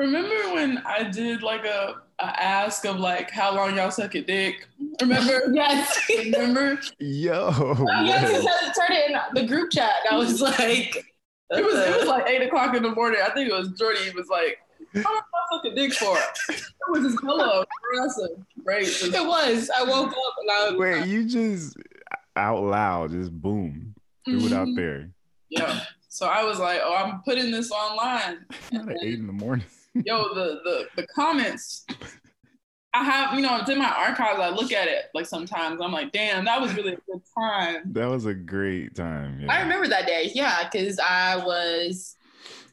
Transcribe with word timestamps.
Remember 0.00 0.54
when 0.54 0.78
I 0.78 1.04
did 1.04 1.42
like 1.42 1.64
a, 1.66 1.96
a 2.20 2.24
ask 2.42 2.84
of 2.86 2.98
like 2.98 3.30
how 3.30 3.54
long 3.54 3.76
y'all 3.76 3.90
suck 3.90 4.14
a 4.14 4.22
dick? 4.22 4.66
Remember? 5.00 5.42
Yes. 5.52 6.00
Remember? 6.08 6.80
Yo. 6.98 7.50
yes, 8.04 8.42
what? 8.42 8.62
it 8.62 8.74
turned 8.74 8.98
it 8.98 9.10
in 9.10 9.18
the 9.34 9.46
group 9.46 9.70
chat. 9.70 9.92
I 10.10 10.16
was 10.16 10.40
like, 10.40 10.96
It 11.50 11.64
was 11.64 11.74
it 11.74 11.98
was 11.98 12.08
like 12.08 12.26
eight 12.28 12.42
o'clock 12.42 12.74
in 12.74 12.82
the 12.82 12.94
morning. 12.94 13.20
I 13.24 13.30
think 13.30 13.50
it 13.50 13.52
was 13.52 13.68
Jordy. 13.78 13.98
He 14.04 14.10
was 14.10 14.28
like, 14.28 14.58
"How 15.04 15.12
long 15.12 15.22
I 15.22 15.56
suck 15.56 15.64
a 15.72 15.74
dick 15.74 15.92
for?" 15.92 16.16
It 16.48 16.62
was 16.88 17.04
his 17.04 17.20
pillow. 17.20 17.64
Aggressive. 17.92 18.38
Right. 18.64 18.84
it 18.86 19.26
was. 19.26 19.70
I 19.76 19.82
woke 19.82 20.08
up 20.10 20.34
and 20.40 20.50
I 20.50 20.70
was 20.70 20.78
Wait, 20.78 21.06
you 21.08 21.28
just 21.28 21.76
out 22.36 22.62
loud, 22.62 23.10
just 23.10 23.32
boom, 23.32 23.94
threw 24.24 24.46
it 24.46 24.52
out 24.52 24.68
Mhm. 24.68 24.76
there. 24.76 25.10
Yeah. 25.50 25.80
So 26.08 26.26
I 26.26 26.42
was 26.44 26.58
like, 26.58 26.80
"Oh, 26.82 26.94
I'm 26.94 27.20
putting 27.22 27.50
this 27.50 27.70
online." 27.70 28.46
Not 28.72 28.88
at 28.92 28.96
eight 29.02 29.18
in 29.18 29.26
the 29.26 29.32
morning. 29.32 29.66
Yo, 29.94 30.34
the 30.34 30.60
the 30.64 30.86
the 30.96 31.06
comments. 31.08 31.86
I 32.92 33.04
have, 33.04 33.34
you 33.34 33.40
know, 33.40 33.56
it's 33.58 33.70
in 33.70 33.78
my 33.78 33.88
archives. 33.88 34.40
I 34.40 34.48
look 34.48 34.72
at 34.72 34.88
it 34.88 35.10
like 35.14 35.26
sometimes. 35.26 35.80
I'm 35.80 35.92
like, 35.92 36.10
damn, 36.10 36.44
that 36.46 36.60
was 36.60 36.74
really 36.74 36.94
a 36.94 36.98
good 37.06 37.22
time. 37.38 37.82
That 37.92 38.06
was 38.06 38.26
a 38.26 38.34
great 38.34 38.96
time. 38.96 39.40
Yeah. 39.40 39.52
I 39.52 39.62
remember 39.62 39.86
that 39.86 40.06
day, 40.06 40.32
yeah, 40.34 40.68
because 40.68 40.98
I 40.98 41.36
was 41.36 42.16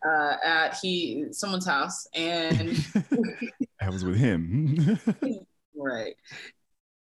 uh, 0.05 0.38
at 0.44 0.77
he 0.81 1.25
someone's 1.31 1.67
house 1.67 2.08
and 2.13 2.84
I 3.81 3.89
was 3.89 4.03
with 4.03 4.17
him. 4.17 4.99
right, 5.75 6.16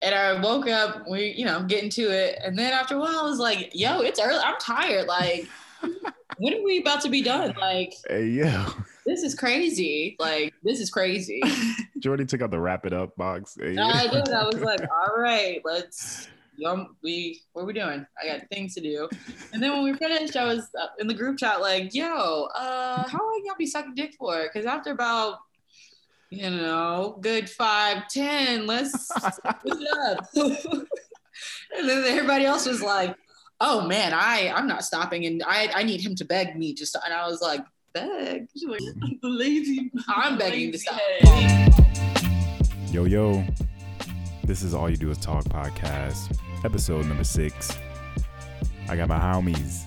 and 0.02 0.14
I 0.14 0.42
woke 0.42 0.68
up. 0.68 1.08
We, 1.10 1.34
you 1.38 1.46
know, 1.46 1.64
getting 1.64 1.90
to 1.92 2.04
it, 2.04 2.40
and 2.44 2.58
then 2.58 2.74
after 2.74 2.96
a 2.96 3.00
while, 3.00 3.20
I 3.20 3.24
was 3.24 3.40
like, 3.40 3.72
"Yo, 3.74 4.02
it's 4.02 4.20
early. 4.20 4.40
I'm 4.44 4.58
tired. 4.60 5.08
Like, 5.08 5.48
when 6.38 6.54
are 6.54 6.63
we 6.63 6.80
about 6.80 7.02
to 7.02 7.09
be 7.09 7.22
done? 7.22 7.55
Like, 7.59 7.94
hey, 8.08 8.26
yo. 8.26 8.66
this 9.05 9.23
is 9.23 9.36
crazy. 9.36 10.16
Like, 10.20 10.53
this 10.63 10.80
is 10.80 10.90
crazy." 10.90 11.41
Jordy 12.00 12.26
took 12.26 12.41
out 12.41 12.52
the 12.52 12.59
wrap 12.59 12.86
it 12.86 12.94
up 12.94 13.16
box. 13.16 13.58
Hey, 13.59 13.70
And 13.70 13.80
I 13.81 14.08
did. 14.08 14.30
I 14.30 14.45
was 14.45 14.61
like, 14.61 14.81
"All 14.92 15.22
right, 15.22 15.61
let's." 15.64 16.30
Yo, 16.59 16.88
we 17.03 17.39
what 17.53 17.61
are 17.61 17.66
we 17.66 17.73
doing? 17.73 18.03
I 18.19 18.25
got 18.25 18.50
things 18.50 18.73
to 18.73 18.81
do. 18.81 19.08
And 19.53 19.61
then 19.61 19.73
when 19.73 19.84
we 19.84 19.94
finished, 19.94 20.36
I 20.36 20.45
was 20.45 20.67
uh, 20.80 20.88
in 20.97 21.06
the 21.06 21.14
group 21.14 21.38
chat 21.38 21.61
like, 21.61 21.94
"Yo, 21.94 22.47
uh, 22.56 23.08
how 23.08 23.19
long 23.19 23.44
y'all 23.45 23.53
be 23.59 23.67
sucking 23.67 23.94
dick 23.94 24.16
for?" 24.17 24.41
Because 24.41 24.66
after 24.66 24.89
about, 24.89 25.38
you 26.31 26.50
know, 26.50 27.19
good 27.22 27.47
five, 27.47 28.08
ten, 28.08 28.66
let's 28.66 29.08
switch 29.08 29.34
it 29.66 29.97
up. 30.09 30.28
and 31.78 31.88
then 31.88 32.03
everybody 32.06 32.45
else 32.45 32.66
was 32.66 32.81
like, 32.81 33.16
"Oh 33.59 33.88
man, 33.88 34.13
I 34.13 34.52
I'm 34.55 34.67
not 34.67 34.83
stopping, 34.83 35.25
and 35.25 35.44
I 35.45 35.69
I 35.73 35.83
need 35.83 36.02
him 36.02 36.16
to 36.16 36.25
beg 36.25 36.58
me 36.58 36.73
just." 36.73 36.95
And 37.03 37.13
I 37.13 37.27
was 37.27 37.41
like, 37.41 37.61
"Beg." 37.94 38.47
She's 38.53 38.67
like, 38.67 38.80
the 38.80 39.19
lazy. 39.23 39.91
I'm 40.08 40.38
begging 40.38 40.72
to 40.72 40.77
stop. 40.77 41.00
head. 41.00 41.73
Yo, 42.91 43.05
yo. 43.05 43.44
This 44.44 44.63
is 44.63 44.73
All 44.73 44.89
You 44.89 44.95
Do 44.95 45.11
Is 45.11 45.17
Talk 45.17 45.44
podcast, 45.45 46.39
episode 46.63 47.05
number 47.05 47.25
six. 47.25 47.78
I 48.88 48.95
got 48.95 49.09
my 49.09 49.19
homies, 49.19 49.83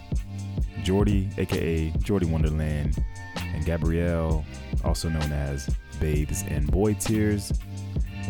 Jordy, 0.83 1.31
aka 1.39 1.91
Jordy 2.03 2.27
Wonderland, 2.27 3.03
and 3.37 3.65
Gabrielle, 3.65 4.45
also 4.85 5.09
known 5.09 5.33
as 5.33 5.67
Babes 5.99 6.45
and 6.49 6.71
Boy 6.71 6.93
Tears. 6.95 7.53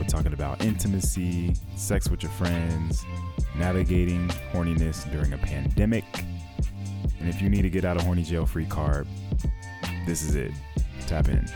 We're 0.00 0.06
talking 0.06 0.32
about 0.32 0.64
intimacy, 0.64 1.54
sex 1.76 2.08
with 2.08 2.22
your 2.22 2.32
friends, 2.32 3.04
navigating 3.54 4.28
horniness 4.50 5.08
during 5.12 5.34
a 5.34 5.36
pandemic. 5.36 6.04
And 7.20 7.28
if 7.28 7.42
you 7.42 7.50
need 7.50 7.62
to 7.62 7.68
get 7.68 7.84
out 7.84 7.98
of 7.98 8.04
horny 8.04 8.22
jail 8.22 8.46
free 8.46 8.64
card, 8.64 9.06
this 10.06 10.22
is 10.22 10.36
it. 10.36 10.52
Tap 11.06 11.28
in. 11.28 11.46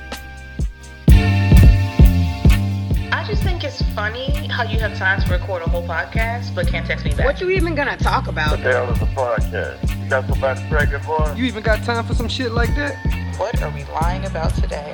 I 3.10 3.24
just 3.26 3.42
think 3.42 3.64
it's 3.64 3.80
funny 3.94 4.30
how 4.48 4.64
you 4.64 4.78
have 4.78 4.94
time 4.98 5.22
to 5.22 5.32
record 5.32 5.62
a 5.62 5.70
whole 5.70 5.88
podcast 5.88 6.54
but 6.54 6.66
can't 6.66 6.86
text 6.86 7.06
me 7.06 7.14
back. 7.14 7.24
What 7.24 7.40
you 7.40 7.48
even 7.48 7.74
gonna 7.74 7.96
talk 7.96 8.28
about? 8.28 8.50
What 8.50 8.62
the 8.62 8.72
hell 8.72 8.90
is 8.92 9.00
a 9.00 9.06
podcast? 9.06 10.02
You 10.02 10.10
got 10.10 10.28
somebody 10.28 10.60
pregnant 10.68 11.02
for? 11.02 11.34
You 11.34 11.46
even 11.46 11.62
got 11.62 11.82
time 11.82 12.04
for 12.04 12.14
some 12.14 12.28
shit 12.28 12.52
like 12.52 12.74
that? 12.76 12.94
What 13.38 13.62
are 13.62 13.70
we 13.70 13.84
lying 13.84 14.26
about 14.26 14.54
today? 14.54 14.92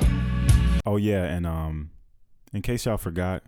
Oh 0.85 0.95
yeah, 0.95 1.25
and 1.25 1.45
um, 1.45 1.89
in 2.53 2.61
case 2.61 2.85
y'all 2.85 2.97
forgot, 2.97 3.43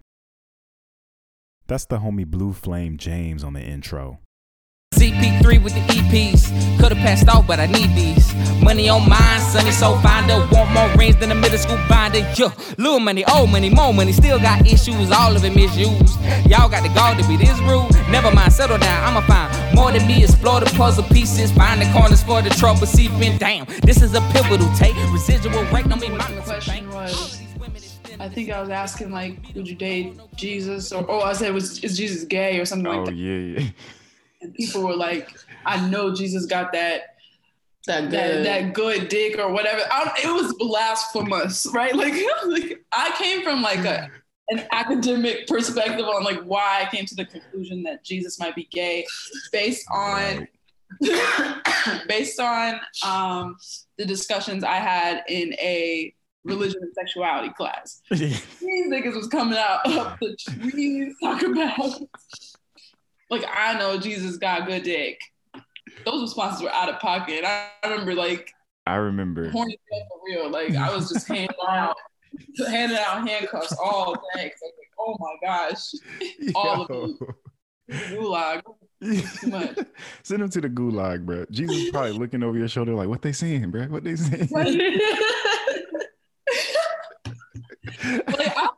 that's 1.68 1.86
the 1.86 1.98
homie 1.98 2.26
Blue 2.26 2.54
Flame 2.54 2.98
James 2.98 3.44
on 3.44 3.54
the 3.54 3.62
intro. 3.62 4.20
CP3 4.94 5.64
with 5.64 5.74
the 5.74 5.82
EPs. 5.82 6.80
Could've 6.80 6.98
passed 7.00 7.28
out, 7.28 7.48
but 7.48 7.60
I 7.60 7.66
need 7.66 7.96
these. 7.96 8.34
Money 8.62 8.90
on 8.90 9.10
mine, 9.10 9.42
sunny 9.42 9.72
so 9.72 9.98
finder. 10.00 10.48
Want 10.52 10.72
more 10.72 10.90
rings 10.96 11.16
than 11.18 11.32
a 11.32 11.36
middle 11.36 11.58
school 11.58 11.80
binder. 11.90 12.20
Yo, 12.36 12.52
little 12.78 13.00
money, 13.00 13.26
old 13.26 13.50
money, 13.50 13.70
more 13.70 13.94
money. 13.94 14.12
Still 14.12 14.40
got 14.40 14.66
issues, 14.66 15.12
all 15.12 15.36
of 15.36 15.44
it 15.44 15.56
misused. 15.56 16.20
Y'all 16.46 16.70
got 16.70 16.84
the 16.84 16.92
gall 16.94 17.16
to 17.16 17.28
be 17.28 17.38
this 17.38 17.60
rude. 17.62 17.92
Never 18.10 18.32
mind, 18.32 18.54
settle 18.54 18.78
down. 18.78 19.04
I'ma 19.04 19.22
find 19.28 19.76
more 19.76 19.92
than 19.92 20.06
me. 20.08 20.24
Explore 20.24 20.60
the 20.60 20.68
puzzle 20.78 21.04
pieces. 21.06 21.52
Find 21.52 21.82
the 21.82 21.92
corners 21.92 22.24
for 22.24 22.42
the 22.42 22.50
trouble 22.52 22.86
See, 22.86 23.08
seeping. 23.08 23.38
Damn, 23.38 23.66
this 23.84 24.02
is 24.02 24.14
a 24.14 24.22
pivotal 24.32 24.72
take. 24.76 24.96
Residual 25.12 25.64
rate, 25.66 25.90
don't 25.90 26.00
mean 26.00 26.14
What 26.14 26.28
the 26.28 26.36
mountains 26.36 26.40
of 26.40 26.46
question 26.46 26.90
was, 26.90 27.43
I 28.20 28.30
think 28.30 28.50
I 28.52 28.60
was 28.62 28.70
asking 28.70 29.12
like, 29.12 29.40
would 29.56 29.68
you 29.68 29.76
date 29.76 30.20
Jesus? 30.36 30.92
Or 30.92 31.06
oh, 31.10 31.22
I 31.22 31.34
said, 31.34 31.54
was 31.54 31.84
is 31.84 31.98
Jesus 31.98 32.24
gay 32.24 32.60
or 32.60 32.66
something 32.66 32.88
Oh 32.88 32.98
like 32.98 33.06
that? 33.08 33.16
yeah, 33.16 33.60
yeah. 33.62 33.70
And 34.42 34.54
people 34.54 34.84
were 34.84 34.96
like, 34.96 35.30
I 35.66 35.88
know 35.90 36.14
Jesus 36.14 36.46
got 36.46 36.72
that 36.74 37.16
That 37.88 38.12
that, 38.12 38.28
good. 38.32 38.46
that 38.46 38.74
good 38.74 39.08
dick 39.10 39.40
or 39.40 39.52
whatever. 39.52 39.82
I, 39.92 40.14
it 40.24 40.32
was 40.32 40.54
blasphemous, 40.56 41.68
right? 41.74 41.94
Like, 42.04 42.14
like 42.48 42.86
I 42.92 43.14
came 43.18 43.44
from 43.44 43.62
like 43.62 43.86
a 43.86 44.10
an 44.50 44.68
academic 44.72 45.48
perspective 45.48 46.06
on 46.06 46.24
like 46.24 46.42
why 46.44 46.82
I 46.84 46.94
came 46.94 47.06
to 47.06 47.16
the 47.16 47.26
conclusion 47.26 47.82
that 47.84 48.04
Jesus 48.04 48.40
might 48.40 48.56
be 48.56 48.66
gay 48.72 49.06
based 49.54 49.88
on 49.92 50.48
based 52.08 52.40
on 52.40 52.80
um, 53.06 53.56
the 53.98 54.06
discussions 54.06 54.64
I 54.64 54.76
had 54.76 55.24
in 55.28 55.54
a 55.54 56.14
religion 56.44 56.80
and 56.82 56.94
sexuality 56.94 57.50
class. 57.54 58.02
These 58.12 58.44
niggas 58.62 59.16
was 59.16 59.28
coming 59.28 59.58
out 59.58 59.86
of 59.86 60.18
the 60.20 60.36
trees 60.38 61.16
talking 61.22 61.52
about 61.54 62.02
like 63.30 63.46
I 63.52 63.78
know 63.80 63.98
Jesus 63.98 64.38
got 64.38 64.66
good 64.68 64.84
dick. 64.84 65.20
Those 66.06 66.22
responses 66.24 66.62
were 66.62 66.72
out 66.74 66.90
of 66.90 67.00
pocket. 67.00 67.44
I, 67.46 67.68
I 67.84 67.88
remember 67.90 68.14
like 68.16 68.52
I 68.86 68.96
remember. 68.96 69.50
horny 69.50 69.80
for 69.90 70.20
real. 70.28 70.50
Like 70.50 70.76
I 70.76 70.94
was 70.94 71.10
just 71.10 71.28
handing 71.28 71.50
out 71.68 71.96
handing 72.68 72.98
out 72.98 73.28
handcuffs 73.28 73.74
all 73.82 74.14
day. 74.36 74.50
'cause 74.50 74.62
I 74.62 74.66
was 74.66 74.74
like, 74.80 74.92
oh 75.00 75.16
my 75.20 75.36
gosh, 75.48 75.92
all 76.56 76.82
of 76.84 77.10
you. 77.10 77.36
gulag. 78.18 78.62
Too 79.02 79.48
much. 79.50 79.78
Send 80.24 80.42
them 80.42 80.50
to 80.50 80.62
the 80.62 80.70
gulag, 80.70 81.26
bro. 81.26 81.46
Jesus 81.52 81.76
is 81.76 81.90
probably 81.92 82.14
looking 82.14 82.42
over 82.44 82.58
your 82.58 82.70
shoulder 82.70 82.94
like, 82.94 83.10
"What 83.10 83.22
they 83.22 83.34
saying, 83.34 83.70
bro? 83.72 83.84
What 83.88 84.04
they 84.06 84.16
saying?" 84.16 84.48
like 84.52 84.68
I, 88.04 88.68
I 88.68 88.70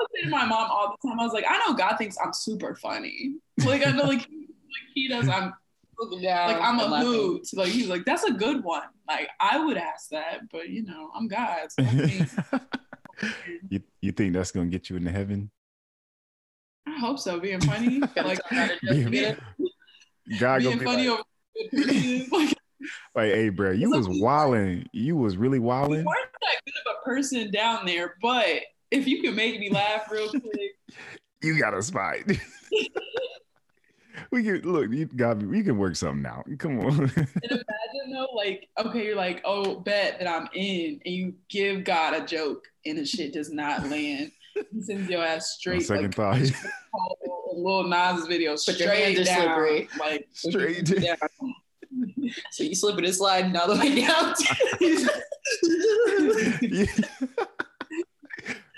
would 0.00 0.10
say 0.14 0.19
to 0.19 0.19
my 0.30 0.44
mom 0.46 0.70
all 0.70 0.96
the 1.02 1.08
time, 1.08 1.18
I 1.20 1.24
was 1.24 1.32
like, 1.32 1.44
I 1.48 1.58
know 1.58 1.74
God 1.74 1.96
thinks 1.96 2.16
I'm 2.24 2.32
super 2.32 2.74
funny. 2.74 3.36
Like 3.64 3.86
I 3.86 3.90
know 3.92 4.04
like, 4.04 4.26
he- 4.26 4.36
like 4.46 4.86
he 4.94 5.08
does. 5.08 5.28
I'm 5.28 5.52
Looking 5.98 6.22
down 6.22 6.48
like 6.52 6.62
I'm 6.62 6.78
and 6.78 6.88
a 6.88 6.90
laughing. 6.90 7.08
hoot. 7.12 7.46
Like 7.52 7.68
he's 7.68 7.88
like, 7.88 8.04
that's 8.06 8.24
a 8.24 8.32
good 8.32 8.64
one. 8.64 8.84
Like 9.06 9.28
I 9.38 9.62
would 9.62 9.76
ask 9.76 10.08
that, 10.10 10.40
but 10.50 10.70
you 10.70 10.82
know, 10.82 11.10
I'm 11.14 11.28
God. 11.28 11.68
So 11.70 11.82
you 13.68 13.82
you 14.00 14.12
think 14.12 14.32
that's 14.32 14.50
gonna 14.50 14.66
get 14.70 14.88
you 14.88 14.96
into 14.96 15.10
heaven? 15.10 15.50
I 16.86 16.98
hope 16.98 17.18
so. 17.18 17.38
Being 17.38 17.60
funny, 17.60 18.00
like 18.16 18.38
Being- 18.82 19.10
being, 19.10 19.36
God 20.38 20.62
gonna 20.62 20.76
being 20.76 20.78
be 20.78 20.84
funny 20.84 21.08
like, 21.08 21.18
over. 21.18 21.24
Like 22.32 22.56
like, 23.14 23.32
"Hey, 23.32 23.48
bro, 23.50 23.72
you 23.72 23.90
was 23.90 24.08
like- 24.08 24.22
wilding. 24.22 24.86
You 24.92 25.16
was 25.16 25.36
really 25.36 25.58
you 25.58 25.62
wilding. 25.62 26.04
weren't 26.04 26.32
that 26.40 26.60
good 26.64 26.74
of 26.86 26.96
a 26.98 27.04
person 27.04 27.50
down 27.50 27.84
there, 27.84 28.14
but 28.22 28.46
if 28.90 29.06
you 29.06 29.22
can 29.22 29.34
make 29.34 29.58
me 29.60 29.70
laugh 29.70 30.10
real 30.10 30.30
quick, 30.40 30.72
You 31.42 31.58
got 31.58 31.74
a 31.74 31.82
spot." 31.82 32.16
we 34.30 34.42
can 34.42 34.60
look. 34.62 34.90
You 34.90 35.06
got. 35.06 35.42
We 35.42 35.62
can 35.62 35.78
work 35.78 35.96
something 35.96 36.26
out. 36.26 36.46
Come 36.58 36.80
on. 36.80 37.00
And 37.00 37.10
imagine 37.16 38.12
though, 38.12 38.28
like, 38.36 38.68
okay, 38.78 39.06
you're 39.06 39.16
like, 39.16 39.40
oh, 39.44 39.80
bet 39.80 40.18
that 40.18 40.28
I'm 40.28 40.48
in, 40.54 41.00
and 41.04 41.14
you 41.14 41.34
give 41.48 41.84
God 41.84 42.14
a 42.14 42.24
joke, 42.26 42.64
and 42.84 42.98
the 42.98 43.06
shit 43.06 43.32
does 43.32 43.50
not 43.52 43.88
land. 43.88 44.32
He 44.72 44.82
sends 44.82 45.08
your 45.08 45.22
ass 45.24 45.34
On 45.56 45.60
straight, 45.60 45.82
second 45.82 46.18
like, 46.18 46.46
thought, 46.46 47.16
Lil 47.54 47.84
Nas 47.84 48.26
video, 48.26 48.52
But 48.52 48.60
straight 48.60 49.16
hands 49.16 49.20
are 49.20 49.24
down, 49.24 49.44
slippery. 49.46 49.88
like 49.98 50.28
straight. 50.32 50.84
down. 50.84 51.16
So 52.52 52.62
you 52.64 52.74
slipping 52.74 53.04
and 53.04 53.14
sliding 53.14 53.56
all 53.56 53.74
the 53.74 53.80
way 53.80 54.00
down. 54.00 54.34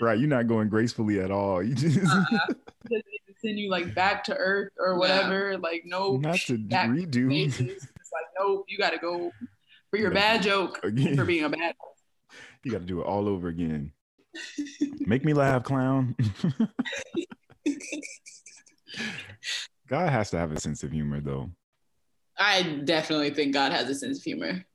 Right, 0.03 0.19
you're 0.19 0.29
not 0.29 0.47
going 0.47 0.69
gracefully 0.69 1.19
at 1.19 1.31
all. 1.31 1.63
You 1.67 1.75
just 1.75 1.99
Uh-uh. 1.99 2.53
Send 3.41 3.59
you 3.59 3.69
like 3.69 3.93
back 3.93 4.23
to 4.25 4.37
earth 4.37 4.71
or 4.79 4.97
whatever. 4.97 5.57
Like 5.57 5.83
no, 5.85 6.15
not 6.15 6.37
to 6.47 6.57
back 6.57 6.89
redo 6.89 7.29
pages. 7.29 7.59
It's 7.59 8.11
like 8.13 8.25
no, 8.39 8.63
you 8.69 8.77
got 8.77 8.91
to 8.91 8.99
go 8.99 9.31
for 9.89 9.97
your 9.97 10.11
bad 10.11 10.41
joke 10.41 10.79
again. 10.83 11.17
for 11.17 11.25
being 11.25 11.43
a 11.43 11.49
bad. 11.49 11.75
you 12.63 12.71
got 12.71 12.79
to 12.79 12.85
do 12.85 13.01
it 13.01 13.03
all 13.03 13.27
over 13.27 13.49
again. 13.49 13.91
Make 14.99 15.25
me 15.25 15.33
laugh, 15.33 15.63
clown. 15.63 16.15
God 19.87 20.09
has 20.09 20.29
to 20.31 20.37
have 20.37 20.51
a 20.51 20.59
sense 20.59 20.83
of 20.83 20.91
humor, 20.91 21.19
though. 21.19 21.51
I 22.37 22.63
definitely 22.83 23.31
think 23.31 23.53
God 23.53 23.71
has 23.71 23.89
a 23.89 23.95
sense 23.95 24.19
of 24.19 24.23
humor. 24.23 24.65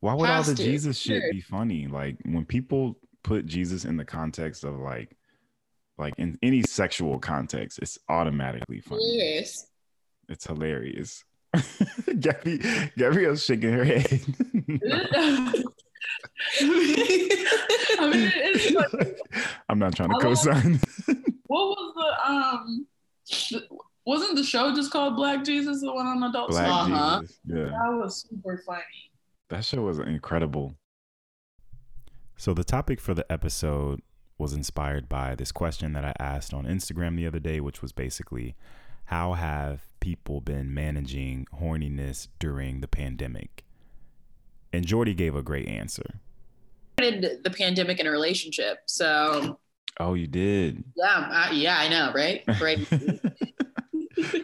Why 0.00 0.14
would 0.14 0.28
all 0.28 0.42
the 0.42 0.54
to, 0.54 0.62
Jesus 0.62 0.98
shit 0.98 1.22
sure. 1.22 1.32
be 1.32 1.40
funny? 1.40 1.86
Like 1.88 2.18
when 2.24 2.44
people 2.44 2.98
put 3.26 3.44
Jesus 3.44 3.84
in 3.84 3.96
the 3.96 4.04
context 4.04 4.62
of 4.64 4.78
like, 4.78 5.16
like 5.98 6.14
in 6.16 6.38
any 6.42 6.62
sexual 6.62 7.18
context, 7.18 7.80
it's 7.82 7.98
automatically 8.08 8.80
funny. 8.80 9.18
Yes. 9.18 9.66
It's 10.28 10.46
hilarious. 10.46 11.24
Gabby, 12.20 12.60
Gabrielle's 12.96 13.44
shaking 13.44 13.72
her 13.72 13.84
head. 13.84 14.22
I 17.98 18.10
mean, 18.12 18.74
like, 18.74 19.18
I'm 19.68 19.78
not 19.78 19.96
trying 19.96 20.10
to 20.10 20.18
co-sign. 20.20 20.80
what 21.46 21.68
was 21.68 21.94
the 21.96 22.30
um? 22.30 22.86
The, 23.50 23.62
wasn't 24.04 24.36
the 24.36 24.44
show 24.44 24.72
just 24.72 24.92
called 24.92 25.16
Black 25.16 25.42
Jesus, 25.44 25.80
the 25.80 25.92
one 25.92 26.06
on 26.06 26.22
Adult 26.22 26.50
Black 26.50 26.66
Swim? 26.66 26.94
Uh-huh. 26.94 27.22
Yeah. 27.46 27.64
That 27.64 27.98
was 28.00 28.24
super 28.28 28.62
funny. 28.64 28.82
That 29.48 29.64
show 29.64 29.82
was 29.82 29.98
incredible. 29.98 30.76
So 32.36 32.52
the 32.54 32.64
topic 32.64 33.00
for 33.00 33.14
the 33.14 33.30
episode 33.32 34.02
was 34.38 34.52
inspired 34.52 35.08
by 35.08 35.34
this 35.34 35.52
question 35.52 35.92
that 35.94 36.04
I 36.04 36.12
asked 36.18 36.52
on 36.52 36.64
Instagram 36.66 37.16
the 37.16 37.26
other 37.26 37.38
day, 37.38 37.60
which 37.60 37.80
was 37.80 37.92
basically 37.92 38.54
how 39.06 39.32
have 39.34 39.82
people 40.00 40.40
been 40.40 40.74
managing 40.74 41.46
horniness 41.58 42.28
during 42.38 42.80
the 42.80 42.88
pandemic? 42.88 43.64
And 44.72 44.86
Jordy 44.86 45.14
gave 45.14 45.34
a 45.34 45.42
great 45.42 45.68
answer. 45.68 46.20
Started 46.98 47.42
the 47.44 47.50
pandemic 47.50 47.98
in 48.00 48.06
a 48.06 48.10
relationship. 48.10 48.78
So 48.86 49.58
Oh, 49.98 50.12
you 50.14 50.26
did. 50.26 50.84
yeah, 50.96 51.28
I, 51.30 51.50
yeah, 51.52 51.78
I 51.78 51.88
know, 51.88 52.12
right? 52.14 52.42
Right. 52.60 52.78
yeah. 54.18 54.42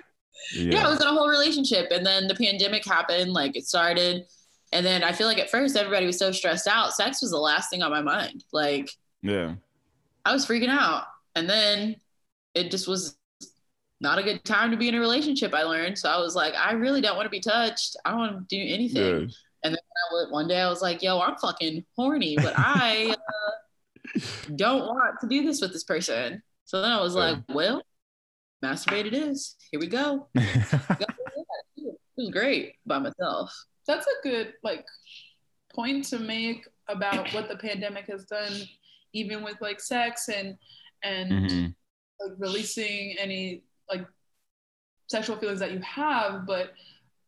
yeah, 0.55 0.87
I 0.87 0.91
was 0.91 1.01
in 1.01 1.07
a 1.07 1.13
whole 1.13 1.29
relationship, 1.29 1.89
and 1.91 2.07
then 2.07 2.27
the 2.27 2.35
pandemic 2.35 2.87
happened. 2.87 3.33
Like 3.35 3.55
it 3.57 3.67
started, 3.67 4.25
and 4.73 4.85
then 4.85 5.05
I 5.05 5.13
feel 5.13 5.27
like 5.27 5.39
at 5.39 5.51
first 5.51 5.77
everybody 5.77 6.07
was 6.07 6.19
so 6.19 6.33
stressed 6.33 6.67
out. 6.67 6.95
Sex 6.95 7.21
was 7.23 7.31
the 7.31 7.39
last 7.39 7.71
thing 7.71 7.83
on 7.83 7.91
my 7.91 8.03
mind. 8.03 8.45
Like 8.53 8.91
yeah. 9.23 9.55
I 10.25 10.33
was 10.33 10.47
freaking 10.47 10.69
out, 10.69 11.05
and 11.35 11.49
then 11.49 11.97
it 12.55 12.71
just 12.71 12.89
was 12.89 13.17
not 14.01 14.19
a 14.19 14.23
good 14.23 14.45
time 14.45 14.71
to 14.71 14.77
be 14.77 14.89
in 14.89 14.95
a 14.95 15.01
relationship. 15.01 15.55
I 15.55 15.63
learned, 15.63 15.99
so 15.99 16.09
I 16.11 16.19
was 16.19 16.35
like, 16.35 16.55
I 16.55 16.73
really 16.73 17.01
don't 17.01 17.17
want 17.17 17.27
to 17.27 17.31
be 17.31 17.41
touched. 17.41 17.97
I 18.05 18.11
don't 18.11 18.19
want 18.19 18.49
to 18.49 18.57
do 18.57 18.75
anything. 18.75 19.21
Yeah. 19.21 19.35
And 19.65 19.75
then 19.75 19.79
I 19.79 20.31
one 20.31 20.49
day 20.49 20.61
I 20.61 20.69
was 20.69 20.83
like, 20.83 21.03
Yo, 21.03 21.21
I'm 21.21 21.37
fucking 21.37 21.85
horny, 21.97 22.37
but 22.37 22.55
I 22.57 23.15
uh, 24.17 24.21
don't 24.57 24.87
want 24.87 25.21
to 25.21 25.29
do 25.29 25.45
this 25.45 25.61
with 25.61 25.73
this 25.73 25.85
person. 25.85 26.43
So 26.65 26.83
then 26.83 26.91
I 26.91 27.01
was 27.01 27.15
like, 27.15 27.39
Well, 27.49 27.83
masturbate 28.65 29.07
it 29.07 29.15
is. 29.15 29.57
Here 29.71 29.81
we 29.81 29.87
go. 29.87 30.29
It 32.15 32.27
was 32.27 32.31
great 32.31 32.75
by 32.85 32.99
myself. 32.99 33.51
That's 33.87 34.07
a 34.07 34.23
good 34.23 34.55
like 34.63 34.87
point 35.75 36.05
to 36.07 36.19
make 36.19 36.67
about 36.89 37.33
what 37.33 37.49
the 37.49 37.57
pandemic 37.57 38.07
has 38.07 38.25
done, 38.25 38.53
even 39.13 39.43
with 39.43 39.61
like 39.61 39.81
sex 39.81 40.29
and 40.29 40.59
and 41.03 41.33
Mhm. 41.33 41.75
like 42.21 42.39
releasing 42.39 43.17
any 43.19 43.63
like 43.91 44.07
sexual 45.09 45.37
feelings 45.37 45.61
that 45.61 45.73
you 45.73 45.81
have, 45.81 46.47
but 46.47 46.75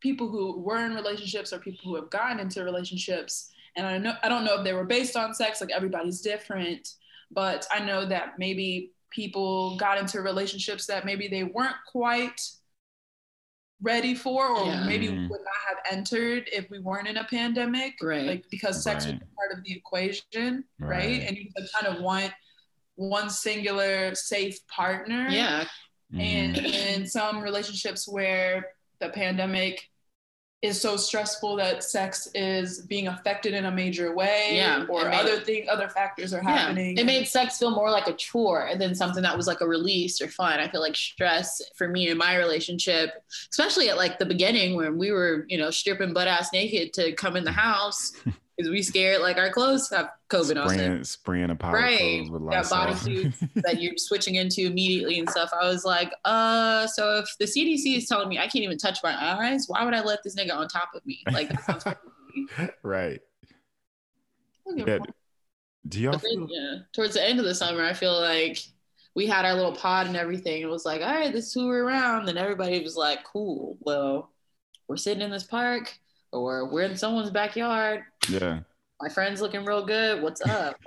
people 0.00 0.28
who 0.28 0.60
were 0.60 0.84
in 0.84 0.94
relationships 0.94 1.52
or 1.52 1.58
people 1.58 1.90
who 1.90 1.96
have 1.96 2.10
gotten 2.10 2.38
into 2.38 2.62
relationships, 2.62 3.52
and 3.76 3.86
I 3.86 3.98
know 3.98 4.16
I 4.22 4.28
don't 4.28 4.44
know 4.44 4.58
if 4.58 4.64
they 4.64 4.72
were 4.72 4.84
based 4.84 5.16
on 5.16 5.34
sex, 5.34 5.60
like 5.60 5.72
everybody's 5.72 6.20
different, 6.20 6.94
but 7.30 7.66
I 7.72 7.80
know 7.80 8.06
that 8.06 8.38
maybe 8.38 8.92
people 9.10 9.76
got 9.76 9.98
into 9.98 10.20
relationships 10.20 10.86
that 10.86 11.04
maybe 11.04 11.28
they 11.28 11.44
weren't 11.44 11.76
quite 11.86 12.40
ready 13.82 14.14
for 14.14 14.46
or 14.48 14.66
Yeah. 14.66 14.84
maybe 14.84 15.08
Mhm. 15.08 15.28
would 15.28 15.40
not 15.40 15.54
have 15.68 15.78
entered 15.90 16.48
if 16.52 16.70
we 16.70 16.78
weren't 16.78 17.08
in 17.08 17.16
a 17.16 17.24
pandemic 17.24 17.94
Right. 18.00 18.24
like 18.26 18.44
because 18.50 18.82
sex 18.82 19.04
Right. 19.06 19.14
was 19.20 19.28
part 19.36 19.52
of 19.58 19.64
the 19.64 19.72
equation 19.72 20.64
right, 20.78 20.88
Right. 20.98 21.20
and 21.22 21.36
you 21.36 21.50
kind 21.74 21.94
of 21.94 22.02
want 22.02 22.32
one 22.96 23.28
singular 23.28 24.14
safe 24.14 24.64
partner 24.68 25.28
Yeah. 25.28 25.68
and 26.16 26.54
Mhm. 26.56 26.64
in 26.96 27.06
some 27.06 27.42
relationships 27.42 28.06
where 28.08 28.72
the 29.00 29.08
pandemic 29.10 29.90
is 30.64 30.80
so 30.80 30.96
stressful 30.96 31.56
that 31.56 31.84
sex 31.84 32.26
is 32.34 32.80
being 32.86 33.06
affected 33.08 33.52
in 33.52 33.66
a 33.66 33.70
major 33.70 34.14
way 34.14 34.52
Yeah, 34.56 34.86
or 34.88 35.04
made- 35.10 35.14
other 35.20 35.38
thing 35.38 35.68
other 35.68 35.88
factors 35.88 36.32
are 36.32 36.42
Yeah. 36.42 36.56
happening 36.56 36.96
It 36.96 37.04
made 37.04 37.28
sex 37.28 37.58
feel 37.58 37.70
more 37.70 37.90
like 37.90 38.08
a 38.08 38.14
chore 38.14 38.70
than 38.78 38.94
something 38.94 39.22
that 39.22 39.36
was 39.36 39.46
like 39.46 39.60
a 39.60 39.66
release 39.68 40.20
or 40.22 40.28
fun. 40.28 40.58
I 40.60 40.68
feel 40.68 40.80
like 40.80 40.96
stress 40.96 41.60
for 41.76 41.86
me 41.86 42.08
in 42.08 42.16
my 42.16 42.36
relationship, 42.36 43.22
especially 43.50 43.90
at 43.90 43.98
like 43.98 44.18
the 44.18 44.24
beginning 44.24 44.74
when 44.74 44.96
we 44.96 45.10
were, 45.12 45.44
you 45.48 45.58
know, 45.58 45.70
stripping 45.70 46.14
butt 46.14 46.28
ass 46.28 46.50
naked 46.52 46.94
to 46.94 47.12
come 47.12 47.36
in 47.36 47.44
the 47.44 47.52
house 47.52 48.12
because 48.56 48.70
we 48.70 48.82
scared 48.82 49.20
like 49.20 49.36
our 49.36 49.50
clothes 49.50 49.90
have 49.90 50.10
COVID 50.30 50.50
on 50.62 50.68
them. 50.76 51.04
spraying, 51.04 51.04
spraying 51.04 51.50
a 51.50 51.56
pile 51.56 51.72
Right. 51.72 51.92
of 51.94 51.98
clothes 52.26 52.30
with 52.30 52.42
Yeah, 52.52 52.58
Lysol. 52.58 52.86
bodysuits 52.86 53.48
that 53.62 53.82
you're 53.82 53.96
switching 53.96 54.36
into 54.36 54.62
immediately 54.62 55.18
and 55.18 55.28
stuff. 55.28 55.50
I 55.58 55.66
was 55.66 55.84
like, 55.84 56.12
uh, 56.24 56.86
so 56.86 57.16
if 57.18 57.28
the 57.38 57.46
CDC 57.46 57.96
is 57.96 58.06
telling 58.06 58.28
me 58.28 58.38
I 58.38 58.42
can't 58.42 58.64
even 58.64 58.78
touch 58.78 58.98
my 59.02 59.14
eyes, 59.14 59.64
why 59.68 59.84
would 59.84 59.94
I 59.94 60.02
let 60.02 60.22
this 60.22 60.36
nigga 60.36 60.54
on 60.54 60.68
top 60.68 60.90
of 60.94 61.04
me? 61.04 61.22
Like 61.32 61.48
that 61.48 61.64
sounds 61.64 61.82
crazy. 61.84 62.70
right. 62.82 63.20
Yeah. 64.74 64.98
Do 65.86 66.00
y'all 66.00 66.18
feel 66.18 66.46
then, 66.46 66.48
yeah, 66.50 66.78
towards 66.94 67.14
the 67.14 67.22
end 67.26 67.38
of 67.38 67.44
the 67.44 67.54
summer, 67.54 67.82
I 67.84 67.92
feel 67.92 68.18
like 68.18 68.58
we 69.14 69.26
had 69.26 69.44
our 69.44 69.54
little 69.54 69.72
pod 69.74 70.06
and 70.06 70.16
everything. 70.16 70.62
It 70.62 70.66
was 70.70 70.84
like, 70.86 71.02
all 71.02 71.08
right, 71.12 71.32
this 71.32 71.48
is 71.48 71.52
who 71.52 71.68
around. 71.70 72.28
And 72.28 72.38
everybody 72.38 72.82
was 72.82 72.96
like, 72.96 73.22
cool. 73.24 73.76
Well, 73.80 74.30
we're 74.88 74.96
sitting 74.96 75.22
in 75.22 75.30
this 75.30 75.44
park 75.44 75.96
or 76.34 76.66
we're 76.66 76.82
in 76.82 76.96
someone's 76.96 77.30
backyard. 77.30 78.02
yeah. 78.28 78.60
My 79.00 79.08
friend's 79.08 79.40
looking 79.40 79.64
real 79.64 79.84
good. 79.84 80.22
What's 80.22 80.40
up? 80.42 80.76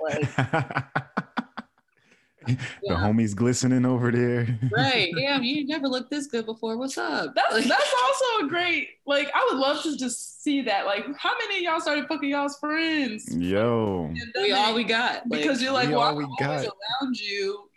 Like, 2.46 2.58
the 2.82 2.94
homies 2.94 3.36
glistening 3.36 3.84
over 3.84 4.10
there. 4.10 4.58
right. 4.72 5.12
Damn, 5.18 5.42
you 5.42 5.66
never 5.66 5.86
looked 5.86 6.10
this 6.10 6.28
good 6.28 6.46
before. 6.46 6.78
What's 6.78 6.96
up? 6.96 7.34
that's 7.34 7.68
that's 7.68 7.94
also 8.04 8.46
a 8.46 8.48
great 8.48 8.88
like 9.06 9.30
I 9.34 9.46
would 9.50 9.58
love 9.58 9.82
to 9.82 9.98
just 9.98 10.42
see 10.42 10.62
that 10.62 10.86
like 10.86 11.04
how 11.18 11.32
many 11.38 11.58
of 11.58 11.62
y'all 11.62 11.80
started 11.80 12.06
fucking 12.08 12.30
y'all's 12.30 12.56
friends 12.58 13.26
Yo. 13.36 14.14
we 14.36 14.52
all 14.52 14.74
we 14.74 14.84
got. 14.84 15.28
Like, 15.28 15.42
because 15.42 15.60
you're 15.60 15.72
like 15.72 15.88
we 15.88 15.94
well 15.94 16.04
all 16.04 16.08
I'm 16.10 16.16
we 16.16 16.24
always 16.40 16.64
around 16.66 17.16
you 17.20 17.68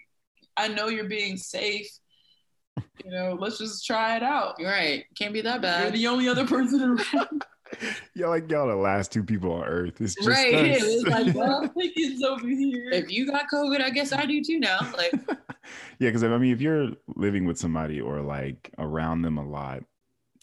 I 0.56 0.70
know 0.70 0.88
you're 0.88 1.10
being 1.10 1.36
safe 1.36 1.90
you 3.04 3.12
know 3.12 3.38
let's 3.40 3.58
just 3.58 3.86
try 3.86 4.16
it 4.16 4.24
out 4.24 4.56
right. 4.64 5.04
Can't 5.18 5.34
be 5.34 5.42
that 5.42 5.62
bad. 5.62 5.84
you're 5.84 5.92
the 5.92 6.08
only 6.08 6.30
other 6.30 6.48
person 6.48 6.82
around 6.82 7.46
Y'all 8.14 8.30
like 8.30 8.50
y'all 8.50 8.68
the 8.68 8.76
last 8.76 9.12
two 9.12 9.24
people 9.24 9.54
on 9.54 9.64
earth. 9.64 10.02
It's 10.02 10.16
just 10.16 10.28
Right, 10.28 10.54
us. 10.54 10.82
it 10.82 11.04
was 11.04 11.08
like, 11.08 11.36
well, 11.36 11.68
Pickens 11.78 12.24
over 12.24 12.48
here 12.48 12.92
if 12.92 13.12
you 13.12 13.26
got 13.26 13.46
COVID, 13.52 13.82
I 13.82 13.90
guess 13.90 14.12
I 14.12 14.26
do 14.26 14.44
too 14.44 14.60
now. 14.60 14.80
Like, 14.96 15.12
yeah, 16.00 16.10
because 16.10 16.24
I 16.24 16.38
mean, 16.38 16.54
if 16.54 16.62
you're 16.62 16.92
living 17.16 17.46
with 17.46 17.58
somebody 17.58 18.02
or 18.02 18.22
like 18.22 18.72
around 18.78 19.22
them 19.22 19.38
a 19.38 19.48
lot, 19.48 19.84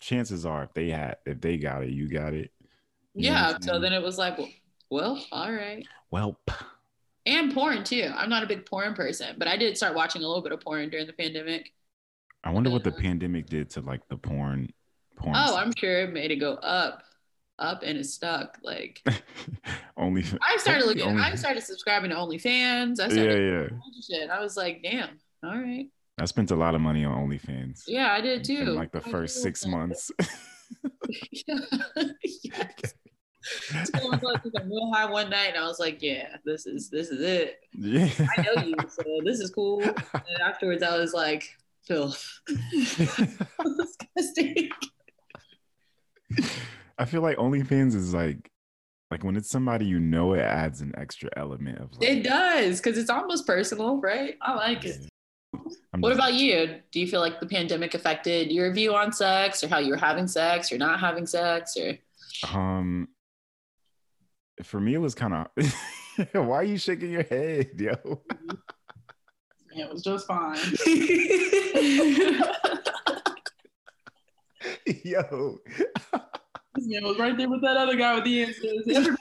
chances 0.00 0.46
are 0.46 0.64
if 0.64 0.74
they 0.74 0.90
had 0.90 1.16
if 1.26 1.40
they 1.40 1.58
got 1.58 1.82
it, 1.82 1.90
you 1.90 2.08
got 2.08 2.34
it. 2.34 2.50
You 3.14 3.30
yeah. 3.30 3.52
So 3.60 3.72
saying? 3.72 3.82
then 3.82 3.92
it 3.92 4.02
was 4.02 4.18
like, 4.18 4.38
well, 4.38 4.48
well, 4.90 5.24
all 5.32 5.52
right. 5.52 5.86
well, 6.10 6.38
and 7.26 7.52
porn 7.52 7.84
too. 7.84 8.10
I'm 8.16 8.30
not 8.30 8.42
a 8.42 8.46
big 8.46 8.64
porn 8.66 8.94
person, 8.94 9.36
but 9.38 9.46
I 9.48 9.56
did 9.56 9.76
start 9.76 9.94
watching 9.94 10.22
a 10.22 10.26
little 10.26 10.42
bit 10.42 10.52
of 10.52 10.60
porn 10.60 10.88
during 10.88 11.06
the 11.06 11.12
pandemic. 11.12 11.72
I 12.44 12.50
wonder 12.50 12.70
what 12.70 12.84
the 12.84 12.92
pandemic 12.92 13.46
did 13.46 13.70
to 13.70 13.80
like 13.80 14.06
the 14.08 14.16
porn. 14.16 14.70
Porn. 15.16 15.34
Oh, 15.36 15.56
I'm 15.56 15.72
sure 15.76 16.02
it 16.02 16.12
made 16.12 16.30
it 16.30 16.36
go 16.36 16.54
up, 16.54 17.02
up, 17.58 17.82
and 17.84 17.98
it's 17.98 18.14
stuck. 18.14 18.58
Like 18.62 19.02
only. 19.96 20.24
I 20.46 20.56
started 20.58 20.82
only- 20.84 20.94
looking, 20.96 21.18
I 21.18 21.34
started 21.34 21.62
subscribing 21.62 22.10
to 22.10 22.16
OnlyFans. 22.16 23.00
I 23.00 23.04
Yeah, 23.04 23.10
started 23.10 23.18
yeah. 23.18 23.34
doing 23.34 23.66
a 23.66 23.70
bunch 23.70 23.96
of 23.98 24.04
shit. 24.08 24.30
I 24.30 24.40
was 24.40 24.56
like, 24.56 24.82
damn, 24.82 25.18
all 25.44 25.58
right, 25.58 25.86
I 26.20 26.24
spent 26.26 26.50
a 26.50 26.56
lot 26.56 26.74
of 26.74 26.80
money 26.80 27.04
on 27.04 27.28
OnlyFans. 27.28 27.82
yeah, 27.86 28.12
I 28.12 28.20
did 28.20 28.44
too. 28.44 28.58
In 28.62 28.74
like 28.74 28.92
the 28.92 28.98
I 29.04 29.10
first 29.10 29.42
six 29.42 29.64
months. 29.66 30.10
yes. 32.42 32.94
So 33.84 33.92
I 33.94 34.04
was 34.04 34.22
like, 34.22 34.42
real 34.66 34.92
high 34.92 35.06
one 35.10 35.30
night, 35.30 35.54
and 35.54 35.58
I 35.58 35.66
was 35.66 35.78
like, 35.78 36.02
yeah, 36.02 36.36
this 36.44 36.66
is 36.66 36.90
this 36.90 37.08
is 37.08 37.20
it. 37.22 37.60
yeah. 37.72 38.08
I 38.36 38.42
know 38.42 38.62
you, 38.62 38.74
so 38.90 39.02
this 39.24 39.40
is 39.40 39.48
cool. 39.50 39.80
And 39.82 39.94
afterwards, 40.44 40.82
I 40.82 40.98
was 40.98 41.14
like, 41.14 41.44
filth. 41.86 42.40
Disgusting. 42.46 44.68
I 46.98 47.04
feel 47.04 47.22
like 47.22 47.36
OnlyFans 47.38 47.94
is 47.94 48.12
like, 48.12 48.50
like 49.10 49.22
when 49.24 49.36
it's 49.36 49.48
somebody 49.50 49.86
you 49.86 50.00
know, 50.00 50.32
it 50.34 50.40
adds 50.40 50.80
an 50.80 50.92
extra 50.98 51.30
element 51.36 51.78
of. 51.78 51.92
Like, 51.98 52.08
It 52.10 52.22
does, 52.24 52.80
because 52.80 52.98
it's 52.98 53.10
almost 53.10 53.46
personal, 53.46 54.00
right? 54.00 54.36
I 54.42 54.54
like 54.54 54.84
it 54.84 55.06
I'm 55.94 56.00
What 56.02 56.10
just- 56.10 56.18
about 56.20 56.34
you? 56.34 56.80
Do 56.92 57.00
you 57.00 57.06
feel 57.06 57.20
like 57.20 57.40
the 57.40 57.46
pandemic 57.46 57.94
affected 57.94 58.52
your 58.52 58.72
view 58.72 58.94
on 58.94 59.12
sex 59.12 59.62
or 59.64 59.68
how 59.68 59.78
you 59.78 59.90
were 59.92 59.96
having 59.96 60.26
sex 60.28 60.70
or 60.72 60.76
not 60.78 61.00
having 61.00 61.24
sex 61.26 61.76
or 61.76 61.96
Um, 62.54 63.08
for 64.62 64.78
me, 64.80 64.94
it 64.94 64.98
was 64.98 65.14
kind 65.14 65.32
of. 65.34 65.46
Why 66.34 66.56
are 66.58 66.64
you 66.64 66.76
shaking 66.78 67.10
your 67.12 67.22
head, 67.22 67.70
yo? 67.78 67.94
It 69.70 69.88
was 69.92 70.02
just 70.02 70.26
fine. 70.26 70.58
yo. 75.04 75.58
Man 76.86 77.04
was 77.04 77.18
right 77.18 77.36
there 77.36 77.48
with 77.48 77.62
that 77.62 77.76
other 77.76 77.96
guy 77.96 78.14
with 78.14 78.24
the 78.24 78.42
answers. 78.42 78.82
Everybody- 78.88 79.16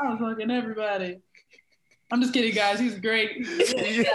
I 0.00 0.10
was 0.10 0.18
fucking 0.20 0.50
everybody. 0.50 1.20
I'm 2.10 2.20
just 2.20 2.32
kidding, 2.32 2.54
guys. 2.54 2.78
He's 2.78 2.98
great. 2.98 3.46
Ladies 3.46 4.06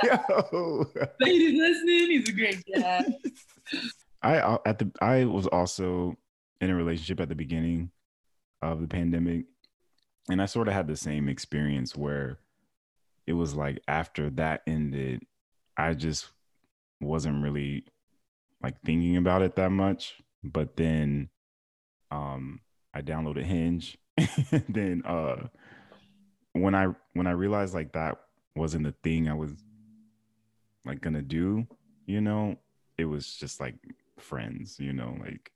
listening, 1.59 2.09
he's 2.09 2.29
a 2.29 2.31
great 2.31 2.63
guy. 2.73 3.05
I 4.23 4.37
uh, 4.37 4.57
at 4.65 4.79
the 4.79 4.91
I 5.01 5.25
was 5.25 5.47
also 5.47 6.15
in 6.61 6.69
a 6.69 6.75
relationship 6.75 7.19
at 7.19 7.29
the 7.29 7.35
beginning 7.35 7.91
of 8.61 8.81
the 8.81 8.87
pandemic, 8.87 9.45
and 10.29 10.41
I 10.41 10.45
sort 10.45 10.67
of 10.67 10.73
had 10.73 10.87
the 10.87 10.95
same 10.95 11.27
experience 11.27 11.95
where 11.95 12.37
it 13.27 13.33
was 13.33 13.55
like 13.55 13.81
after 13.87 14.29
that 14.31 14.61
ended, 14.67 15.23
I 15.77 15.93
just 15.93 16.29
wasn't 16.99 17.43
really 17.43 17.85
like 18.61 18.79
thinking 18.85 19.17
about 19.17 19.41
it 19.41 19.55
that 19.55 19.71
much. 19.71 20.13
But 20.43 20.77
then, 20.77 21.29
um, 22.11 22.59
I 22.93 23.01
downloaded 23.01 23.43
Hinge. 23.43 23.97
then, 24.69 25.01
uh, 25.05 25.47
when 26.53 26.75
I 26.75 26.87
when 27.13 27.27
I 27.27 27.31
realized 27.31 27.73
like 27.73 27.93
that 27.93 28.17
wasn't 28.55 28.83
the 28.83 28.93
thing 29.03 29.29
I 29.29 29.33
was 29.33 29.51
like 30.85 31.01
gonna 31.01 31.21
do, 31.21 31.65
you 32.05 32.21
know, 32.21 32.57
it 32.97 33.05
was 33.05 33.35
just 33.35 33.59
like 33.59 33.75
friends, 34.19 34.77
you 34.79 34.93
know, 34.93 35.15
like 35.19 35.51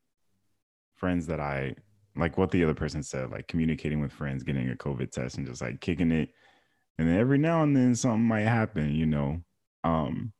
friends 0.96 1.28
that 1.28 1.40
I 1.40 1.76
like 2.16 2.38
what 2.38 2.52
the 2.52 2.64
other 2.64 2.74
person 2.74 3.04
said, 3.04 3.32
like 3.32 3.48
communicating 3.48 4.00
with 4.00 4.14
friends, 4.14 4.44
getting 4.44 4.70
a 4.70 4.76
COVID 4.76 5.12
test 5.12 5.38
and 5.38 5.46
just 5.46 5.62
like 5.62 5.82
kicking 5.82 6.12
it. 6.12 6.30
And 6.98 7.08
then 7.10 7.18
every 7.18 7.38
now 7.38 7.64
and 7.64 7.76
then 7.76 7.94
something 7.94 8.24
might 8.24 8.42
happen, 8.42 8.96
you 8.96 9.06
know. 9.06 9.42
Um 9.84 10.32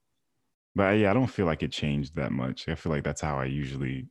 but 0.74 0.98
yeah, 0.98 1.12
I 1.12 1.14
don't 1.14 1.28
feel 1.28 1.46
like 1.46 1.64
it 1.64 1.72
changed 1.72 2.16
that 2.16 2.32
much. 2.32 2.68
I 2.68 2.76
feel 2.76 2.92
like 2.92 3.04
that's 3.04 3.22
how 3.22 3.38
I 3.38 3.46
usually 3.46 4.08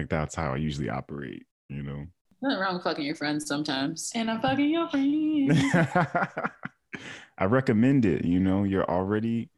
like 0.00 0.08
that's 0.08 0.34
how 0.34 0.54
I 0.54 0.56
usually 0.56 0.88
operate, 0.88 1.44
you 1.68 1.82
know. 1.82 2.06
Nothing 2.40 2.58
wrong 2.58 2.74
with 2.76 2.84
fucking 2.84 3.04
your 3.04 3.14
friends 3.14 3.46
sometimes. 3.46 4.10
And 4.14 4.30
I'm 4.30 4.40
fucking 4.40 4.70
your 4.70 4.88
friend. 4.88 5.52
I 7.38 7.44
recommend 7.44 8.06
it, 8.06 8.24
you 8.24 8.40
know, 8.40 8.64
you're 8.64 8.88
already 8.90 9.50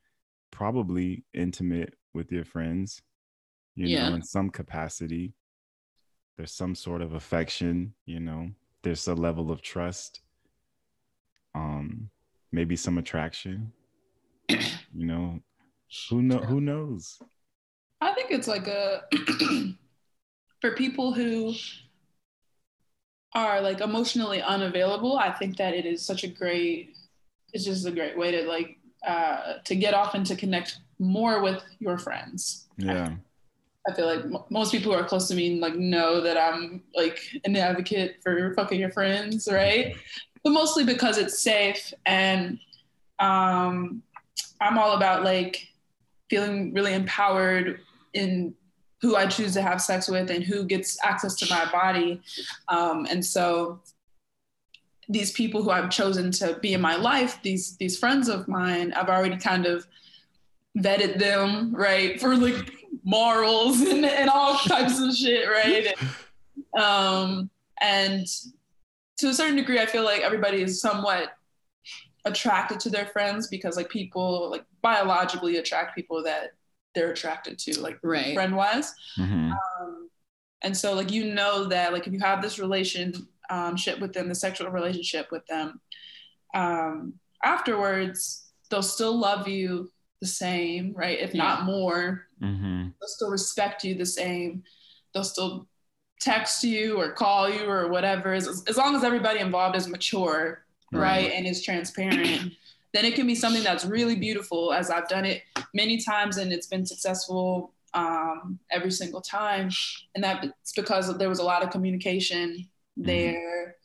probably 0.51 1.25
intimate 1.33 1.95
with 2.13 2.33
your 2.33 2.45
friends, 2.45 3.03
you 3.77 3.89
Yeah. 3.89 4.09
know, 4.09 4.17
in 4.17 4.23
some 4.25 4.51
capacity. 4.51 5.33
There's 6.37 6.53
some 6.53 6.75
sort 6.75 7.03
of 7.03 7.13
affection, 7.15 7.95
you 8.05 8.19
know, 8.19 8.51
there's 8.83 9.07
a 9.07 9.15
level 9.15 9.53
of 9.53 9.63
trust, 9.63 10.23
um, 11.55 12.11
maybe 12.51 12.75
some 12.75 12.99
attraction, 12.99 13.73
you 14.49 15.07
know, 15.07 15.39
who 16.11 16.21
know 16.21 16.39
who 16.39 16.61
knows? 16.61 17.21
I 18.01 18.13
think 18.15 18.33
it's 18.33 18.49
like 18.49 18.67
a 18.67 19.03
for 20.63 20.71
people 20.71 21.13
who 21.13 21.53
are 23.35 23.61
like 23.61 23.81
emotionally 23.81 24.41
unavailable. 24.41 25.19
I 25.19 25.33
think 25.33 25.57
that 25.57 25.75
it 25.75 25.85
is 25.85 26.07
such 26.07 26.23
a 26.23 26.29
great. 26.29 26.97
It's 27.53 27.65
just 27.65 27.85
a 27.85 27.91
great 27.91 28.17
way 28.17 28.31
to 28.31 28.49
like 28.49 28.79
uh, 29.07 29.55
to 29.65 29.75
get 29.75 29.93
off 29.93 30.15
and 30.15 30.25
to 30.27 30.37
connect 30.37 30.79
more 30.99 31.43
with 31.43 31.63
your 31.81 31.99
friends. 31.99 32.69
Yeah. 32.79 33.11
I 33.89 33.95
feel 33.95 34.07
like 34.07 34.25
m- 34.25 34.45
most 34.49 34.71
people 34.71 34.93
who 34.93 34.99
are 34.99 35.05
close 35.05 35.27
to 35.29 35.35
me 35.35 35.59
like 35.59 35.75
know 35.75 36.21
that 36.21 36.39
I'm 36.39 36.85
like 36.95 37.19
an 37.45 37.57
advocate 37.57 38.19
for 38.23 38.55
fucking 38.55 38.79
your 38.79 38.93
friends, 38.93 39.49
right? 39.51 39.97
But 40.45 40.51
mostly 40.51 40.85
because 40.85 41.19
it's 41.19 41.43
safe 41.43 41.93
and 42.07 42.61
um, 43.19 44.03
I'm 44.61 44.79
all 44.79 44.93
about 44.93 45.25
like 45.25 45.67
feeling 46.31 46.73
really 46.73 46.95
empowered 46.95 47.81
in 48.15 48.55
who 49.03 49.17
I 49.17 49.27
choose 49.27 49.53
to 49.55 49.63
have 49.63 49.83
sex 49.83 50.09
with 50.09 50.31
and 50.31 50.43
who 50.45 50.65
gets 50.65 50.97
access 51.05 51.35
to 51.37 51.51
my 51.51 51.71
body. 51.71 52.23
Um, 52.69 53.07
and 53.11 53.25
so 53.25 53.81
these 55.09 55.33
people 55.33 55.63
who 55.63 55.71
I've 55.71 55.91
chosen 55.91 56.31
to 56.33 56.57
be 56.63 56.73
in 56.73 56.81
my 56.81 56.95
life, 56.97 57.43
these 57.43 57.77
these 57.77 57.99
friends 57.99 58.29
of 58.29 58.47
mine, 58.47 58.93
I've 58.93 59.09
already 59.09 59.37
kind 59.37 59.67
of 59.67 59.87
vetted 60.79 61.19
them, 61.19 61.75
right, 61.75 62.19
for 62.21 62.37
like 62.37 62.73
morals 63.05 63.81
and, 63.83 64.07
and 64.07 64.31
all 64.31 64.57
types 64.59 65.01
of 65.01 65.15
shit, 65.15 65.49
right? 65.49 65.95
Um, 66.81 67.51
and 67.81 68.27
to 69.19 69.29
a 69.29 69.35
certain 69.35 69.57
degree, 69.57 69.81
I 69.81 69.87
feel 69.87 70.05
like 70.05 70.23
everybody 70.23 70.63
is 70.63 70.81
somewhat 70.81 71.33
attracted 72.25 72.79
to 72.79 72.91
their 72.91 73.07
friends 73.07 73.49
because 73.49 73.77
like 73.77 73.89
people 73.89 74.49
like 74.51 74.65
biologically 74.81 75.57
attract 75.57 75.97
people 75.97 76.23
that 76.23 76.53
they're 76.95 77.11
attracted 77.13 77.59
to, 77.59 77.81
like 77.81 77.99
Right. 78.03 78.35
friend 78.35 78.55
wise. 78.57 78.95
Mhm. 79.19 79.53
Um, 79.81 80.09
and 80.63 80.77
so 80.77 80.95
like 80.95 81.11
you 81.11 81.33
know 81.35 81.65
that 81.67 81.93
like 81.93 82.07
if 82.07 82.13
you 82.13 82.21
have 82.21 82.43
this 82.43 82.59
relationship 82.59 83.23
um, 83.51 83.77
ship 83.77 83.99
with 84.01 84.13
them, 84.15 84.29
the 84.29 84.35
sexual 84.35 84.69
relationship 84.71 85.31
with 85.31 85.45
them, 85.47 85.81
um, 86.55 87.15
afterwards 87.45 88.47
they'll 88.71 88.83
still 88.83 89.15
love 89.19 89.47
you 89.47 89.93
the 90.23 90.27
same, 90.27 90.95
right? 90.95 91.19
If 91.19 91.35
not 91.35 91.65
more, 91.65 92.27
Mhm. 92.41 92.95
they'll 92.99 93.09
still 93.09 93.29
respect 93.31 93.85
you 93.85 93.95
the 93.95 94.07
same. 94.07 94.63
They'll 95.13 95.25
still 95.25 95.69
text 96.21 96.63
you 96.65 96.99
or 96.99 97.13
call 97.13 97.51
you 97.51 97.69
or 97.69 97.89
whatever. 97.89 98.33
As, 98.33 98.63
as 98.67 98.77
long 98.79 98.95
as 98.97 99.05
everybody 99.05 99.41
involved 99.41 99.77
is 99.77 99.89
mature, 99.89 100.65
right, 100.93 101.01
Right. 101.25 101.33
and 101.33 101.47
is 101.47 101.63
transparent, 101.63 102.55
then 102.93 103.05
it 103.05 103.15
can 103.15 103.27
be 103.27 103.35
something 103.35 103.63
that's 103.63 103.85
really 103.85 104.17
beautiful. 104.17 104.73
As 104.73 104.91
I've 104.91 105.09
done 105.09 105.25
it 105.25 105.43
many 105.75 105.99
times 105.99 106.37
and 106.37 106.53
it's 106.53 106.67
been 106.67 106.87
successful 106.87 107.73
um, 107.95 108.59
every 108.71 108.91
single 108.91 109.21
time, 109.21 109.71
and 110.15 110.25
that's 110.25 110.73
because 110.75 111.17
there 111.19 111.29
was 111.29 111.39
a 111.39 111.45
lot 111.45 111.63
of 111.63 111.71
communication 111.71 112.69
there, 112.97 113.77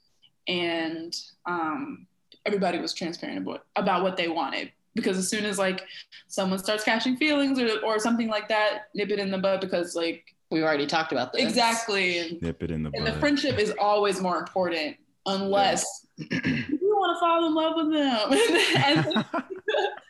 and 0.47 1.15
um, 1.45 2.07
everybody 2.45 2.79
was 2.79 2.93
transparent 2.93 3.39
about, 3.39 3.65
about 3.75 4.03
what 4.03 4.17
they 4.17 4.27
wanted. 4.27 4.71
Because 4.95 5.17
as 5.17 5.29
soon 5.29 5.45
as 5.45 5.59
like 5.59 5.83
someone 6.27 6.57
starts 6.57 6.83
catching 6.83 7.17
feelings 7.17 7.59
or, 7.59 7.69
or 7.85 7.99
something 7.99 8.29
like 8.29 8.47
that, 8.47 8.87
nip 8.95 9.11
it 9.11 9.19
in 9.19 9.29
the 9.29 9.37
bud 9.37 9.61
because 9.61 9.95
like 9.95 10.35
We've 10.49 10.63
already 10.63 10.85
talked 10.85 11.11
about 11.11 11.33
this. 11.33 11.41
exactly 11.43 12.19
and, 12.19 12.41
Nip 12.41 12.63
it 12.63 12.71
in 12.71 12.83
the 12.83 12.89
bud. 12.89 12.97
and 12.97 13.07
the 13.07 13.19
friendship 13.19 13.59
is 13.59 13.73
always 13.79 14.21
more 14.21 14.37
important 14.37 14.95
unless 15.25 16.07
you 16.17 16.76
want 16.99 17.15
to 17.15 17.19
fall 17.19 17.45
in 17.45 17.53
love 17.55 17.73
with 17.75 17.93
them. 17.93 19.15
and, 19.25 19.25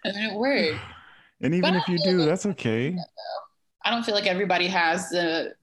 And 0.06 0.32
it 0.32 0.34
worked. 0.36 0.79
and 1.41 1.53
even 1.53 1.74
But 1.74 1.77
if 1.82 1.88
you 1.89 1.98
do, 2.00 2.17
like- 2.20 2.29
that's 2.29 2.46
okay. 2.46 2.96
I 3.84 3.91
don't 3.91 4.06
feel 4.06 4.15
like 4.15 4.27
everybody 4.27 4.67
has 4.67 5.10
the 5.10 5.53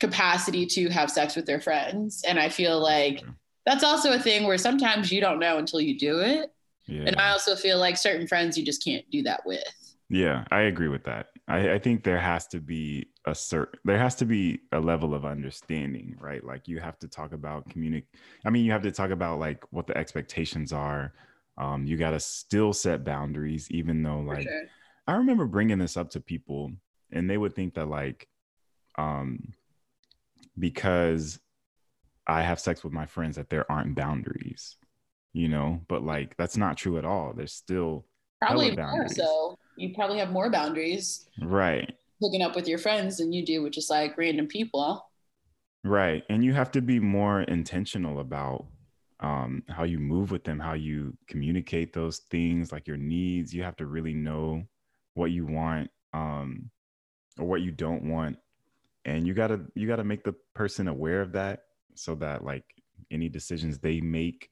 capacity 0.00 0.66
to 0.66 0.88
have 0.88 1.10
sex 1.10 1.36
with 1.36 1.46
their 1.46 1.60
friends. 1.60 2.22
And 2.26 2.38
I 2.38 2.48
feel 2.48 2.80
like 2.80 3.22
that's 3.66 3.84
also 3.84 4.12
a 4.12 4.18
thing 4.18 4.46
where 4.46 4.58
sometimes 4.58 5.12
you 5.12 5.20
don't 5.20 5.38
know 5.38 5.58
until 5.58 5.80
you 5.80 5.98
do 5.98 6.20
it. 6.20 6.50
Yeah. 6.86 7.04
And 7.06 7.16
I 7.16 7.30
also 7.30 7.54
feel 7.54 7.78
like 7.78 7.96
certain 7.96 8.26
friends 8.26 8.56
you 8.58 8.64
just 8.64 8.82
can't 8.82 9.04
do 9.10 9.22
that 9.24 9.42
with. 9.44 9.62
Yeah, 10.08 10.44
I 10.50 10.62
agree 10.62 10.88
with 10.88 11.04
that. 11.04 11.26
I, 11.46 11.74
I 11.74 11.78
think 11.78 12.02
there 12.02 12.18
has 12.18 12.46
to 12.48 12.58
be 12.60 13.06
a 13.26 13.34
certain 13.34 13.78
there 13.84 13.98
has 13.98 14.14
to 14.16 14.24
be 14.24 14.60
a 14.72 14.80
level 14.80 15.14
of 15.14 15.24
understanding, 15.24 16.16
right? 16.20 16.42
Like 16.44 16.68
you 16.68 16.80
have 16.80 16.98
to 17.00 17.08
talk 17.08 17.32
about 17.32 17.68
communic 17.68 18.04
I 18.44 18.50
mean, 18.50 18.64
you 18.64 18.72
have 18.72 18.82
to 18.82 18.92
talk 18.92 19.10
about 19.10 19.38
like 19.38 19.64
what 19.70 19.86
the 19.86 19.96
expectations 19.96 20.72
are. 20.72 21.12
Um, 21.58 21.86
you 21.86 21.96
got 21.96 22.12
to 22.12 22.20
still 22.20 22.72
set 22.72 23.04
boundaries, 23.04 23.70
even 23.70 24.02
though 24.02 24.20
like 24.20 24.42
sure. 24.42 24.62
I 25.06 25.16
remember 25.16 25.46
bringing 25.46 25.78
this 25.78 25.96
up 25.96 26.10
to 26.10 26.20
people, 26.20 26.72
and 27.12 27.28
they 27.28 27.36
would 27.36 27.54
think 27.54 27.74
that 27.74 27.88
like, 27.88 28.28
um, 28.96 29.52
because 30.58 31.38
I 32.26 32.42
have 32.42 32.60
sex 32.60 32.82
with 32.82 32.92
my 32.92 33.06
friends, 33.06 33.36
that 33.36 33.50
there 33.50 33.70
aren't 33.70 33.94
boundaries, 33.94 34.76
you 35.34 35.48
know. 35.48 35.80
But 35.88 36.02
like 36.02 36.36
that's 36.38 36.56
not 36.56 36.78
true 36.78 36.96
at 36.96 37.04
all. 37.04 37.34
There's 37.36 37.52
still 37.52 38.06
Probably 38.40 38.74
more 38.74 39.08
so. 39.08 39.58
You 39.76 39.94
probably 39.94 40.18
have 40.18 40.30
more 40.30 40.50
boundaries 40.50 41.28
right. 41.42 41.92
Hooking 42.20 42.42
up 42.42 42.54
with 42.54 42.68
your 42.68 42.78
friends 42.78 43.18
than 43.18 43.32
you 43.32 43.44
do 43.44 43.62
with 43.62 43.72
just 43.72 43.90
like 43.90 44.16
random 44.18 44.46
people. 44.46 45.04
Right. 45.82 46.22
And 46.28 46.44
you 46.44 46.52
have 46.52 46.70
to 46.72 46.82
be 46.82 47.00
more 47.00 47.42
intentional 47.42 48.20
about 48.20 48.66
um, 49.20 49.62
how 49.68 49.84
you 49.84 49.98
move 49.98 50.30
with 50.30 50.44
them, 50.44 50.58
how 50.58 50.74
you 50.74 51.16
communicate 51.26 51.92
those 51.92 52.18
things, 52.30 52.72
like 52.72 52.86
your 52.86 52.96
needs. 52.96 53.54
You 53.54 53.62
have 53.62 53.76
to 53.76 53.86
really 53.86 54.14
know 54.14 54.64
what 55.14 55.30
you 55.30 55.46
want 55.46 55.90
um, 56.12 56.70
or 57.38 57.46
what 57.46 57.62
you 57.62 57.70
don't 57.70 58.04
want. 58.04 58.38
And 59.04 59.26
you 59.26 59.32
gotta 59.32 59.60
you 59.74 59.86
gotta 59.86 60.04
make 60.04 60.24
the 60.24 60.34
person 60.54 60.88
aware 60.88 61.22
of 61.22 61.32
that 61.32 61.64
so 61.94 62.14
that 62.16 62.44
like 62.44 62.64
any 63.10 63.28
decisions 63.28 63.78
they 63.78 64.00
make 64.00 64.50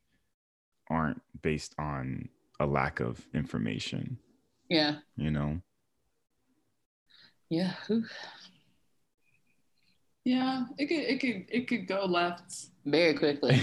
aren't 0.91 1.21
based 1.43 1.75
on 1.79 2.29
a 2.61 2.67
lack 2.67 3.01
of 3.01 3.27
information, 3.35 4.19
Yeah. 4.69 4.97
you 5.17 5.31
know? 5.31 5.61
Yeah. 7.50 7.73
Whew. 7.87 8.05
yeah, 10.25 10.64
it 10.78 10.87
could 10.87 10.99
it 10.99 11.21
could 11.21 11.47
it 11.49 11.69
could 11.69 11.87
go 11.87 12.05
left 12.05 12.67
Very 12.85 13.14
quickly. 13.14 13.61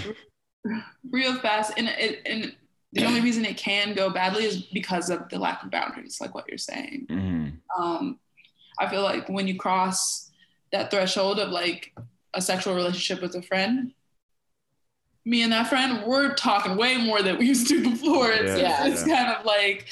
real 1.10 1.36
fast 1.36 1.72
and 1.76 1.88
it 1.88 2.22
and 2.26 2.56
the 2.92 3.04
only 3.04 3.20
reason 3.20 3.44
it 3.44 3.56
can 3.56 3.94
go 3.94 4.10
badly 4.10 4.44
is 4.44 4.62
because 4.72 5.10
of 5.10 5.28
the 5.28 5.38
lack 5.38 5.62
of 5.62 5.70
boundaries 5.70 6.18
like 6.20 6.34
what 6.34 6.44
you're 6.48 6.58
saying 6.58 7.06
hmm 7.08 7.48
um 7.80 8.18
i 8.80 8.88
feel 8.88 9.02
like 9.02 9.28
when 9.28 9.46
you 9.46 9.56
cross 9.56 10.32
that 10.72 10.90
threshold 10.90 11.38
of 11.38 11.50
like 11.50 11.92
a 12.34 12.42
sexual 12.42 12.74
relationship 12.74 13.22
with 13.22 13.36
a 13.36 13.42
friend 13.42 13.92
me 15.26 15.42
and 15.42 15.52
that 15.52 15.68
friend 15.68 16.04
we're 16.06 16.32
talking 16.34 16.76
way 16.76 16.96
more 16.96 17.20
than 17.20 17.36
we 17.36 17.46
used 17.46 17.66
to 17.68 17.82
before. 17.82 18.30
It's, 18.30 18.58
Yeah. 18.58 18.86
it's 18.86 19.02
kind 19.02 19.28
of 19.36 19.44
like 19.44 19.86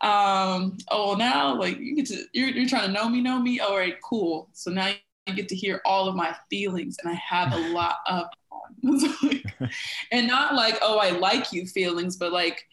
um 0.00 0.76
oh 0.90 1.14
now 1.14 1.54
like 1.58 1.78
you 1.78 1.94
get 1.94 2.06
to 2.06 2.24
you're, 2.32 2.48
you're 2.48 2.68
trying 2.68 2.86
to 2.88 2.92
know 2.92 3.08
me 3.08 3.20
know 3.22 3.38
me? 3.38 3.60
All 3.60 3.76
right 3.78 3.96
cool. 4.02 4.48
So 4.52 4.70
now 4.70 4.92
you 5.26 5.34
get 5.34 5.48
to 5.50 5.56
hear 5.56 5.80
all 5.86 6.08
of 6.08 6.16
my 6.16 6.34
feelings 6.50 6.96
and 7.02 7.10
i 7.10 7.14
have 7.14 7.52
a 7.52 7.58
lot 7.72 7.96
of 8.06 8.26
and 10.10 10.26
not 10.26 10.54
like 10.54 10.76
oh 10.82 10.98
i 10.98 11.10
like 11.10 11.52
you 11.52 11.64
feelings 11.66 12.16
but 12.16 12.32
like 12.32 12.66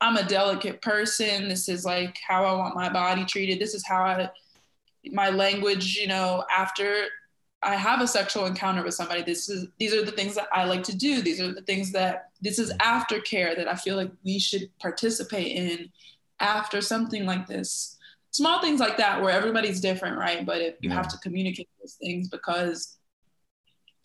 i'm 0.00 0.16
a 0.16 0.24
delicate 0.24 0.82
person. 0.82 1.48
This 1.48 1.68
is 1.68 1.84
like 1.84 2.18
how 2.26 2.44
i 2.44 2.52
want 2.54 2.74
my 2.74 2.88
body 2.92 3.24
treated. 3.24 3.60
This 3.60 3.74
is 3.74 3.86
how 3.86 4.02
i 4.02 4.28
my 5.12 5.30
language 5.30 5.96
you 5.96 6.08
know 6.08 6.44
after 6.54 7.06
i 7.62 7.74
have 7.76 8.00
a 8.00 8.06
sexual 8.06 8.46
encounter 8.46 8.82
with 8.82 8.94
somebody 8.94 9.22
this 9.22 9.48
is 9.48 9.68
these 9.78 9.94
are 9.94 10.04
the 10.04 10.12
things 10.12 10.34
that 10.34 10.48
i 10.52 10.64
like 10.64 10.82
to 10.82 10.96
do. 10.96 11.22
These 11.22 11.40
are 11.40 11.52
the 11.52 11.62
things 11.62 11.92
that 11.92 12.30
this 12.40 12.58
is 12.58 12.72
aftercare 12.74 13.56
that 13.56 13.68
i 13.68 13.74
feel 13.74 13.96
like 13.96 14.10
we 14.24 14.38
should 14.38 14.70
participate 14.78 15.56
in 15.56 15.90
after 16.40 16.80
something 16.80 17.24
like 17.24 17.46
this. 17.46 17.96
Small 18.32 18.60
things 18.60 18.80
like 18.80 18.96
that 18.96 19.20
where 19.22 19.30
everybody's 19.30 19.80
different 19.80 20.18
right? 20.18 20.44
But 20.44 20.60
if 20.60 20.74
you 20.80 20.88
Yeah. 20.90 20.96
have 20.96 21.08
to 21.08 21.18
communicate 21.18 21.68
those 21.80 21.94
things 21.94 22.28
because 22.28 22.96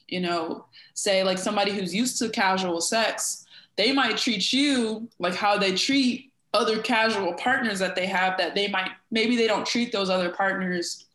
you 0.07 0.19
know 0.21 0.65
say 0.93 1.23
like 1.23 1.37
somebody 1.37 1.71
who's 1.71 1.93
used 1.93 2.17
to 2.19 2.29
casual 2.29 2.79
sex 2.79 3.45
they 3.75 3.91
might 3.91 4.17
treat 4.17 4.53
you 4.53 5.09
like 5.19 5.35
how 5.35 5.57
they 5.57 5.73
treat 5.75 6.31
other 6.53 6.81
casual 6.81 7.33
partners 7.33 7.79
that 7.79 7.93
they 7.95 8.05
have 8.05 8.37
that 8.37 8.55
they 8.55 8.67
might 8.69 8.91
maybe 9.11 9.35
they 9.35 9.47
don't 9.47 9.65
treat 9.65 9.91
those 9.91 10.09
other 10.09 10.29
partners 10.29 11.06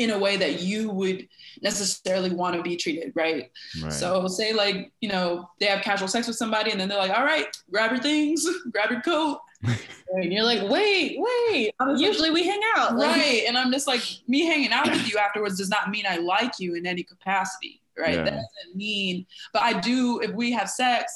in 0.00 0.10
a 0.10 0.18
way 0.18 0.36
that 0.36 0.60
you 0.60 0.88
would 0.90 1.28
necessarily 1.60 2.30
want 2.30 2.56
to 2.56 2.62
be 2.62 2.74
treated 2.76 3.12
right 3.14 3.50
Right. 3.82 3.92
so 3.92 4.26
say 4.28 4.52
like, 4.52 4.90
you 5.00 5.08
know, 5.10 5.48
they 5.60 5.66
have 5.66 5.82
casual 5.82 6.08
sex 6.08 6.26
with 6.26 6.36
somebody 6.36 6.70
and 6.70 6.80
then 6.80 6.88
they're 6.88 6.98
like, 7.06 7.16
all 7.16 7.24
right, 7.24 7.46
grab 7.70 7.90
your 7.92 8.00
things, 8.00 8.46
grab 8.72 8.90
your 8.90 9.02
coat. 9.02 9.38
And 10.12 10.32
you're 10.32 10.42
like, 10.44 10.68
wait, 10.68 11.18
wait. 11.20 11.70
Usually 11.96 12.30
we 12.30 12.42
hang 12.44 12.60
out. 12.76 12.96
Like, 12.96 13.14
Right. 13.16 13.42
And 13.48 13.56
I'm 13.56 13.70
just 13.70 13.86
like, 13.86 14.02
me 14.26 14.40
hanging 14.44 14.72
out 14.72 14.90
with 14.90 15.08
you 15.08 15.18
afterwards 15.18 15.58
does 15.58 15.68
not 15.68 15.88
mean 15.90 16.04
I 16.08 16.16
like 16.16 16.58
you 16.58 16.74
in 16.74 16.84
any 16.84 17.04
capacity. 17.04 17.80
Right. 17.96 18.14
Yeah. 18.16 18.24
That 18.24 18.32
doesn't 18.32 18.74
mean, 18.74 19.24
but 19.52 19.62
I 19.62 19.78
do, 19.78 20.20
if 20.20 20.32
we 20.32 20.50
have 20.52 20.68
sex, 20.68 21.12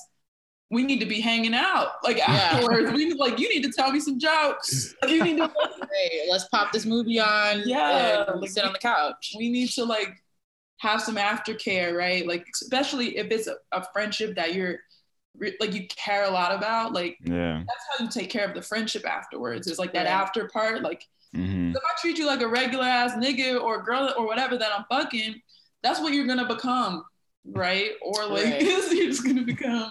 we 0.75 0.83
need 0.83 0.99
to 1.01 1.07
be 1.07 1.21
hanging 1.21 1.55
out. 1.55 1.93
Like 2.03 2.19
afterwards, 2.29 2.93
we 2.93 3.07
need, 3.07 3.17
like, 3.17 3.39
you 3.39 3.49
need 3.49 3.63
to 3.63 3.71
tell 3.73 3.91
me 3.93 4.01
some 4.01 4.19
jokes. 4.19 4.95
Like, 5.03 5.11
you 5.13 5.25
need 5.25 5.37
to, 5.39 5.51
Hey, 5.93 6.27
let's 6.31 6.47
pop 6.49 6.73
this 6.73 6.85
movie 6.85 7.21
on. 7.21 7.63
Yeah, 7.65 8.25
and 8.33 8.41
like- 8.41 8.51
sit 8.51 8.65
on 8.65 8.73
the 8.73 8.79
couch. 8.79 9.35
we 9.39 9.49
need 9.51 9.69
to 9.71 9.85
like 9.85 10.23
have 10.79 11.01
some 11.01 11.17
aftercare, 11.17 11.97
right? 11.97 12.27
Like, 12.27 12.47
especially 12.61 13.17
if 13.17 13.31
it's 13.31 13.47
a, 13.47 13.55
a 13.73 13.87
friendship 13.93 14.35
that 14.37 14.55
you're 14.55 14.81
re- 15.39 15.57
like, 15.61 15.73
you 15.73 15.87
care 15.89 16.25
a 16.25 16.31
lot 16.31 16.55
about, 16.55 16.93
like, 16.93 17.17
yeah. 17.23 17.63
that's 17.67 17.85
how 17.99 18.05
you 18.05 18.11
take 18.11 18.29
care 18.31 18.47
of 18.47 18.55
the 18.55 18.63
friendship 18.63 19.09
afterwards. 19.09 19.67
It's 19.67 19.79
like 19.79 19.93
that 19.95 20.05
Right. 20.05 20.13
after 20.13 20.49
part. 20.49 20.83
Like 20.83 21.07
hmm 21.35 21.71
if 21.71 21.77
I 21.77 22.01
treat 22.01 22.19
you 22.19 22.27
like 22.27 22.43
a 22.43 22.49
regular 22.49 22.85
ass 22.85 23.13
nigga 23.15 23.61
or 23.61 23.83
girl 23.83 24.13
or 24.17 24.27
whatever 24.27 24.57
that 24.57 24.71
I'm 24.77 24.85
fucking, 24.91 25.41
that's 25.83 26.01
what 26.01 26.13
you're 26.13 26.27
gonna 26.29 26.47
become, 26.47 27.05
right? 27.45 27.93
Or 28.03 28.25
like 28.27 28.45
Right. 28.53 28.63
you're 28.63 29.09
just 29.11 29.25
gonna 29.25 29.43
become. 29.43 29.91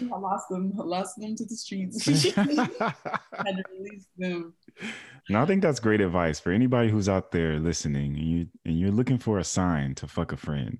I 0.00 0.18
lost 0.18 0.48
them. 0.48 0.72
I 0.78 0.82
lost 0.82 1.14
them 1.18 1.36
to 1.36 1.44
the 1.44 1.56
streets. 1.56 2.04
had 2.34 2.46
to 2.56 3.64
release 3.72 4.06
them. 4.16 4.54
No, 5.28 5.42
I 5.42 5.46
think 5.46 5.62
that's 5.62 5.80
great 5.80 6.00
advice 6.00 6.40
for 6.40 6.52
anybody 6.52 6.90
who's 6.90 7.08
out 7.08 7.32
there 7.32 7.58
listening 7.58 8.16
and 8.16 8.26
you 8.26 8.46
and 8.64 8.78
you're 8.78 8.90
looking 8.90 9.18
for 9.18 9.38
a 9.38 9.44
sign 9.44 9.94
to 9.96 10.06
fuck 10.06 10.32
a 10.32 10.36
friend. 10.36 10.78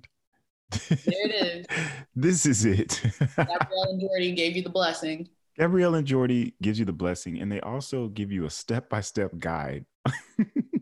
There 0.71 0.99
it 0.99 1.35
is. 1.35 1.67
this 2.17 2.47
is 2.47 2.65
it. 2.65 3.01
Gabrielle 3.37 3.89
and 3.89 4.01
Jordy 4.01 4.33
gave 4.33 4.57
you 4.57 4.63
the 4.63 4.71
blessing. 4.71 5.29
Gabrielle 5.59 5.95
and 5.97 6.07
Jordy 6.07 6.55
gives 6.63 6.79
you 6.79 6.85
the 6.85 6.93
blessing, 6.93 7.41
and 7.41 7.51
they 7.51 7.61
also 7.61 8.09
give 8.09 8.31
you 8.31 8.45
a 8.45 8.51
step-by-step 8.51 9.39
guide. 9.39 9.87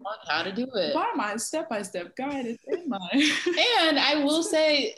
On 0.07 0.15
how 0.29 0.43
to 0.43 0.53
do 0.53 0.67
it. 0.75 0.95
Why 0.95 1.11
am 1.13 1.21
I 1.21 1.37
step 1.37 1.69
by 1.69 1.83
step 1.83 2.15
guided? 2.17 2.59
Am 2.73 2.93
I? 2.93 3.37
And 3.81 3.99
I 3.99 4.23
will 4.23 4.43
say, 4.43 4.95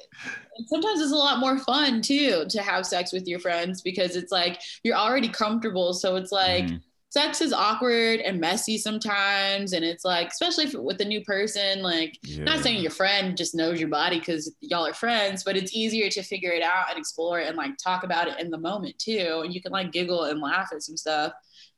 sometimes 0.67 1.01
it's 1.01 1.13
a 1.13 1.17
lot 1.17 1.39
more 1.41 1.59
fun 1.59 2.03
too 2.03 2.45
to 2.51 2.63
have 2.63 2.85
sex 2.87 3.13
with 3.13 3.27
your 3.27 3.39
friends 3.39 3.81
because 3.83 4.17
it's 4.17 4.33
like 4.33 4.61
you're 4.85 4.97
already 4.97 5.29
comfortable. 5.29 5.93
So 5.95 6.17
it's 6.17 6.33
like 6.33 6.65
Mhm. 6.67 6.81
sex 7.11 7.41
is 7.41 7.53
awkward 7.55 8.21
and 8.21 8.39
messy 8.39 8.77
sometimes. 8.77 9.73
And 9.73 9.85
it's 9.85 10.05
like, 10.05 10.29
especially 10.29 10.65
if, 10.65 10.75
with 10.75 11.01
a 11.01 11.05
new 11.05 11.23
person, 11.25 11.81
like, 11.83 12.19
Yeah. 12.23 12.45
not 12.45 12.63
saying 12.63 12.83
your 12.83 12.91
friend 12.91 13.37
just 13.37 13.55
knows 13.55 13.81
your 13.81 13.89
body 13.89 14.19
because 14.19 14.55
y'all 14.61 14.87
are 14.87 14.93
friends, 14.93 15.43
but 15.43 15.57
it's 15.57 15.75
easier 15.75 16.11
to 16.11 16.23
figure 16.23 16.53
it 16.53 16.63
out 16.63 16.91
and 16.91 16.99
explore 16.99 17.41
it 17.41 17.49
and 17.49 17.57
like 17.57 17.73
talk 17.83 18.03
about 18.05 18.29
it 18.29 18.39
in 18.41 18.51
the 18.51 18.59
moment 18.59 18.99
too. 18.99 19.41
And 19.45 19.55
you 19.55 19.63
can 19.63 19.73
like 19.73 19.91
giggle 19.93 20.25
and 20.25 20.41
laugh 20.41 20.69
at 20.73 20.83
some 20.83 20.97
stuff 20.99 21.33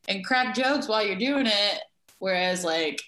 and 0.08 0.24
crack 0.24 0.54
jokes 0.54 0.88
while 0.88 1.04
you're 1.06 1.16
doing 1.16 1.46
it. 1.46 1.80
Whereas 2.18 2.64
like 2.64 3.00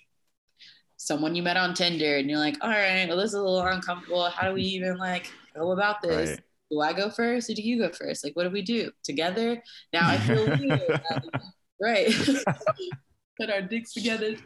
someone 1.03 1.35
you 1.35 1.43
met 1.43 1.57
on 1.57 1.75
Tinder 1.75 2.17
and 2.17 2.31
you're 2.31 2.38
like, 2.38 2.57
all 2.61 2.71
right, 2.71 3.09
well, 3.09 3.17
this 3.17 3.31
is 3.31 3.35
a 3.35 3.43
little 3.43 3.61
uncomfortable. 3.61 4.23
How 4.31 4.49
do 4.49 4.55
we 4.55 4.62
even 4.62 4.99
like 4.99 5.33
go 5.55 5.73
about 5.73 6.01
this? 6.01 6.31
Right. 6.31 6.41
Do 6.71 6.81
I 6.81 6.93
go 6.93 7.11
first 7.11 7.51
or 7.51 7.55
do 7.55 7.62
you 7.62 7.79
go 7.79 7.91
first? 7.91 8.25
Like, 8.25 8.37
what 8.37 8.45
do 8.45 8.51
we 8.51 8.62
do 8.62 8.91
together? 9.03 9.61
Now 9.93 10.09
I 10.09 10.19
feel 10.19 10.47
weird. 10.59 11.01
Right. 11.81 12.15
Put 13.41 13.51
our 13.51 13.62
dicks 13.62 13.93
together. 13.93 14.37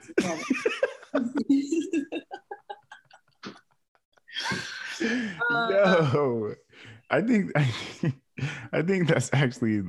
no, 5.01 5.45
um, 5.51 6.55
I 7.11 7.21
think 7.21 7.53
I 8.73 8.83
think 8.83 9.09
that's 9.09 9.29
actually 9.33 9.83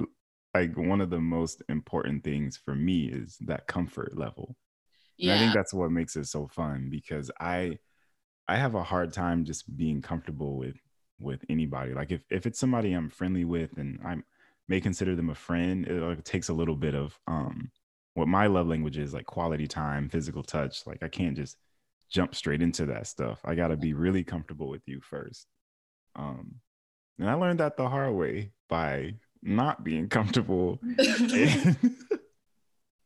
like 0.53 0.75
one 0.75 0.99
of 0.99 1.09
the 1.09 1.21
most 1.21 1.63
important 1.69 2.23
things 2.23 2.57
for 2.57 2.75
me 2.75 3.05
is 3.05 3.37
that 3.41 3.67
comfort 3.67 4.17
level. 4.17 4.57
And 5.19 5.31
I 5.31 5.37
think 5.37 5.53
that's 5.53 5.73
what 5.73 5.91
makes 5.91 6.15
it 6.15 6.25
so 6.25 6.47
fun 6.47 6.89
because 6.89 7.31
I 7.39 7.79
I 8.47 8.55
have 8.55 8.75
a 8.75 8.83
hard 8.83 9.13
time 9.13 9.45
just 9.45 9.75
being 9.75 10.01
comfortable 10.01 10.57
with 10.57 10.75
with 11.19 11.43
anybody. 11.49 11.93
Like 11.93 12.11
if 12.11 12.23
if 12.29 12.45
it's 12.45 12.59
somebody 12.59 12.93
I'm 12.93 13.09
friendly 13.09 13.45
with 13.45 13.77
and 13.77 13.99
I 14.05 14.17
may 14.67 14.79
consider 14.81 15.15
them 15.15 15.29
a 15.29 15.35
friend, 15.35 15.87
it 15.87 16.01
like 16.01 16.23
takes 16.23 16.49
a 16.49 16.53
little 16.53 16.75
bit 16.75 16.95
of 16.95 17.19
um 17.27 17.71
what 18.13 18.27
my 18.27 18.47
love 18.47 18.67
language 18.67 18.97
is 18.97 19.13
like 19.13 19.25
quality 19.25 19.67
time, 19.67 20.09
physical 20.09 20.43
touch. 20.43 20.85
Like 20.85 21.03
I 21.03 21.07
can't 21.07 21.35
just 21.35 21.57
jump 22.09 22.33
straight 22.35 22.61
into 22.61 22.85
that 22.87 23.07
stuff. 23.07 23.39
I 23.43 23.55
got 23.55 23.67
to 23.67 23.77
be 23.77 23.93
really 23.93 24.23
comfortable 24.23 24.69
with 24.69 24.81
you 24.85 25.01
first. 25.01 25.47
Um 26.15 26.55
and 27.19 27.29
I 27.29 27.33
learned 27.33 27.59
that 27.59 27.77
the 27.77 27.89
hard 27.89 28.13
way 28.13 28.51
by 28.69 29.15
not 29.41 29.83
being 29.83 30.09
comfortable 30.09 30.79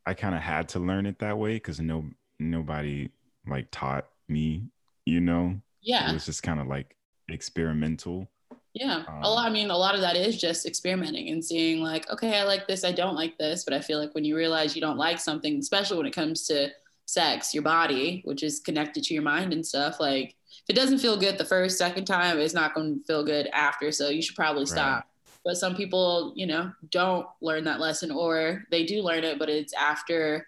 I 0.05 0.13
kind 0.13 0.35
of 0.35 0.41
had 0.41 0.69
to 0.69 0.79
learn 0.79 1.05
it 1.05 1.19
that 1.19 1.37
way 1.37 1.53
because 1.55 1.79
no 1.79 2.05
nobody 2.39 3.09
like 3.47 3.67
taught 3.71 4.07
me, 4.27 4.63
you 5.05 5.21
know. 5.21 5.59
Yeah. 5.81 6.09
It 6.09 6.13
was 6.13 6.25
just 6.25 6.43
kind 6.43 6.59
of 6.59 6.67
like 6.67 6.95
experimental. 7.27 8.29
Yeah. 8.73 9.03
Um, 9.07 9.23
a 9.23 9.29
lot, 9.29 9.47
I 9.47 9.49
mean, 9.49 9.69
a 9.69 9.77
lot 9.77 9.95
of 9.95 10.01
that 10.01 10.15
is 10.15 10.39
just 10.39 10.65
experimenting 10.65 11.29
and 11.29 11.43
seeing 11.43 11.81
like, 11.81 12.09
okay, 12.09 12.39
I 12.39 12.43
like 12.43 12.67
this, 12.67 12.83
I 12.83 12.91
don't 12.91 13.15
like 13.15 13.37
this. 13.37 13.63
But 13.63 13.73
I 13.73 13.81
feel 13.81 13.99
like 13.99 14.15
when 14.15 14.23
you 14.23 14.35
realize 14.35 14.75
you 14.75 14.81
don't 14.81 14.97
like 14.97 15.19
something, 15.19 15.59
especially 15.59 15.97
when 15.97 16.05
it 16.05 16.15
comes 16.15 16.47
to 16.47 16.69
sex, 17.05 17.53
your 17.53 17.63
body, 17.63 18.21
which 18.25 18.43
is 18.43 18.59
connected 18.59 19.03
to 19.03 19.13
your 19.13 19.23
mind 19.23 19.53
and 19.53 19.65
stuff, 19.65 19.99
like 19.99 20.35
if 20.49 20.69
it 20.69 20.75
doesn't 20.75 20.99
feel 20.99 21.17
good 21.17 21.37
the 21.37 21.45
first, 21.45 21.77
second 21.77 22.05
time, 22.05 22.39
it's 22.39 22.53
not 22.53 22.73
going 22.73 22.99
to 22.99 23.05
feel 23.05 23.23
good 23.23 23.47
after. 23.47 23.91
So 23.91 24.09
you 24.09 24.21
should 24.21 24.35
probably 24.35 24.65
stop. 24.65 25.07
But 25.43 25.57
some 25.57 25.75
people, 25.75 26.33
you 26.35 26.45
know, 26.45 26.71
don't 26.91 27.25
learn 27.41 27.63
that 27.63 27.79
lesson 27.79 28.11
or 28.11 28.63
they 28.69 28.85
do 28.85 29.01
learn 29.01 29.23
it, 29.23 29.39
but 29.39 29.49
it's 29.49 29.73
after 29.73 30.47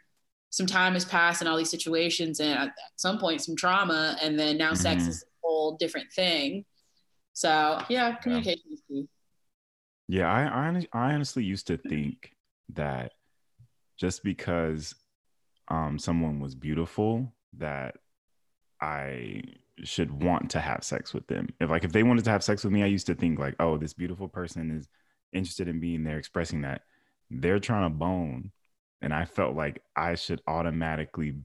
some 0.51 0.67
time 0.67 0.93
has 0.93 1.03
passed 1.03 1.41
and 1.41 1.49
all 1.49 1.57
these 1.57 1.71
situations 1.71 2.39
and 2.39 2.53
at 2.53 2.71
some 2.95 3.17
point 3.17 3.41
some 3.41 3.55
trauma 3.55 4.15
and 4.21 4.39
then 4.39 4.55
now 4.57 4.75
sex 4.75 5.05
Mhm. 5.05 5.07
is 5.09 5.23
a 5.23 5.25
whole 5.41 5.77
different 5.77 6.11
thing. 6.13 6.63
So 7.33 7.81
yeah, 7.89 8.15
communication 8.17 8.71
is 8.71 8.83
key. 8.87 9.07
Yeah, 10.07 10.31
I 10.31 10.67
I, 10.69 10.87
I 10.93 11.13
honestly 11.13 11.43
used 11.43 11.65
to 11.67 11.77
think 11.77 12.35
that 12.73 13.13
just 13.97 14.23
because 14.23 14.93
um 15.69 15.97
someone 15.97 16.39
was 16.39 16.53
beautiful 16.53 17.33
that 17.53 17.95
I 18.79 19.41
should 19.83 20.23
want 20.23 20.51
to 20.51 20.59
have 20.59 20.83
sex 20.83 21.13
with 21.13 21.27
them. 21.27 21.49
If 21.59 21.69
like 21.69 21.83
if 21.83 21.91
they 21.91 22.03
wanted 22.03 22.25
to 22.25 22.31
have 22.31 22.43
sex 22.43 22.63
with 22.63 22.73
me, 22.73 22.83
I 22.83 22.87
used 22.87 23.07
to 23.07 23.15
think 23.15 23.39
like, 23.39 23.55
oh, 23.59 23.77
this 23.77 23.93
beautiful 23.93 24.27
person 24.27 24.71
is 24.71 24.87
interested 25.31 25.67
in 25.67 25.79
being 25.79 26.03
there, 26.03 26.17
expressing 26.17 26.61
that 26.61 26.81
they're 27.29 27.59
trying 27.59 27.89
to 27.89 27.97
bone, 27.97 28.51
and 29.01 29.13
I 29.13 29.25
felt 29.25 29.55
like 29.55 29.81
I 29.95 30.15
should 30.15 30.41
automatically 30.47 31.35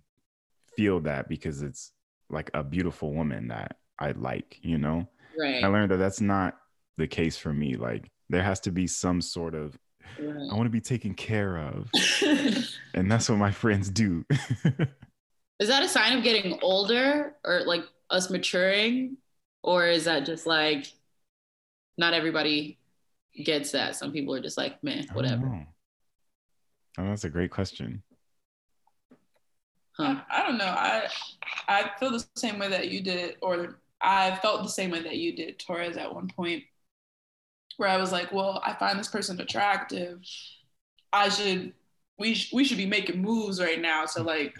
feel 0.77 1.01
that 1.01 1.29
because 1.29 1.63
it's 1.63 1.93
like 2.31 2.51
a 2.55 2.63
beautiful 2.63 3.13
woman 3.13 3.49
that 3.49 3.77
I 3.99 4.13
like, 4.13 4.59
you 4.63 4.79
know. 4.79 5.09
Right. 5.39 5.65
I 5.65 5.69
learned 5.69 5.91
that 5.91 5.97
that's 5.97 6.21
not 6.21 6.57
the 6.97 7.07
case 7.07 7.37
for 7.37 7.53
me. 7.53 7.77
Like 7.77 8.11
there 8.29 8.43
has 8.43 8.61
to 8.61 8.71
be 8.71 8.87
some 8.87 9.21
sort 9.21 9.55
of 9.55 9.79
I 10.19 10.55
want 10.55 10.65
to 10.65 10.71
be 10.71 10.81
taken 10.81 11.15
care 11.15 11.59
of, 11.59 11.91
and 12.95 13.11
that's 13.11 13.29
what 13.29 13.39
my 13.39 13.51
friends 13.51 13.91
do. 13.91 14.25
Is 15.61 15.69
that 15.69 15.83
a 15.83 15.89
sign 15.89 16.17
of 16.17 16.25
getting 16.25 16.59
older 16.63 17.35
or 17.45 17.63
like 17.67 17.85
us 18.11 18.31
maturing? 18.31 19.17
Or 19.63 19.87
is 19.87 20.05
that 20.05 20.25
just 20.25 20.47
like 20.47 20.93
not 21.97 22.15
everybody 22.15 22.79
gets 23.45 23.73
that? 23.73 23.97
Some 23.97 24.13
people 24.13 24.35
are 24.35 24.41
just 24.41 24.57
like, 24.57 24.83
man, 24.83 25.07
whatever. 25.13 25.67
Oh, 26.99 27.05
that's 27.05 27.25
a 27.25 27.29
great 27.29 27.51
question. 27.51 28.03
Huh. 29.93 30.21
I, 30.31 30.41
I 30.43 30.47
don't 30.47 30.59
know. 30.59 30.65
I 30.65 31.09
I 31.67 31.91
feel 31.99 32.11
the 32.11 32.25
same 32.37 32.59
way 32.59 32.69
that 32.69 32.89
you 32.89 33.03
did, 33.03 33.37
or 33.43 33.81
I 34.01 34.37
felt 34.37 34.63
the 34.63 34.69
same 34.69 34.91
way 34.91 35.03
that 35.03 35.17
you 35.17 35.35
did, 35.35 35.59
Torres, 35.59 35.97
at 35.97 36.15
one 36.15 36.29
point, 36.29 36.63
where 37.79 37.89
I 37.89 37.97
was 37.97 38.13
like, 38.13 38.33
well, 38.33 38.63
I 38.65 38.75
find 38.75 38.99
this 38.99 39.09
person 39.09 39.41
attractive. 39.41 40.21
I 41.13 41.29
should 41.31 41.73
we 42.19 42.35
sh- 42.35 42.53
we 42.53 42.65
should 42.65 42.77
be 42.79 42.87
making 42.87 43.21
moves 43.23 43.61
right 43.61 43.81
now 43.81 44.05
to 44.07 44.23
like 44.23 44.57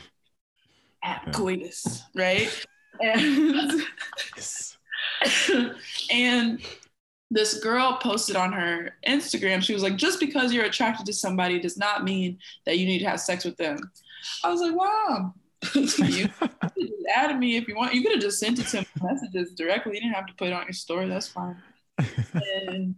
have 1.01 1.23
Yeah. 1.27 1.33
coitus, 1.33 2.03
right? 2.17 2.67
And 3.03 3.83
Yes. 4.37 4.77
and 6.11 6.61
this 7.31 7.61
girl 7.63 7.99
posted 8.01 8.37
on 8.37 8.53
her 8.53 8.97
Instagram, 9.07 9.63
she 9.63 9.75
was 9.75 9.83
like, 9.83 9.97
just 9.97 10.21
because 10.21 10.53
you're 10.53 10.65
attracted 10.65 11.07
to 11.07 11.13
somebody 11.13 11.61
does 11.61 11.77
not 11.77 12.05
mean 12.05 12.39
that 12.65 12.79
you 12.79 12.87
need 12.87 13.01
to 13.01 13.09
have 13.09 13.21
sex 13.21 13.45
with 13.45 13.57
them. 13.57 13.79
I 14.45 14.51
was 14.51 14.61
like, 14.61 14.75
wow. 14.75 15.35
you 15.75 16.29
could 16.29 16.51
just 16.79 16.93
added 17.15 17.37
me 17.39 17.57
if 17.57 17.67
you 17.69 17.75
want. 17.75 17.93
You 17.93 18.03
could 18.03 18.13
have 18.13 18.21
just 18.21 18.39
sent 18.39 18.59
it 18.61 18.67
to 18.69 18.87
messages 19.03 19.53
directly. 19.55 19.95
You 19.95 20.01
didn't 20.01 20.15
have 20.15 20.27
to 20.27 20.35
put 20.35 20.49
it 20.49 20.53
on 20.53 20.65
your 20.65 20.73
story. 20.73 21.09
That's 21.09 21.29
fine. 21.29 21.57
And 22.33 22.95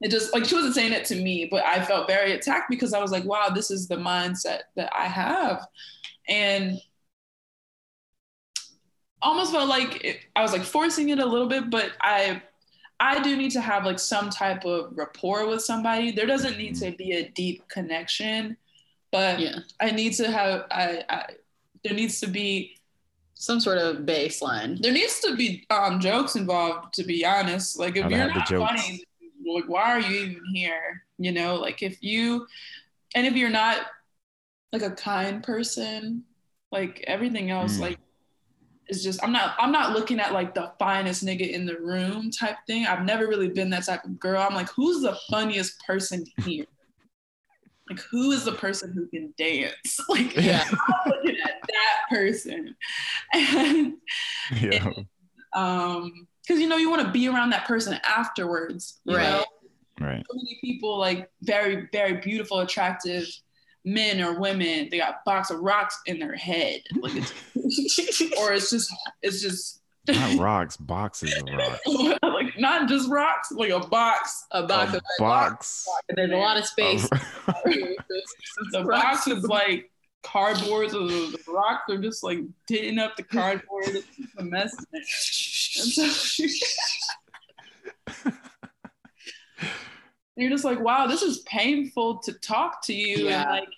it 0.00 0.10
just 0.10 0.32
like 0.34 0.44
she 0.44 0.54
wasn't 0.54 0.74
saying 0.74 0.92
it 0.92 1.04
to 1.06 1.14
me, 1.14 1.46
but 1.50 1.64
I 1.64 1.84
felt 1.84 2.08
very 2.08 2.32
attacked 2.32 2.68
because 2.68 2.92
I 2.92 3.00
was 3.00 3.12
like, 3.12 3.24
wow, 3.24 3.48
this 3.48 3.70
is 3.70 3.86
the 3.88 3.96
mindset 3.96 4.62
that 4.76 4.92
I 4.94 5.06
have. 5.06 5.66
And 6.28 6.80
almost 9.22 9.52
felt 9.52 9.68
like 9.68 10.04
it, 10.04 10.20
I 10.36 10.42
was 10.42 10.52
like 10.52 10.62
forcing 10.64 11.08
it 11.10 11.18
a 11.18 11.26
little 11.26 11.48
bit, 11.48 11.70
but 11.70 11.92
I 12.00 12.42
I 13.00 13.20
do 13.22 13.36
need 13.36 13.52
to 13.52 13.60
have 13.60 13.84
like 13.84 13.98
some 13.98 14.30
type 14.30 14.64
of 14.64 14.96
rapport 14.96 15.46
with 15.48 15.62
somebody. 15.62 16.10
There 16.12 16.26
doesn't 16.26 16.58
need 16.58 16.74
to 16.76 16.92
be 16.92 17.12
a 17.12 17.28
deep 17.30 17.68
connection, 17.68 18.56
but 19.12 19.38
Yeah. 19.40 19.60
I 19.80 19.90
need 19.92 20.14
to 20.14 20.30
have 20.30 20.66
I, 20.70 21.04
I 21.08 21.24
there 21.84 21.94
needs 21.94 22.20
to 22.20 22.26
be 22.28 22.76
Some 23.34 23.60
sort 23.60 23.78
of 23.78 23.98
baseline. 24.04 24.80
there 24.82 24.92
needs 24.92 25.20
to 25.20 25.36
be 25.36 25.64
um 25.70 26.00
jokes 26.00 26.36
involved 26.36 26.94
to 26.94 27.04
be 27.04 27.24
honest. 27.24 27.78
Like 27.78 27.96
if 27.96 28.08
Gotta 28.08 28.16
you're 28.16 28.28
not 28.34 28.48
funny, 28.48 29.04
like 29.46 29.64
why 29.68 29.84
are 29.92 30.00
you 30.00 30.20
even 30.32 30.44
here? 30.54 31.04
You 31.18 31.32
know, 31.32 31.56
like 31.56 31.82
if 31.82 32.02
you 32.02 32.46
and 33.14 33.26
if 33.26 33.34
you're 33.34 33.50
not 33.50 33.86
like 34.72 34.82
a 34.82 34.90
kind 34.90 35.42
person, 35.42 36.24
like 36.72 37.04
everything 37.06 37.50
else, 37.50 37.78
Mm. 37.78 37.80
like 37.80 37.98
is 38.88 39.02
just 39.04 39.22
I'm 39.22 39.32
not 39.32 39.54
I'm 39.58 39.72
not 39.72 39.92
looking 39.92 40.20
at 40.20 40.32
like 40.32 40.54
the 40.54 40.72
finest 40.78 41.24
nigga 41.24 41.48
in 41.50 41.66
the 41.66 41.78
room 41.78 42.30
type 42.30 42.56
thing. 42.66 42.86
I've 42.86 43.04
never 43.04 43.26
really 43.26 43.48
been 43.48 43.70
that 43.70 43.84
type 43.84 44.04
of 44.04 44.18
girl. 44.18 44.40
I'm 44.42 44.54
like, 44.54 44.68
who's 44.70 45.02
the 45.02 45.16
funniest 45.30 45.78
person 45.86 46.24
here? 46.44 46.64
Like 47.90 48.00
who 48.10 48.32
is 48.32 48.44
the 48.44 48.52
person 48.52 48.92
who 48.92 49.06
can 49.08 49.32
dance? 49.38 49.98
Like 50.08 50.36
Yeah. 50.36 50.64
I'm 50.70 51.10
looking 51.12 51.36
at 51.42 51.60
that 51.68 51.96
person. 52.10 52.74
And 53.34 53.94
yeah. 54.60 54.90
um 55.54 56.26
because 56.42 56.60
you 56.60 56.68
know 56.68 56.76
you 56.76 56.90
want 56.90 57.04
to 57.04 57.10
be 57.12 57.28
around 57.28 57.50
that 57.50 57.66
person 57.66 57.98
afterwards 58.04 59.00
Right. 59.06 59.22
know? 59.22 59.44
Right. 60.00 60.24
so 60.30 60.36
many 60.36 60.58
people 60.62 60.96
like 60.98 61.28
very 61.42 61.88
very 61.92 62.18
beautiful 62.18 62.60
attractive 62.60 63.26
men 63.88 64.20
or 64.20 64.38
women 64.38 64.88
they 64.90 64.98
got 64.98 65.10
a 65.10 65.18
box 65.24 65.50
of 65.50 65.58
rocks 65.60 65.98
in 66.06 66.18
their 66.18 66.34
head 66.34 66.80
like 67.00 67.12
it's, 67.16 67.32
or 68.38 68.52
it's 68.52 68.70
just 68.70 68.92
it's 69.22 69.40
just 69.40 69.80
Not 70.08 70.38
rocks, 70.38 70.76
boxes 70.76 71.34
of 71.36 71.48
rocks. 71.48 71.80
like 72.22 72.58
not 72.58 72.88
just 72.88 73.08
rocks 73.10 73.50
like 73.52 73.70
a 73.70 73.80
box 73.80 74.44
A 74.52 74.66
box 74.66 74.92
A 74.94 74.96
of 74.96 75.02
box. 75.18 75.86
there's 76.14 76.30
a 76.30 76.36
lot 76.36 76.56
of 76.58 76.64
space. 76.66 77.04
of- 77.04 77.20
the 78.72 78.84
box 78.88 79.26
is 79.26 79.44
like 79.44 79.90
cardboard 80.24 80.90
so 80.90 81.06
the, 81.06 81.38
the 81.46 81.52
rocks 81.52 81.84
are 81.90 81.98
just 81.98 82.22
like 82.22 82.40
hitting 82.68 82.98
up 82.98 83.16
the 83.16 83.22
cardboard 83.22 83.84
it's 83.86 84.06
just 84.16 84.28
a 84.38 84.42
mess 84.44 84.74
in 84.78 84.84
there. 84.92 85.02
So- 85.04 86.46
you're 90.36 90.50
just 90.50 90.64
like, 90.64 90.78
wow, 90.80 91.06
this 91.08 91.22
is 91.22 91.40
painful 91.40 92.18
to 92.18 92.32
talk 92.34 92.80
to 92.86 92.94
you. 92.94 93.26
Yeah. 93.26 93.42
And 93.42 93.50
like, 93.50 93.68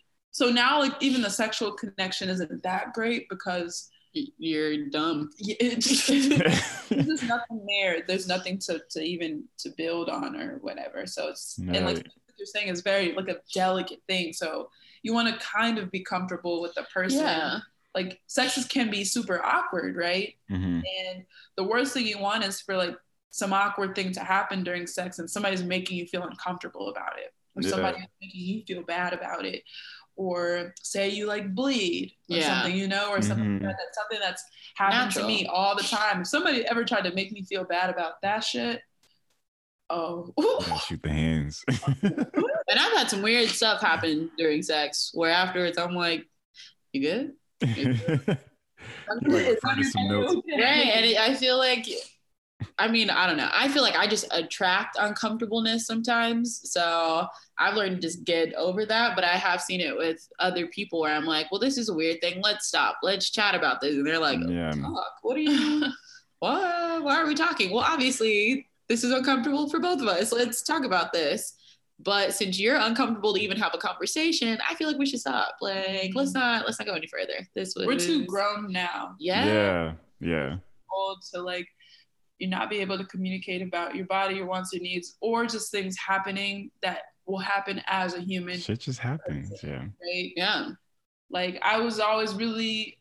so 0.40 0.50
now, 0.50 0.78
like, 0.80 0.94
even 1.00 1.20
the 1.22 1.28
sexual 1.30 1.72
connection 1.72 2.30
isn't 2.30 2.62
that 2.62 2.94
great 2.94 3.28
because 3.28 3.90
You're 4.12 4.88
dumb. 4.88 5.30
just, 5.38 6.08
there's 6.08 7.22
nothing 7.34 7.66
there. 7.68 8.02
There's 8.08 8.26
nothing 8.26 8.58
to, 8.66 8.80
to 8.92 9.00
even 9.02 9.44
to 9.58 9.68
build 9.76 10.08
on 10.08 10.34
or 10.34 10.58
whatever. 10.62 11.06
So 11.06 11.28
it's 11.28 11.58
and 11.58 11.84
like 11.86 11.96
what 11.98 12.06
you're 12.38 12.46
saying 12.46 12.68
is 12.68 12.80
very 12.80 13.12
like 13.14 13.28
a 13.28 13.36
delicate 13.54 14.00
thing. 14.08 14.32
So 14.32 14.70
you 15.02 15.12
want 15.14 15.28
to 15.28 15.46
kind 15.46 15.78
of 15.78 15.90
be 15.90 16.00
comfortable 16.02 16.60
with 16.62 16.74
the 16.74 16.84
person. 16.92 17.20
Yeah. 17.20 17.58
Like 17.94 18.20
sexes 18.26 18.66
can 18.66 18.90
be 18.90 19.04
super 19.04 19.44
awkward, 19.44 19.94
right? 19.96 20.34
Mhm. 20.50 20.82
And 21.04 21.24
the 21.56 21.64
worst 21.64 21.92
thing 21.92 22.06
you 22.06 22.18
want 22.18 22.44
is 22.44 22.60
for 22.60 22.76
like 22.76 22.96
some 23.30 23.52
awkward 23.52 23.94
thing 23.94 24.10
to 24.12 24.20
happen 24.20 24.64
during 24.64 24.86
sex 24.86 25.18
and 25.20 25.30
somebody's 25.30 25.62
making 25.62 25.98
you 25.98 26.06
feel 26.06 26.24
uncomfortable 26.24 26.88
about 26.88 27.18
it. 27.18 27.30
Or 27.56 27.62
Yeah. 27.62 27.70
somebody's 27.70 28.06
making 28.20 28.40
you 28.40 28.62
feel 28.66 28.82
bad 28.82 29.12
about 29.12 29.44
it. 29.44 29.62
Or 30.20 30.74
say 30.82 31.08
you 31.08 31.24
like 31.24 31.54
bleed 31.54 32.12
or 32.28 32.36
Yeah. 32.36 32.60
something, 32.60 32.76
you 32.78 32.88
know, 32.88 33.08
or 33.08 33.22
something 33.22 33.46
Mhm. 33.58 33.62
like 33.64 33.70
that. 33.70 33.76
That's 33.78 33.96
something 33.96 34.18
that's 34.20 34.44
happened 34.76 35.14
Natural. 35.14 35.24
to 35.24 35.26
me 35.32 35.46
all 35.46 35.74
the 35.74 35.82
time. 35.82 36.20
If 36.20 36.26
somebody 36.26 36.62
ever 36.66 36.84
tried 36.84 37.04
to 37.04 37.14
make 37.14 37.32
me 37.32 37.42
feel 37.42 37.64
bad 37.64 37.88
about 37.88 38.20
that 38.20 38.40
shit, 38.44 38.82
oh 39.88 40.30
Gotta 40.38 40.78
shoot 40.86 41.02
the 41.02 41.08
hands. 41.08 41.64
And 42.70 42.78
I've 42.78 42.92
had 42.92 43.08
some 43.08 43.22
weird 43.22 43.48
stuff 43.48 43.80
happen 43.80 44.30
during 44.36 44.62
sex 44.62 45.10
where 45.14 45.30
afterwards 45.30 45.78
I'm 45.78 45.94
like, 45.94 46.26
you 46.92 47.00
good? 47.00 47.32
Like, 49.26 49.58
some 49.60 50.08
notes. 50.08 50.34
Right. 50.50 50.86
And 50.94 51.06
it, 51.06 51.18
I 51.18 51.34
feel 51.34 51.56
like, 51.58 51.86
I 52.78 52.88
mean, 52.88 53.10
I 53.10 53.26
don't 53.26 53.36
know. 53.36 53.50
I 53.52 53.68
feel 53.68 53.82
like 53.82 53.96
I 53.96 54.06
just 54.06 54.26
attract 54.30 54.96
uncomfortableness 54.98 55.86
sometimes. 55.86 56.60
So 56.70 57.26
I've 57.58 57.74
learned 57.74 57.96
to 57.96 58.02
just 58.02 58.24
get 58.24 58.54
over 58.54 58.86
that. 58.86 59.14
But 59.14 59.24
I 59.24 59.36
have 59.36 59.60
seen 59.60 59.80
it 59.80 59.96
with 59.96 60.26
other 60.38 60.66
people 60.66 61.00
where 61.00 61.14
I'm 61.14 61.26
like, 61.26 61.50
well, 61.50 61.60
this 61.60 61.78
is 61.78 61.88
a 61.88 61.94
weird 61.94 62.20
thing. 62.20 62.40
Let's 62.42 62.66
stop. 62.66 62.98
Let's 63.02 63.30
chat 63.30 63.54
about 63.54 63.80
this. 63.80 63.94
And 63.94 64.06
they're 64.06 64.18
like, 64.18 64.40
yeah. 64.46 64.72
fuck, 64.72 65.14
what 65.22 65.36
are 65.36 65.40
you, 65.40 65.86
what? 66.38 67.02
Why 67.02 67.16
are 67.16 67.26
we 67.26 67.34
talking? 67.34 67.70
Well, 67.70 67.84
obviously, 67.84 68.68
this 68.88 69.04
is 69.04 69.12
uncomfortable 69.12 69.68
for 69.68 69.78
both 69.78 70.00
of 70.00 70.08
us. 70.08 70.32
Let's 70.32 70.62
talk 70.62 70.84
about 70.84 71.12
this. 71.12 71.54
But 72.02 72.32
since 72.32 72.58
you're 72.58 72.76
uncomfortable 72.76 73.34
to 73.34 73.40
even 73.40 73.58
have 73.58 73.72
a 73.74 73.78
conversation, 73.78 74.58
I 74.68 74.74
feel 74.74 74.88
like 74.88 74.96
we 74.96 75.04
should 75.04 75.20
stop. 75.20 75.56
Like, 75.60 76.12
let's 76.14 76.32
not 76.32 76.64
let's 76.64 76.78
not 76.78 76.86
go 76.86 76.94
any 76.94 77.06
further. 77.06 77.46
This 77.54 77.74
was 77.76 77.86
We're 77.86 77.98
too 77.98 78.24
grown 78.24 78.72
now 78.72 79.16
Yeah. 79.18 79.44
Yeah. 79.44 79.92
Yeah. 80.20 80.56
old 80.90 81.22
to 81.32 81.42
like 81.42 81.68
you 82.40 82.48
not 82.48 82.70
be 82.70 82.78
able 82.78 82.96
to 82.98 83.04
communicate 83.04 83.62
about 83.62 83.94
your 83.94 84.06
body, 84.06 84.36
your 84.36 84.46
wants, 84.46 84.72
your 84.72 84.82
needs, 84.82 85.16
or 85.20 85.44
just 85.46 85.70
things 85.70 85.96
happening 85.96 86.70
that 86.82 87.02
will 87.26 87.38
happen 87.38 87.80
as 87.86 88.14
a 88.14 88.20
human, 88.20 88.58
Shit 88.58 88.80
just 88.80 88.98
happens. 88.98 89.52
Yeah. 89.62 89.84
right? 90.02 90.32
Yeah. 90.34 90.68
Like 91.30 91.58
I 91.62 91.78
was 91.78 92.00
always 92.00 92.34
really, 92.34 92.98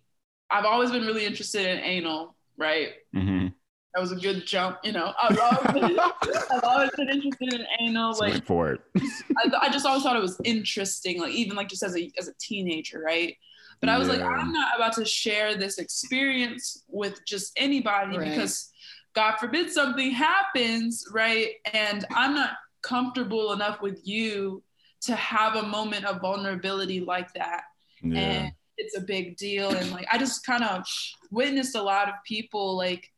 I've 0.51 0.65
always 0.65 0.91
been 0.91 1.05
really 1.05 1.25
interested 1.25 1.65
in 1.65 1.79
anal, 1.79 2.35
right? 2.57 2.89
hmm 3.13 3.47
That 3.95 4.01
was 4.01 4.11
a 4.11 4.17
good 4.17 4.45
jump, 4.45 4.77
you 4.83 4.91
know. 4.91 5.13
I've 5.21 5.39
always 5.39 5.73
been, 5.81 5.99
I've 6.51 6.63
always 6.63 6.91
been 6.97 7.09
interested 7.09 7.53
in 7.53 7.65
anal. 7.79 8.13
So 8.13 8.25
Like 8.25 8.45
for 8.45 8.73
it. 8.73 8.81
I, 8.97 9.51
I 9.61 9.69
just 9.69 9.85
always 9.85 10.03
thought 10.03 10.15
it 10.17 10.21
was 10.21 10.39
interesting, 10.43 11.19
like 11.21 11.33
even 11.33 11.55
like 11.55 11.69
just 11.69 11.81
as 11.81 11.95
a 11.95 12.11
as 12.19 12.27
a 12.27 12.33
teenager, 12.39 12.99
right? 12.99 13.35
But 13.81 13.87
I 13.87 13.97
was 13.97 14.09
like, 14.09 14.19
I'm 14.19 14.51
not 14.51 14.75
about 14.75 14.91
to 14.95 15.05
share 15.05 15.55
this 15.55 15.77
experience 15.77 16.83
with 16.89 17.23
just 17.25 17.53
anybody 17.55 18.17
Right. 18.17 18.29
because 18.29 18.71
God 19.13 19.37
forbid 19.37 19.71
something 19.71 20.11
happens, 20.11 21.05
right? 21.11 21.53
And 21.73 22.05
I'm 22.15 22.35
not 22.35 22.51
comfortable 22.81 23.53
enough 23.53 23.81
with 23.81 23.99
you 24.03 24.63
to 25.01 25.15
have 25.15 25.55
a 25.55 25.63
moment 25.63 26.05
of 26.05 26.21
vulnerability 26.21 26.99
like 26.99 27.33
that. 27.33 27.63
Yeah. 28.01 28.19
And 28.19 28.51
it's 28.77 28.97
a 28.97 29.01
big 29.01 29.37
deal. 29.37 29.69
And 29.69 29.91
like 29.91 30.07
I 30.11 30.17
just 30.17 30.45
kind 30.45 30.63
of 30.63 30.85
witnessed 31.31 31.75
a 31.75 31.81
lot 31.81 32.07
of 32.07 32.15
people 32.25 32.77
like 32.77 33.11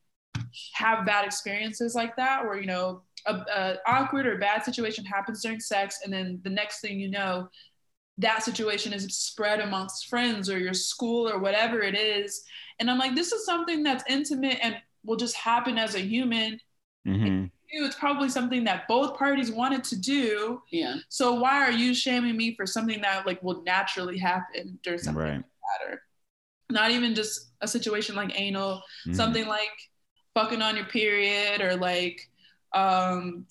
have 0.74 1.06
bad 1.06 1.26
experiences 1.26 1.96
like 1.96 2.16
that 2.16 2.44
where 2.44 2.60
you 2.60 2.66
know 2.66 3.02
a, 3.26 3.34
a 3.34 3.76
awkward 3.88 4.26
or 4.26 4.38
bad 4.38 4.64
situation 4.64 5.06
happens 5.06 5.42
during 5.42 5.60
sex 5.60 6.00
and 6.04 6.12
then 6.12 6.40
the 6.44 6.50
next 6.50 6.82
thing 6.82 7.00
you 7.00 7.10
know 7.10 7.48
that 8.18 8.44
situation 8.44 8.94
is 8.94 9.04
spread 9.16 9.60
amongst 9.60 10.08
friends 10.08 10.50
or 10.50 10.58
your 10.58 10.74
school 10.74 11.30
or 11.30 11.40
whatever 11.40 11.82
it 11.82 11.96
is 11.96 12.44
and 12.80 12.90
i'm 12.90 12.98
like 12.98 13.16
this 13.16 13.32
is 13.32 13.46
something 13.46 13.84
that's 13.84 14.04
intimate 14.10 14.58
and 14.62 14.76
will 15.04 15.18
just 15.18 15.36
happen 15.36 15.78
as 15.78 15.96
a 15.96 16.00
human 16.00 16.60
hmm 17.06 17.46
it's 17.74 17.96
probably 17.96 18.28
something 18.28 18.66
that 18.66 18.86
both 18.90 19.18
parties 19.18 19.50
wanted 19.50 19.82
to 19.86 19.96
do. 19.96 20.62
Yeah. 20.72 20.98
So 21.08 21.36
why 21.36 21.62
are 21.62 21.72
you 21.72 21.94
shaming 21.94 22.36
me 22.36 22.54
for 22.54 22.66
something 22.66 23.00
that 23.02 23.26
like 23.26 23.42
will 23.42 23.64
naturally 23.64 24.18
happen 24.18 24.78
or 24.86 24.98
something 24.98 25.24
Right. 25.24 25.36
like 25.36 25.44
that? 25.80 25.90
Or 25.94 26.02
not 26.70 26.92
even 26.92 27.16
just 27.16 27.52
a 27.62 27.68
situation 27.70 28.14
like 28.16 28.38
anal, 28.38 28.84
Mhm. 29.08 29.16
something 29.16 29.48
like 29.48 29.70
fucking 30.34 30.62
on 30.62 30.76
your 30.76 30.86
period 30.86 31.62
or 31.62 31.78
like 31.78 32.30
um 32.74 33.46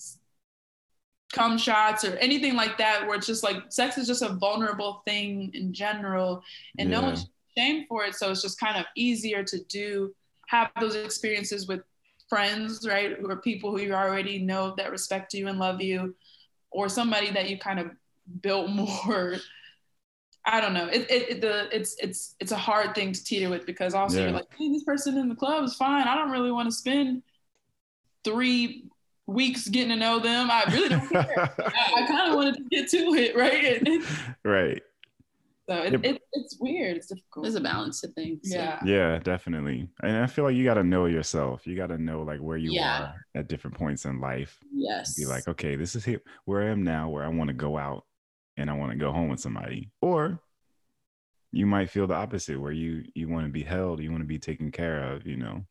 cum 1.33 1.57
shots 1.57 2.05
or 2.05 2.17
anything 2.17 2.57
like 2.57 2.77
that 2.77 3.07
where 3.07 3.17
it's 3.17 3.27
just 3.27 3.45
like 3.45 3.57
sex 3.71 3.97
is 3.97 4.07
just 4.07 4.23
a 4.23 4.31
vulnerable 4.35 5.03
thing 5.07 5.51
in 5.55 5.73
general 5.73 6.43
and 6.79 6.91
no 6.91 7.03
one's 7.03 7.29
shamed 7.57 7.87
for 7.89 8.05
it 8.05 8.15
so 8.17 8.31
it's 8.33 8.43
just 8.43 8.59
kind 8.59 8.77
of 8.77 8.85
easier 8.97 9.45
to 9.45 9.63
do 9.65 10.13
have 10.51 10.71
those 10.81 10.95
experiences 10.97 11.69
with 11.69 11.81
friends 12.29 12.87
right 12.87 13.17
or 13.25 13.37
people 13.37 13.71
who 13.71 13.81
you 13.81 13.93
already 13.95 14.39
know 14.41 14.75
that 14.77 14.91
respect 14.91 15.33
you 15.35 15.49
and 15.49 15.59
love 15.59 15.81
you 15.81 16.15
or 16.71 16.89
somebody 16.89 17.31
that 17.31 17.49
you 17.51 17.59
kind 17.59 17.79
of 17.81 17.91
built 18.43 18.69
more 18.83 19.37
I 20.47 20.61
don't 20.63 20.73
know. 20.73 20.87
It, 20.87 21.03
it, 21.11 21.31
it 21.33 21.41
the 21.43 21.69
it's 21.71 21.97
it's 22.01 22.35
it's 22.41 22.51
a 22.51 22.57
hard 22.57 22.95
thing 22.95 23.13
to 23.13 23.23
teeter 23.23 23.51
with 23.51 23.67
because 23.67 23.93
also 23.93 24.17
Yeah. 24.17 24.23
you're 24.25 24.33
like, 24.33 24.47
hey, 24.57 24.73
this 24.73 24.85
person 24.85 25.19
in 25.19 25.29
the 25.29 25.35
club 25.35 25.63
is 25.65 25.75
fine. 25.75 26.09
I 26.09 26.15
don't 26.15 26.31
really 26.31 26.51
want 26.51 26.67
to 26.71 26.75
spend 26.75 27.23
three 28.25 28.85
weeks 29.27 29.69
getting 29.69 29.91
to 29.91 29.97
know 29.97 30.19
them. 30.19 30.51
I 30.51 30.65
really 30.73 30.89
don't 30.89 31.07
care. 31.11 31.55
I, 31.59 32.03
I 32.03 32.07
kind 32.07 32.31
of 32.31 32.37
wanted 32.37 32.55
to 32.57 32.63
get 32.71 32.89
to 32.91 32.97
it, 33.15 33.37
right? 33.37 33.87
And- 33.87 34.03
right. 34.43 34.83
So 35.71 35.83
it, 35.83 35.93
Yep. 35.93 36.05
it, 36.05 36.23
it's 36.33 36.59
weird. 36.61 36.97
It's 36.97 37.07
difficult. 37.07 37.45
There's 37.45 37.55
a 37.55 37.61
balance 37.61 38.01
to 38.01 38.09
things. 38.09 38.41
yeah. 38.43 38.81
Yeah, 38.85 39.19
definitely. 39.21 39.89
And 40.03 40.17
I 40.17 40.27
feel 40.27 40.45
like 40.45 40.57
you 40.57 40.65
got 40.65 40.75
to 40.75 40.83
know 40.85 41.07
yourself. 41.07 41.67
You 41.67 41.77
got 41.77 41.89
to 41.89 41.99
know 41.99 42.23
like 42.23 42.41
where 42.41 42.57
you 42.57 42.73
Yeah. 42.73 43.03
are 43.03 43.15
at 43.37 43.49
different 43.49 43.77
points 43.77 44.05
in 44.05 44.21
life. 44.21 44.59
Yes. 44.73 45.15
Be 45.17 45.27
like, 45.27 45.47
okay, 45.47 45.77
this 45.77 45.95
is 45.95 46.05
here, 46.05 46.21
where 46.45 46.63
I 46.63 46.71
am 46.71 46.83
now, 46.83 47.09
where 47.09 47.25
I 47.25 47.29
want 47.29 47.49
to 47.49 47.55
go 47.55 47.79
out 47.79 48.05
and 48.57 48.69
I 48.69 48.73
want 48.75 48.91
to 48.91 48.99
go 48.99 49.13
home 49.13 49.29
with 49.29 49.39
somebody. 49.41 49.91
Or 50.03 50.41
you 51.53 51.67
might 51.67 51.91
feel 51.91 52.07
the 52.07 52.15
opposite, 52.15 52.61
where 52.61 52.73
you 52.73 53.05
you 53.15 53.29
want 53.29 53.47
to 53.47 53.53
be 53.53 53.63
held, 53.63 54.01
you 54.01 54.11
want 54.11 54.23
to 54.23 54.27
be 54.27 54.39
taken 54.39 54.71
care 54.73 55.13
of. 55.13 55.27
You 55.27 55.37
know, 55.37 55.65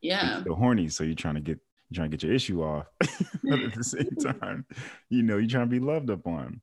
yeah. 0.00 0.42
you're 0.44 0.56
horny, 0.56 0.88
so 0.88 1.04
you're 1.04 1.14
trying 1.14 1.34
to 1.36 1.40
get 1.40 1.58
you're 1.90 1.96
trying 1.96 2.10
to 2.10 2.16
get 2.16 2.22
your 2.26 2.34
issue 2.34 2.62
off, 2.62 2.86
but 3.44 3.58
at 3.60 3.74
the 3.74 3.84
same 3.84 4.10
time, 4.40 4.64
you 5.10 5.22
know, 5.22 5.36
you're 5.38 5.48
trying 5.48 5.66
to 5.66 5.70
be 5.70 5.80
loved 5.80 6.10
upon. 6.10 6.60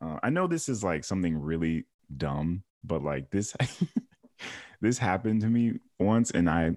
Uh, 0.00 0.18
I 0.22 0.30
know 0.30 0.46
this 0.46 0.68
is 0.68 0.82
like 0.84 1.04
something 1.04 1.36
really 1.38 1.86
dumb, 2.16 2.62
but 2.82 3.02
like 3.02 3.30
this, 3.30 3.54
this 4.80 4.98
happened 4.98 5.42
to 5.42 5.48
me 5.48 5.74
once, 5.98 6.30
and 6.30 6.48
I, 6.48 6.72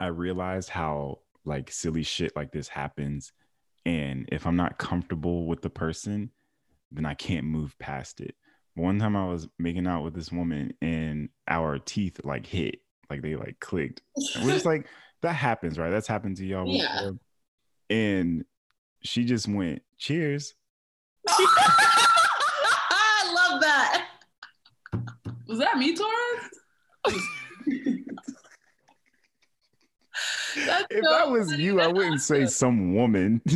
I 0.00 0.08
realized 0.08 0.68
how 0.68 1.20
like 1.44 1.70
silly 1.70 2.02
shit 2.02 2.34
like 2.36 2.52
this 2.52 2.68
happens, 2.68 3.32
and 3.86 4.28
if 4.30 4.46
I'm 4.46 4.56
not 4.56 4.78
comfortable 4.78 5.46
with 5.46 5.62
the 5.62 5.70
person, 5.70 6.30
then 6.92 7.06
I 7.06 7.14
can't 7.14 7.46
move 7.46 7.76
past 7.78 8.20
it. 8.20 8.34
One 8.74 8.98
time 8.98 9.16
I 9.16 9.26
was 9.26 9.48
making 9.58 9.86
out 9.86 10.04
with 10.04 10.14
this 10.14 10.30
woman, 10.30 10.74
and 10.80 11.30
our 11.48 11.78
teeth 11.78 12.20
like 12.24 12.46
hit, 12.46 12.80
like 13.10 13.22
they 13.22 13.34
like 13.34 13.58
clicked. 13.60 14.02
And 14.34 14.44
we're 14.44 14.52
just 14.52 14.66
like, 14.66 14.86
that 15.22 15.32
happens, 15.32 15.78
right? 15.78 15.90
That's 15.90 16.06
happened 16.06 16.36
to 16.36 16.46
y'all 16.46 16.72
Yeah. 16.72 16.92
before. 16.92 17.16
And 17.90 18.44
she 19.02 19.24
just 19.24 19.48
went, 19.48 19.82
cheers. 19.96 20.54
I 21.28 23.32
love 23.34 23.60
that. 23.62 24.06
Was 25.48 25.58
that 25.58 25.78
me, 25.78 25.96
Torres? 25.96 26.50
That's 30.66 30.86
If 30.90 31.04
so 31.04 31.10
that 31.10 31.30
was 31.30 31.50
funny. 31.50 31.62
you, 31.62 31.80
I 31.80 31.86
wouldn't 31.86 32.20
say 32.20 32.46
some 32.46 32.94
woman. 32.94 33.40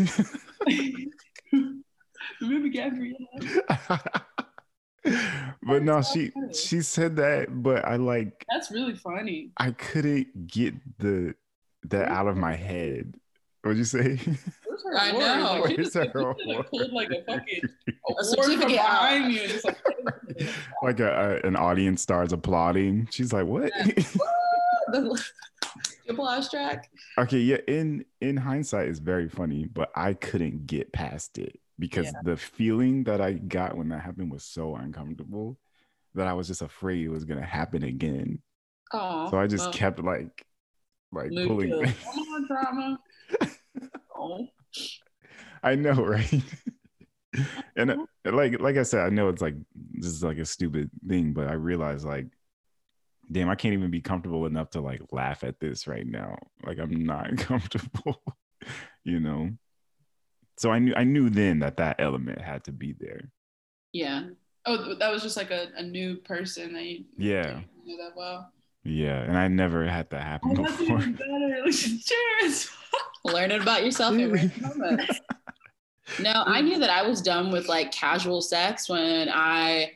Remember 2.40 2.68
Gabrielle? 2.68 3.16
but 5.62 5.82
no, 5.82 6.00
she 6.02 6.28
funny. 6.30 6.54
she 6.54 6.80
said 6.80 7.16
that, 7.16 7.62
but 7.62 7.84
I 7.84 7.96
like 7.96 8.44
That's 8.50 8.70
really 8.70 8.94
funny. 8.94 9.50
I 9.58 9.72
couldn't 9.72 10.46
get 10.46 10.74
the 10.98 11.34
that 11.84 12.08
out 12.08 12.28
of 12.28 12.36
my 12.36 12.54
head. 12.54 13.16
What'd 13.62 13.78
you 13.78 13.84
say? 13.84 14.18
I 14.98 15.10
award? 15.10 15.24
know. 15.24 15.60
Like, 15.62 15.70
she 15.70 15.76
just, 15.76 15.94
her 15.94 16.04
she, 16.04 16.18
like, 16.18 16.36
award? 16.46 16.66
pulled 16.68 16.92
like 16.92 17.10
a 17.10 17.22
fucking 17.24 17.62
award 18.08 18.16
from 18.16 18.24
certificate 18.24 18.78
out. 18.78 19.02
behind 19.02 19.32
you. 19.32 19.48
Just 19.48 19.64
like, 19.64 19.78
like 20.82 21.00
a, 21.00 21.40
a- 21.44 21.46
an 21.46 21.56
audience 21.56 22.02
starts 22.02 22.32
applauding. 22.32 23.06
She's 23.10 23.32
like, 23.32 23.46
"What?" 23.46 23.70
The 24.88 25.24
applause 26.08 26.50
track. 26.50 26.90
okay, 27.16 27.38
yeah. 27.38 27.58
In 27.68 28.04
in 28.20 28.36
hindsight, 28.36 28.88
it's 28.88 28.98
very 28.98 29.28
funny, 29.28 29.64
but 29.66 29.90
I 29.94 30.12
couldn't 30.14 30.66
get 30.66 30.92
past 30.92 31.38
it 31.38 31.58
because 31.78 32.12
the 32.24 32.36
feeling 32.36 33.04
that 33.04 33.20
I 33.20 33.34
got 33.34 33.76
when 33.76 33.88
that 33.90 34.00
happened 34.02 34.30
was 34.30 34.42
so 34.44 34.74
uncomfortable 34.76 35.56
that 36.14 36.26
I 36.26 36.34
was 36.34 36.48
just 36.48 36.60
afraid 36.62 37.06
it 37.06 37.08
was 37.08 37.24
gonna 37.24 37.46
happen 37.46 37.84
again. 37.84 38.42
Oh. 38.92 39.30
So 39.30 39.38
I 39.38 39.46
just 39.46 39.72
kept 39.72 40.02
like 40.02 40.44
like 41.12 41.30
pulling. 41.30 41.70
Come 41.70 42.22
on, 42.34 42.46
drama. 42.48 42.98
Oh. 44.16 44.46
I 45.62 45.74
know, 45.76 45.94
right? 45.94 46.42
and 47.76 47.90
uh, 47.92 47.96
like 48.24 48.60
like 48.60 48.76
I 48.76 48.82
said, 48.82 49.06
I 49.06 49.10
know 49.10 49.28
it's 49.28 49.42
like 49.42 49.54
this 49.94 50.06
is 50.10 50.22
like 50.24 50.38
a 50.38 50.44
stupid 50.44 50.90
thing, 51.08 51.32
but 51.32 51.48
I 51.48 51.52
realize 51.54 52.04
like, 52.04 52.26
damn, 53.30 53.48
I 53.48 53.54
can't 53.54 53.74
even 53.74 53.90
be 53.90 54.00
comfortable 54.00 54.46
enough 54.46 54.70
to 54.70 54.80
like 54.80 55.00
laugh 55.12 55.44
at 55.44 55.60
this 55.60 55.86
right 55.86 56.06
now. 56.06 56.36
Like 56.66 56.78
I'm 56.78 57.04
not 57.04 57.36
comfortable, 57.38 58.22
you 59.04 59.20
know. 59.20 59.50
So 60.58 60.70
I 60.70 60.78
knew 60.78 60.94
I 60.96 61.04
knew 61.04 61.30
then 61.30 61.60
that 61.60 61.76
that 61.78 61.96
element 62.00 62.40
had 62.40 62.64
to 62.64 62.72
be 62.72 62.94
there. 62.98 63.30
Yeah. 63.92 64.24
Oh, 64.66 64.94
that 64.94 65.10
was 65.10 65.22
just 65.22 65.36
like 65.36 65.50
a, 65.50 65.68
a 65.76 65.82
new 65.82 66.16
person 66.16 66.72
that 66.74 66.84
you 66.84 67.04
Yeah, 67.16 67.60
didn't 67.84 67.98
that 67.98 68.12
well. 68.16 68.52
yeah, 68.84 69.22
and 69.22 69.36
I 69.36 69.48
never 69.48 69.86
had 69.88 70.08
that 70.10 70.22
happen 70.22 70.56
Oh, 70.58 70.62
that's 70.62 70.76
before. 70.76 70.98
even 70.98 71.12
better. 71.14 71.62
Like, 71.64 71.72
Cheers. 71.74 72.70
Learning 73.24 73.60
about 73.60 73.84
yourself 73.84 74.14
in 74.14 74.32
random 74.32 74.78
moments. 74.78 75.20
No, 76.20 76.32
I 76.46 76.60
knew 76.60 76.78
that 76.78 76.90
I 76.90 77.06
was 77.06 77.22
done 77.22 77.50
with 77.50 77.68
like 77.68 77.92
casual 77.92 78.42
sex 78.42 78.88
when 78.88 79.28
I 79.28 79.92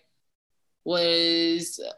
was 0.85 1.81
uh, 1.85 1.93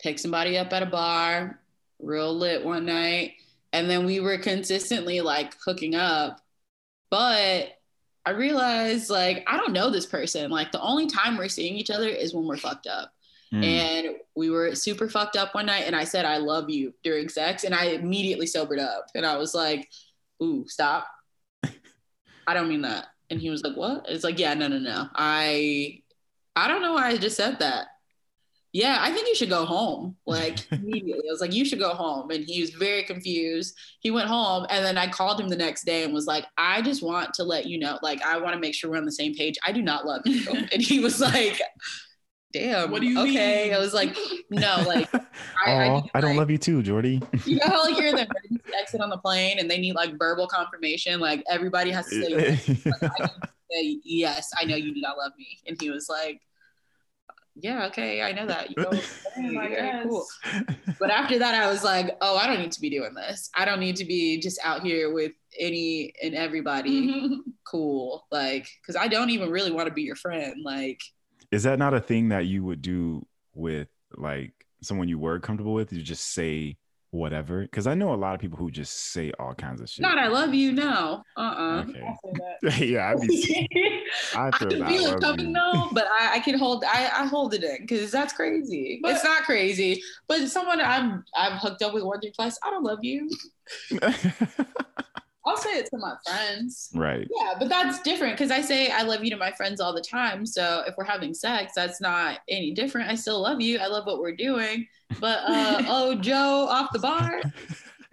pick 0.00 0.18
somebody 0.18 0.58
up 0.58 0.72
at 0.72 0.82
a 0.82 0.86
bar, 0.86 1.60
real 2.00 2.34
lit 2.36 2.64
one 2.64 2.86
night, 2.86 3.34
and 3.72 3.88
then 3.88 4.04
we 4.04 4.20
were 4.20 4.38
consistently 4.38 5.20
like 5.20 5.54
hooking 5.64 5.94
up. 5.94 6.40
But 7.10 7.78
I 8.24 8.30
realized 8.30 9.10
like 9.10 9.44
I 9.46 9.56
don't 9.56 9.72
know 9.72 9.90
this 9.90 10.06
person. 10.06 10.50
Like 10.50 10.72
the 10.72 10.82
only 10.82 11.06
time 11.06 11.36
we're 11.36 11.48
seeing 11.48 11.76
each 11.76 11.90
other 11.90 12.08
is 12.08 12.34
when 12.34 12.46
we're 12.46 12.56
fucked 12.56 12.86
up. 12.86 13.12
Mm. 13.52 13.64
And 13.64 14.16
we 14.34 14.48
were 14.48 14.74
super 14.74 15.08
fucked 15.08 15.36
up 15.36 15.54
one 15.54 15.66
night 15.66 15.84
and 15.86 15.94
I 15.94 16.04
said 16.04 16.24
I 16.24 16.38
love 16.38 16.70
you 16.70 16.94
during 17.02 17.28
sex 17.28 17.64
and 17.64 17.74
I 17.74 17.86
immediately 17.86 18.46
sobered 18.46 18.78
up 18.78 19.08
and 19.14 19.26
I 19.26 19.36
was 19.36 19.54
like, 19.54 19.90
"Ooh, 20.42 20.66
stop. 20.68 21.06
I 22.46 22.54
don't 22.54 22.68
mean 22.68 22.82
that." 22.82 23.06
And 23.30 23.40
he 23.40 23.50
was 23.50 23.62
like, 23.62 23.76
"What?" 23.76 24.06
It's 24.08 24.24
like, 24.24 24.38
"Yeah, 24.38 24.54
no, 24.54 24.68
no, 24.68 24.78
no. 24.78 25.08
I 25.14 26.02
I 26.56 26.68
don't 26.68 26.82
know 26.82 26.94
why 26.94 27.08
I 27.08 27.16
just 27.16 27.36
said 27.36 27.58
that." 27.60 27.86
Yeah, 28.72 28.96
I 29.00 29.12
think 29.12 29.28
you 29.28 29.34
should 29.34 29.50
go 29.50 29.66
home. 29.66 30.16
Like 30.26 30.60
immediately. 30.72 31.28
I 31.28 31.30
was 31.30 31.40
like, 31.40 31.52
you 31.52 31.64
should 31.64 31.78
go 31.78 31.90
home. 31.90 32.30
And 32.30 32.44
he 32.44 32.60
was 32.60 32.70
very 32.70 33.04
confused. 33.04 33.76
He 34.00 34.10
went 34.10 34.28
home 34.28 34.66
and 34.70 34.84
then 34.84 34.96
I 34.96 35.08
called 35.08 35.40
him 35.40 35.48
the 35.48 35.56
next 35.56 35.84
day 35.84 36.04
and 36.04 36.14
was 36.14 36.26
like, 36.26 36.46
I 36.56 36.80
just 36.80 37.02
want 37.02 37.34
to 37.34 37.44
let 37.44 37.66
you 37.66 37.78
know, 37.78 37.98
like, 38.02 38.22
I 38.22 38.38
want 38.38 38.54
to 38.54 38.60
make 38.60 38.74
sure 38.74 38.90
we're 38.90 38.96
on 38.96 39.04
the 39.04 39.12
same 39.12 39.34
page. 39.34 39.56
I 39.66 39.72
do 39.72 39.82
not 39.82 40.06
love 40.06 40.22
you. 40.24 40.48
and 40.72 40.80
he 40.80 41.00
was 41.00 41.20
like, 41.20 41.60
Damn. 42.52 42.90
What 42.90 43.00
do 43.00 43.08
you 43.08 43.20
okay. 43.20 43.64
mean? 43.66 43.74
I 43.74 43.78
was 43.78 43.94
like, 43.94 44.16
no, 44.50 44.82
like 44.86 45.12
I, 45.14 45.20
I, 45.66 45.88
Aw, 45.88 46.00
need, 46.00 46.10
I 46.14 46.20
don't 46.20 46.30
like- 46.30 46.38
love 46.38 46.50
you 46.50 46.58
too, 46.58 46.82
Jordy. 46.82 47.20
you 47.44 47.56
know 47.56 47.66
how 47.66 47.84
like 47.84 47.96
you're 47.96 48.08
in 48.08 48.16
the 48.16 48.22
emergency 48.50 48.72
exit 48.78 49.00
on 49.00 49.10
the 49.10 49.18
plane 49.18 49.58
and 49.58 49.70
they 49.70 49.78
need 49.78 49.94
like 49.94 50.18
verbal 50.18 50.46
confirmation, 50.46 51.20
like 51.20 51.42
everybody 51.50 51.90
has 51.90 52.06
to 52.08 52.22
say, 52.22 52.30
yes. 52.30 52.68
Like, 52.86 53.02
I 53.02 53.26
to 53.26 53.32
say 53.70 54.00
yes, 54.04 54.50
I 54.60 54.64
know 54.64 54.76
you 54.76 54.94
do 54.94 55.00
not 55.00 55.16
love 55.16 55.32
me. 55.38 55.58
And 55.66 55.80
he 55.80 55.90
was 55.90 56.08
like, 56.08 56.40
Yeah, 57.54 57.86
okay, 57.86 58.22
I 58.22 58.32
know 58.32 58.46
that. 58.46 58.70
You 58.70 58.82
know, 58.82 58.90
Oh, 58.92 59.58
I 59.60 60.02
cool. 60.02 60.26
But 60.98 61.10
after 61.10 61.38
that, 61.38 61.54
I 61.54 61.70
was 61.70 61.82
like, 61.82 62.16
oh, 62.20 62.36
I 62.36 62.46
don't 62.46 62.60
need 62.60 62.72
to 62.72 62.80
be 62.80 62.90
doing 62.90 63.14
this. 63.14 63.50
I 63.56 63.64
don't 63.64 63.80
need 63.80 63.96
to 63.96 64.04
be 64.04 64.40
just 64.40 64.58
out 64.62 64.82
here 64.82 65.12
with 65.12 65.32
any 65.58 66.12
and 66.22 66.34
everybody. 66.34 67.40
Cool. 67.64 68.26
Like, 68.30 68.68
because 68.80 68.96
I 68.96 69.08
don't 69.08 69.30
even 69.30 69.50
really 69.50 69.70
want 69.70 69.88
to 69.88 69.94
be 69.94 70.02
your 70.02 70.16
friend. 70.16 70.56
Like, 70.62 71.00
Is 71.52 71.62
that 71.64 71.78
not 71.78 71.94
a 71.94 72.00
thing 72.00 72.30
that 72.30 72.46
you 72.46 72.64
would 72.64 72.82
do 72.82 73.24
with 73.54 73.88
like 74.16 74.52
someone 74.82 75.08
you 75.08 75.18
were 75.18 75.38
comfortable 75.38 75.74
with? 75.74 75.92
You 75.92 76.02
just 76.02 76.32
say 76.32 76.76
whatever? 77.10 77.60
Because 77.60 77.86
I 77.86 77.92
know 77.94 78.14
a 78.14 78.16
lot 78.16 78.34
of 78.34 78.40
people 78.40 78.56
who 78.56 78.70
just 78.70 79.12
say 79.12 79.32
all 79.38 79.52
kinds 79.54 79.82
of 79.82 79.88
shit. 79.90 80.00
not 80.02 80.18
I 80.18 80.28
love 80.28 80.54
you. 80.54 80.72
No. 80.72 81.22
Uh 81.36 81.40
uh 81.40 81.84
Okay. 81.86 82.02
I'll 82.02 82.32
that. 82.62 82.78
yeah, 82.80 83.10
I'd 83.10 83.20
be. 83.20 83.68
I 84.34 84.48
I 84.48 84.50
feel 84.58 84.68
can 84.70 84.86
feel 84.86 85.06
it 85.12 85.20
coming 85.20 85.48
you. 85.48 85.52
though, 85.52 85.88
but 85.92 86.06
I, 86.18 86.36
I 86.36 86.38
can 86.40 86.58
hold 86.58 86.84
I, 86.84 87.10
I 87.14 87.26
hold 87.26 87.52
it 87.52 87.62
in 87.62 87.76
because 87.82 88.10
that's 88.10 88.32
crazy. 88.32 88.98
But- 89.02 89.12
it's 89.12 89.24
not 89.24 89.42
crazy, 89.42 90.02
but 90.26 90.48
someone 90.48 90.80
I'm 90.80 91.22
I've 91.36 91.60
hooked 91.60 91.82
up 91.82 91.92
with 91.92 92.02
once 92.02 92.24
or 92.24 92.30
twice. 92.30 92.58
I 92.64 92.70
don't 92.70 92.82
love 92.82 93.00
you. 93.02 93.28
I'll 95.44 95.56
say 95.56 95.78
it 95.78 95.86
to 95.86 95.98
my 95.98 96.14
friends. 96.24 96.90
Right. 96.94 97.26
Yeah, 97.36 97.54
but 97.58 97.68
that's 97.68 98.00
different 98.02 98.34
because 98.34 98.52
I 98.52 98.60
say 98.60 98.90
I 98.90 99.02
love 99.02 99.24
you 99.24 99.30
to 99.30 99.36
my 99.36 99.50
friends 99.50 99.80
all 99.80 99.92
the 99.92 100.00
time. 100.00 100.46
So 100.46 100.84
if 100.86 100.94
we're 100.96 101.04
having 101.04 101.34
sex, 101.34 101.72
that's 101.74 102.00
not 102.00 102.40
any 102.48 102.72
different. 102.72 103.10
I 103.10 103.16
still 103.16 103.40
love 103.42 103.60
you. 103.60 103.78
I 103.78 103.88
love 103.88 104.06
what 104.06 104.20
we're 104.20 104.36
doing. 104.36 104.86
But 105.20 105.40
uh, 105.46 105.82
oh, 105.88 106.14
Joe 106.14 106.68
off 106.70 106.90
the 106.92 107.00
bar. 107.00 107.40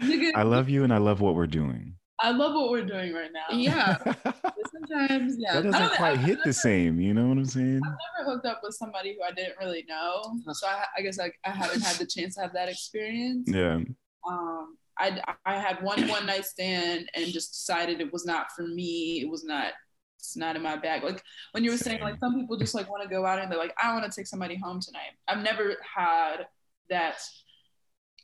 I 0.35 0.43
love 0.43 0.69
you 0.69 0.83
and 0.83 0.93
I 0.93 0.97
love 0.97 1.21
what 1.21 1.35
we're 1.35 1.47
doing. 1.47 1.95
I 2.21 2.31
love 2.31 2.53
what 2.53 2.69
we're 2.69 2.85
doing 2.85 3.13
right 3.13 3.31
now. 3.31 3.55
Yeah, 3.55 3.97
that 4.03 4.53
sometimes 4.71 5.35
yeah. 5.37 5.57
I 5.57 5.61
doesn't 5.61 5.91
quite 5.93 6.17
I've 6.17 6.19
hit 6.19 6.39
the 6.43 6.51
same. 6.51 6.99
You 6.99 7.13
know 7.13 7.27
what 7.27 7.37
I'm 7.37 7.45
saying? 7.45 7.81
I've 7.85 7.95
never 8.17 8.31
hooked 8.31 8.45
up 8.45 8.59
with 8.61 8.75
somebody 8.75 9.15
who 9.15 9.23
I 9.23 9.31
didn't 9.31 9.57
really 9.57 9.85
know, 9.87 10.37
so 10.51 10.67
I, 10.67 10.83
I 10.97 11.01
guess 11.01 11.17
I, 11.17 11.31
I 11.45 11.51
haven't 11.51 11.81
had 11.81 11.95
the 11.95 12.05
chance 12.05 12.35
to 12.35 12.41
have 12.41 12.53
that 12.53 12.67
experience. 12.67 13.47
Yeah. 13.49 13.79
Um, 14.29 14.77
I 14.99 15.21
I 15.45 15.59
had 15.59 15.81
one 15.81 16.07
one 16.07 16.25
night 16.25 16.45
stand 16.45 17.09
and 17.13 17.25
just 17.27 17.51
decided 17.51 18.01
it 18.01 18.11
was 18.11 18.25
not 18.25 18.51
for 18.55 18.63
me. 18.63 19.21
It 19.21 19.29
was 19.29 19.43
not. 19.43 19.73
It's 20.17 20.35
not 20.35 20.57
in 20.57 20.61
my 20.61 20.75
bag. 20.75 21.03
Like 21.03 21.23
when 21.53 21.63
you 21.63 21.71
were 21.71 21.77
saying, 21.77 22.01
like 22.01 22.19
some 22.19 22.35
people 22.35 22.57
just 22.57 22.75
like 22.75 22.89
want 22.89 23.03
to 23.03 23.09
go 23.09 23.25
out 23.25 23.39
and 23.39 23.49
they're 23.49 23.57
like, 23.57 23.73
I 23.81 23.93
want 23.93 24.03
to 24.03 24.11
take 24.13 24.27
somebody 24.27 24.57
home 24.57 24.81
tonight. 24.81 25.13
I've 25.29 25.41
never 25.41 25.77
had 25.81 26.47
that 26.89 27.21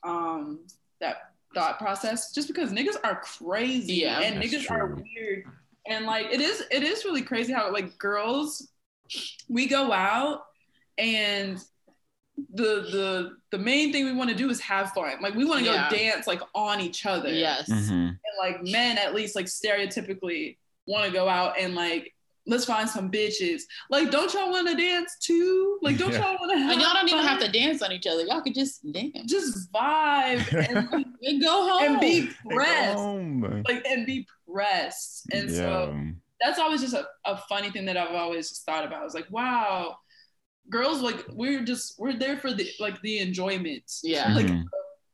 um 0.03 0.65
that 0.99 1.15
thought 1.53 1.79
process 1.79 2.33
just 2.33 2.47
because 2.49 2.71
niggas 2.71 2.97
are 3.03 3.21
crazy 3.21 3.93
Yeah, 3.93 4.19
and 4.19 4.43
niggas 4.43 4.69
are 4.69 4.87
weird 4.87 5.45
and 5.87 6.05
like 6.05 6.27
it 6.31 6.41
is 6.41 6.63
it 6.71 6.83
is 6.83 7.05
really 7.05 7.21
crazy 7.21 7.53
how 7.53 7.71
like 7.71 7.97
girls 7.97 8.69
we 9.47 9.67
go 9.67 9.91
out 9.91 10.41
and 10.97 11.59
the 12.55 12.87
the 12.91 13.31
the 13.51 13.57
main 13.57 13.91
thing 13.91 14.05
we 14.05 14.13
want 14.13 14.29
to 14.29 14.35
do 14.35 14.49
is 14.49 14.59
have 14.61 14.91
fun 14.91 15.13
like 15.21 15.35
we 15.35 15.45
want 15.45 15.59
to 15.59 15.65
Yeah. 15.65 15.89
go 15.89 15.95
dance 15.97 16.25
like 16.27 16.41
on 16.53 16.79
each 16.79 17.05
other 17.05 17.29
Yes. 17.29 17.69
Mhm. 17.69 17.89
and 18.09 18.17
like 18.39 18.63
men 18.63 18.97
at 18.97 19.13
least 19.13 19.35
like 19.35 19.45
stereotypically 19.47 20.57
want 20.87 21.05
to 21.05 21.11
go 21.11 21.27
out 21.27 21.59
and 21.59 21.75
like 21.75 22.11
let's 22.47 22.63
find 22.65 22.87
some 22.87 23.09
bitches 23.11 23.63
like 23.89 24.11
don't 24.11 24.31
y'all 24.33 24.51
want 24.51 24.67
to 24.69 24.75
dance 24.75 25.17
too 25.19 25.79
like 25.81 25.97
don't 25.97 26.11
Yeah. 26.13 26.19
y'all 26.21 26.37
want 26.39 26.51
to 26.51 26.57
And 26.71 26.79
y'all 26.81 26.93
don't 26.93 27.09
even 27.09 27.23
have 27.25 27.39
to 27.39 27.51
dance 27.51 27.81
on 27.81 27.91
each 27.91 28.05
other. 28.07 28.21
Y'all 28.23 28.41
could 28.41 28.53
just 28.55 28.89
dance 28.91 29.11
just 29.25 29.71
vibe 29.73 30.45
and, 30.69 30.91
like, 30.91 31.07
and 31.23 31.41
go 31.41 31.67
home. 31.67 31.83
and 31.93 31.99
be 31.99 32.29
pressed 32.49 32.95
home. 32.97 33.63
like 33.67 33.83
and 33.87 34.05
be 34.05 34.27
pressed 34.51 35.25
and 35.33 35.49
so 35.51 35.97
that's 36.41 36.59
always 36.59 36.81
just 36.81 36.93
a, 36.93 37.07
a 37.25 37.37
funny 37.49 37.71
thing 37.71 37.85
that 37.85 37.95
I've 37.97 38.13
always 38.13 38.49
just 38.49 38.65
thought 38.65 38.85
about. 38.85 38.99
I 39.01 39.03
was 39.05 39.13
like, 39.13 39.25
wow, 39.31 39.97
girls 40.69 41.01
like 41.01 41.25
we're 41.31 41.63
just 41.63 41.99
we're 41.99 42.13
there 42.17 42.37
for 42.37 42.51
the 42.53 42.69
like 42.79 43.01
the 43.01 43.19
enjoyment, 43.19 43.83
Yeah. 44.03 44.33
like 44.33 44.47
Mhm. 44.47 44.63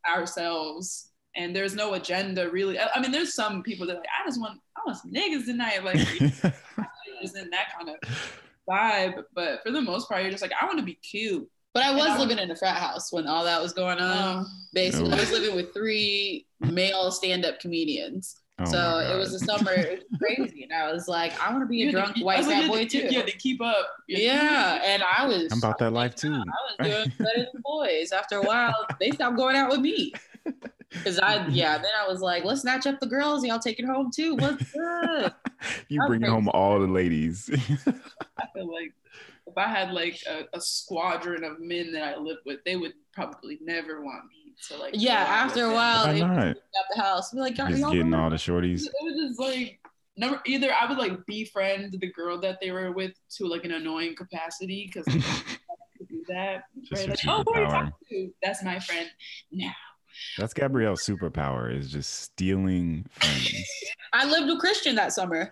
ourselves. 0.08 1.10
And 1.36 1.56
there's 1.56 1.76
no 1.76 1.94
agenda 1.94 2.50
really. 2.50 2.78
I, 2.78 2.90
I 2.96 3.02
mean, 3.02 3.12
there's 3.12 3.34
some 3.34 3.64
people 3.64 3.88
that 3.88 3.96
like, 3.98 4.06
I 4.22 4.28
just 4.28 4.40
want 4.40 4.60
I 4.76 4.82
want 4.86 4.98
some 4.98 5.12
niggas 5.12 5.46
tonight, 5.46 5.84
like 5.84 5.96
just 7.22 7.38
in 7.38 7.50
that 7.52 7.74
kind 7.78 7.90
of 7.90 7.96
vibe. 8.70 9.24
But 9.34 9.62
for 9.64 9.72
the 9.72 9.82
most 9.82 10.10
part, 10.10 10.22
you're 10.24 10.32
just 10.32 10.42
like, 10.42 10.52
I 10.60 10.66
want 10.66 10.80
to 10.80 10.86
be 10.86 10.96
cute. 10.96 11.48
But 11.74 11.84
I 11.84 11.92
And 11.92 11.96
I 12.02 12.04
was 12.04 12.10
was- 12.20 12.28
living 12.28 12.44
in 12.44 12.52
a 12.52 12.56
frat 12.56 12.78
house 12.78 13.14
when 13.14 13.28
all 13.28 13.46
that 13.46 13.62
was 13.62 13.72
going 13.74 14.00
on. 14.00 14.38
Um, 14.40 14.48
Basically, 14.74 15.10
Oh. 15.12 15.16
I 15.16 15.20
was 15.20 15.32
living 15.32 15.56
with 15.56 15.74
three 15.74 16.48
male 16.60 17.12
stand-up 17.12 17.60
comedians. 17.60 18.41
Oh 18.60 18.66
so 18.66 19.00
it 19.00 19.18
was 19.18 19.32
God. 19.32 19.36
a 19.58 19.60
summer. 19.60 19.72
It 19.74 20.06
was 20.12 20.20
crazy, 20.20 20.64
and 20.64 20.74
I 20.74 20.92
was 20.92 21.08
like, 21.08 21.40
I 21.42 21.52
want 21.52 21.64
to 21.64 21.68
be 21.68 21.82
a 21.84 21.86
had 21.86 21.92
drunk 21.96 22.16
keep- 22.16 22.26
white 22.26 22.38
was 22.40 22.48
like, 22.48 22.62
fat 22.64 22.68
boy 22.68 22.86
to- 22.86 22.90
too. 22.90 23.08
You 23.10 23.18
had 23.20 23.28
to 23.28 23.38
keep 23.38 23.62
up. 23.62 23.88
You 24.08 24.18
had 24.18 24.22
to 24.24 24.40
keep 24.40 24.42
Yeah, 24.52 24.82
and 24.84 25.04
I 25.04 25.26
was. 25.26 25.52
I'm 25.52 25.58
about 25.58 25.78
that 25.80 25.92
life 25.92 26.16
too. 26.16 26.34
I 26.34 26.38
was 26.38 26.90
doing 26.90 27.12
better 27.20 27.48
than 27.52 27.62
boys. 27.64 28.12
After 28.12 28.38
a 28.38 28.42
while, 28.44 28.76
they 29.00 29.12
stopped 29.12 29.38
going 29.38 29.56
out 29.56 29.72
with 29.72 29.80
me. 29.80 30.14
Cause 31.06 31.20
I, 31.20 31.48
yeah, 31.48 31.78
then 31.78 31.92
I 31.98 32.06
was 32.08 32.20
like, 32.20 32.44
let's 32.44 32.62
snatch 32.62 32.86
up 32.86 33.00
the 33.00 33.06
girls. 33.08 33.44
And 33.44 33.48
y'all 33.50 33.60
take 33.60 33.80
it 33.80 33.86
home 33.86 34.12
too. 34.14 34.36
What's 34.36 34.72
good? 34.74 35.34
you 35.88 36.02
I'm 36.02 36.08
bring 36.08 36.22
home 36.24 36.50
all 36.50 36.80
the 36.82 36.88
ladies. 36.88 37.50
I 37.88 38.46
feel 38.54 38.70
like 38.72 38.94
if 39.48 39.58
I 39.58 39.68
had 39.70 39.94
like 39.94 40.20
a, 40.28 40.44
a 40.54 40.60
squadron 40.60 41.46
of 41.46 41.62
men 41.62 41.94
that 41.94 42.04
I 42.04 42.18
lived 42.20 42.42
with, 42.46 42.60
they 42.66 42.76
would 42.76 42.92
probably 43.14 43.58
never 43.62 44.02
want 44.02 44.26
me 44.28 44.41
to 44.68 44.78
like. 44.78 44.94
Yeah, 44.96 45.16
after 45.16 45.66
a 45.66 45.74
while, 45.74 46.08
Why 46.08 46.14
they 46.14 46.20
not? 46.20 46.48
out 46.48 46.56
the 46.96 47.02
house. 47.02 47.32
Be 47.32 47.40
like, 47.40 47.56
Just 47.56 47.70
getting 47.70 47.82
going 47.84 48.14
all 48.14 48.30
the 48.30 48.36
shorties. 48.36 48.86
It 48.86 48.94
was 49.02 49.16
just 49.16 49.40
like 49.40 49.80
number 50.18 50.42
either 50.46 50.72
I 50.72 50.88
would 50.88 50.98
like 50.98 51.26
befriend 51.26 51.94
the 52.00 52.12
girl 52.12 52.40
that 52.42 52.60
they 52.62 52.72
were 52.72 52.92
with 52.92 53.14
to 53.38 53.46
like 53.46 53.66
an 53.66 53.72
annoying 53.72 54.16
capacity 54.16 54.92
because 54.94 55.06
do 56.10 56.24
that. 56.30 56.64
Right? 56.92 57.10
Like, 57.10 57.20
oh, 57.28 57.44
who 57.44 57.54
are 57.54 57.62
you 57.62 57.68
superpower. 57.68 57.72
talking 57.72 57.94
to? 58.10 58.34
That's 58.44 58.64
my 58.64 58.80
friend. 58.80 59.10
Now. 59.52 59.72
That's 60.38 60.54
Gabrielle's 60.54 61.06
superpower 61.06 61.76
is 61.76 61.90
just 61.90 62.14
stealing 62.22 63.06
friends. 63.12 63.54
I 64.14 64.30
lived 64.30 64.48
with 64.48 64.60
Christian 64.60 64.96
that 64.96 65.14
summer. 65.14 65.50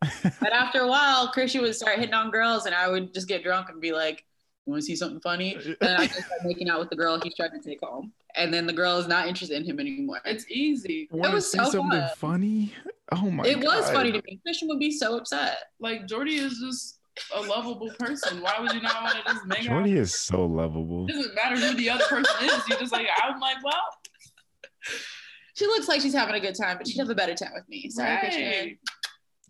but 0.00 0.52
after 0.52 0.80
a 0.80 0.88
while, 0.88 1.28
Christian 1.32 1.62
would 1.62 1.74
start 1.74 1.98
hitting 1.98 2.14
on 2.14 2.30
girls, 2.30 2.66
and 2.66 2.74
I 2.74 2.88
would 2.88 3.12
just 3.12 3.26
get 3.26 3.42
drunk 3.42 3.68
and 3.68 3.80
be 3.80 3.92
like, 3.92 4.24
"You 4.66 4.72
want 4.72 4.82
to 4.82 4.86
see 4.86 4.96
something 4.96 5.20
funny?" 5.20 5.56
And 5.80 5.90
I 5.98 6.06
just 6.06 6.26
start 6.26 6.44
making 6.44 6.68
out 6.68 6.80
with 6.80 6.90
the 6.90 6.96
girl 6.96 7.20
he's 7.22 7.34
trying 7.34 7.52
to 7.52 7.60
take 7.60 7.80
home, 7.82 8.12
and 8.34 8.52
then 8.52 8.66
the 8.66 8.72
girl 8.72 8.98
is 8.98 9.06
not 9.06 9.28
interested 9.28 9.56
in 9.56 9.64
him 9.64 9.80
anymore. 9.80 10.20
It's 10.24 10.44
easy. 10.50 11.08
Wanna 11.10 11.34
was 11.34 11.50
see 11.50 11.58
so 11.58 11.70
something 11.70 12.00
fun. 12.00 12.10
funny? 12.16 12.74
Oh 13.12 13.30
my 13.30 13.44
it 13.46 13.58
was 13.58 13.88
funny 13.90 14.12
to 14.12 14.20
me. 14.26 14.40
Christian 14.42 14.68
would 14.68 14.80
be 14.80 14.90
so 14.90 15.16
upset. 15.16 15.58
Like 15.78 16.06
Jordy 16.06 16.36
is 16.36 16.58
just 16.58 16.98
a 17.34 17.40
lovable 17.40 17.90
person. 17.98 18.42
Why 18.42 18.56
would 18.60 18.72
you 18.74 18.82
not 18.82 19.02
want 19.02 19.16
to 19.16 19.32
just 19.32 19.46
make 19.46 19.60
out? 19.60 19.64
Jordy 19.64 19.96
is 19.96 20.14
so 20.14 20.44
lovable. 20.44 21.06
It 21.08 21.12
doesn't 21.12 21.34
matter 21.34 21.56
who 21.56 21.74
the 21.74 21.88
other 21.88 22.04
person 22.06 22.34
is. 22.42 22.68
You 22.68 22.76
just 22.78 22.92
like 22.92 23.06
I'm 23.22 23.38
like, 23.40 23.62
well, 23.64 23.74
She 25.54 25.66
looks 25.66 25.88
like 25.88 26.00
she's 26.02 26.12
having 26.14 26.34
a 26.34 26.40
good 26.40 26.54
time, 26.54 26.76
but 26.76 26.86
she'd 26.86 26.98
have 26.98 27.08
a 27.08 27.14
better 27.14 27.34
time 27.34 27.52
with 27.54 27.68
me. 27.68 27.88
Sorry, 27.90 28.18
Christian. 28.18 28.78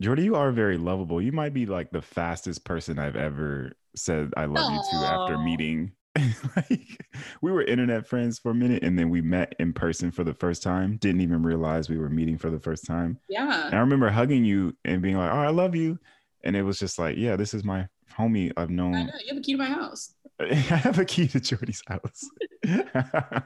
Jordy, 0.01 0.25
you 0.25 0.35
are 0.37 0.53
very 0.53 0.77
lovable. 0.77 1.21
You 1.23 1.33
might 1.33 1.55
be 1.55 1.67
like 1.67 1.91
the 1.91 2.03
fastest 2.03 2.65
person 2.65 2.99
I've 2.99 3.17
ever 3.17 3.73
said 3.97 4.31
I 4.37 4.45
love 4.45 4.73
you 4.73 4.81
too 4.91 5.05
after 5.05 5.39
meeting. 5.39 5.93
like 6.57 7.05
we 7.43 7.53
were 7.53 7.63
internet 7.63 8.07
friends 8.07 8.39
for 8.39 8.51
a 8.51 8.55
minute 8.55 8.83
and 8.83 8.99
then 8.99 9.11
we 9.11 9.21
met 9.21 9.55
in 9.59 9.73
person 9.73 10.11
for 10.11 10.25
the 10.25 10.33
first 10.35 10.63
time. 10.63 10.97
Didn't 10.97 11.21
even 11.21 11.43
realize 11.43 11.89
we 11.89 11.99
were 11.99 12.09
meeting 12.09 12.39
for 12.39 12.51
the 12.51 12.59
first 12.61 12.87
time. 12.87 13.19
Yeah. 13.29 13.67
And 13.67 13.75
I 13.75 13.79
remember 13.79 14.09
hugging 14.09 14.45
you 14.45 14.75
and 14.85 15.03
being 15.03 15.19
like, 15.19 15.31
"Oh, 15.31 15.39
I 15.39 15.51
love 15.51 15.75
you." 15.75 15.99
And 16.45 16.57
it 16.57 16.63
was 16.63 16.79
just 16.79 16.99
like, 16.99 17.17
"Yeah, 17.17 17.37
this 17.37 17.53
is 17.53 17.65
my 17.65 17.87
homie 18.17 18.53
I've 18.57 18.71
I 18.71 18.73
known. 18.73 18.93
know. 18.93 19.13
You 19.25 19.35
have 19.35 19.39
a 19.39 19.41
key 19.43 19.53
to 19.53 19.59
my 19.59 19.67
house. 19.67 20.15
I 20.41 20.55
have 20.55 20.99
a 20.99 21.05
key 21.05 21.29
to 21.29 21.41
Jordy's 21.41 21.83
house." 21.87 22.31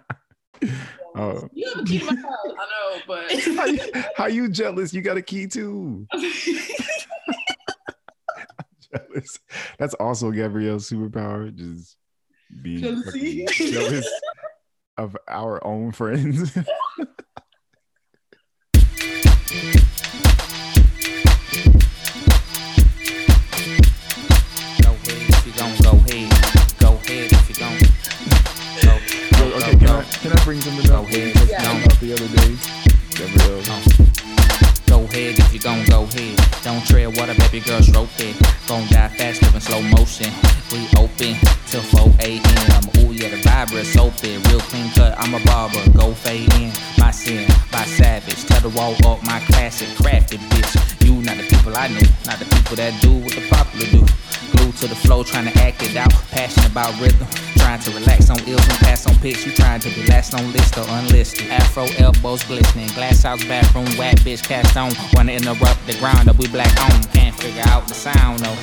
oh. 1.16 1.48
You 1.52 1.68
have 1.74 1.82
a 1.82 1.84
key 1.84 1.98
to 2.00 2.04
my 2.04 2.14
house. 2.14 2.36
I 2.46 2.66
know, 2.66 3.00
but 3.06 3.32
how, 3.56 3.64
you, 3.66 3.92
how 4.16 4.26
you 4.26 4.48
jealous? 4.48 4.92
You 4.92 5.02
got 5.02 5.16
a 5.16 5.22
key 5.22 5.46
too. 5.46 6.06
Jealous. 8.92 9.38
That's 9.78 9.94
also 9.94 10.30
Gabrielle's 10.30 10.88
superpower. 10.88 11.54
Just 11.54 11.96
being 12.62 12.80
Jealousy. 12.80 13.46
jealous 13.46 14.08
of 14.96 15.16
our 15.28 15.64
own 15.66 15.92
friends. 15.92 16.52
Go 24.82 24.90
ahead 24.90 25.28
if 25.28 25.46
you 25.46 25.52
gon' 25.52 25.76
go 25.82 25.90
ahead. 25.90 26.78
Go 26.78 26.88
ahead 26.94 27.32
if 27.32 27.48
you 27.48 27.54
gon' 27.56 27.78
go. 28.82 28.98
Go, 29.38 29.56
okay, 29.56 29.74
go, 29.76 30.02
can. 30.20 30.32
I, 30.32 30.44
bring 30.44 30.60
something 30.60 30.86
Go 30.86 31.02
up? 31.02 31.08
ahead. 31.08 31.48
Yeah. 31.48 31.62
I 31.62 31.94
the 32.00 32.12
other 32.12 32.28
day, 32.36 32.50
Gabrielle. 33.16 34.29
If 35.12 35.52
you 35.52 35.58
gon' 35.58 35.84
go 35.86 36.04
ahead. 36.04 36.38
Don't 36.62 36.86
tread 36.86 37.16
water, 37.16 37.34
baby 37.34 37.60
girl, 37.60 37.82
stroke 37.82 38.08
it. 38.18 38.36
Gon' 38.68 38.86
die 38.88 39.08
fast, 39.08 39.42
live 39.42 39.54
in 39.54 39.60
slow 39.60 39.82
motion. 39.82 40.30
We 40.70 40.86
open 40.96 41.34
till 41.66 41.82
4 41.82 42.14
a.m. 42.20 42.82
Ooh, 42.98 43.12
yeah, 43.12 43.28
the 43.28 43.42
vibe 43.42 43.72
is 43.74 43.96
open. 43.96 44.42
Real 44.48 44.60
clean 44.60 44.88
cut, 44.92 45.18
I'm 45.18 45.34
a 45.34 45.40
barber. 45.44 45.82
Go 45.98 46.14
fade 46.14 46.52
in. 46.54 46.70
My 46.98 47.10
sin, 47.10 47.48
by 47.72 47.84
savage. 47.84 48.44
Tell 48.46 48.60
the 48.60 48.70
wall 48.70 48.94
up, 49.04 49.24
my 49.24 49.40
classic 49.50 49.88
crafted 49.98 50.38
bitch. 50.50 51.04
You 51.04 51.20
not 51.22 51.36
the 51.36 51.44
people 51.44 51.76
I 51.76 51.88
knew, 51.88 52.06
not 52.26 52.38
the 52.38 52.46
people 52.46 52.76
that 52.76 52.94
do 53.02 53.12
what 53.18 53.34
the 53.34 53.48
popular 53.50 53.86
do. 53.86 54.06
Glued 54.52 54.76
to 54.76 54.86
the 54.86 54.94
flow, 54.94 55.24
trying 55.24 55.50
to 55.50 55.58
act 55.58 55.82
it 55.82 55.96
out. 55.96 56.12
Passionate 56.30 56.70
about 56.70 56.98
rhythm. 57.00 57.26
Trying 57.70 57.82
to 57.82 58.00
relax 58.00 58.30
on 58.30 58.38
ills 58.48 58.68
and 58.68 58.78
pass 58.78 59.06
on 59.06 59.14
pics. 59.20 59.46
You 59.46 59.52
trying 59.52 59.78
to 59.78 59.88
be 59.90 60.04
last 60.08 60.34
on 60.34 60.42
list 60.50 60.76
or 60.76 60.84
unlisted. 60.88 61.52
Afro 61.52 61.84
elbows 62.00 62.42
glistening. 62.42 62.88
Glass 62.94 63.22
house 63.22 63.44
bathroom, 63.44 63.86
whack 63.96 64.16
bitch 64.26 64.42
cast 64.42 64.76
on. 64.76 64.90
Wanna 65.14 65.34
interrupt 65.34 65.78
the 65.86 65.96
grind 66.00 66.28
up, 66.28 66.36
we 66.38 66.48
black 66.48 66.74
on. 66.82 67.00
Can't 67.14 67.32
figure 67.36 67.62
out 67.66 67.86
the 67.86 67.94
sound 67.94 68.40
though. 68.40 68.58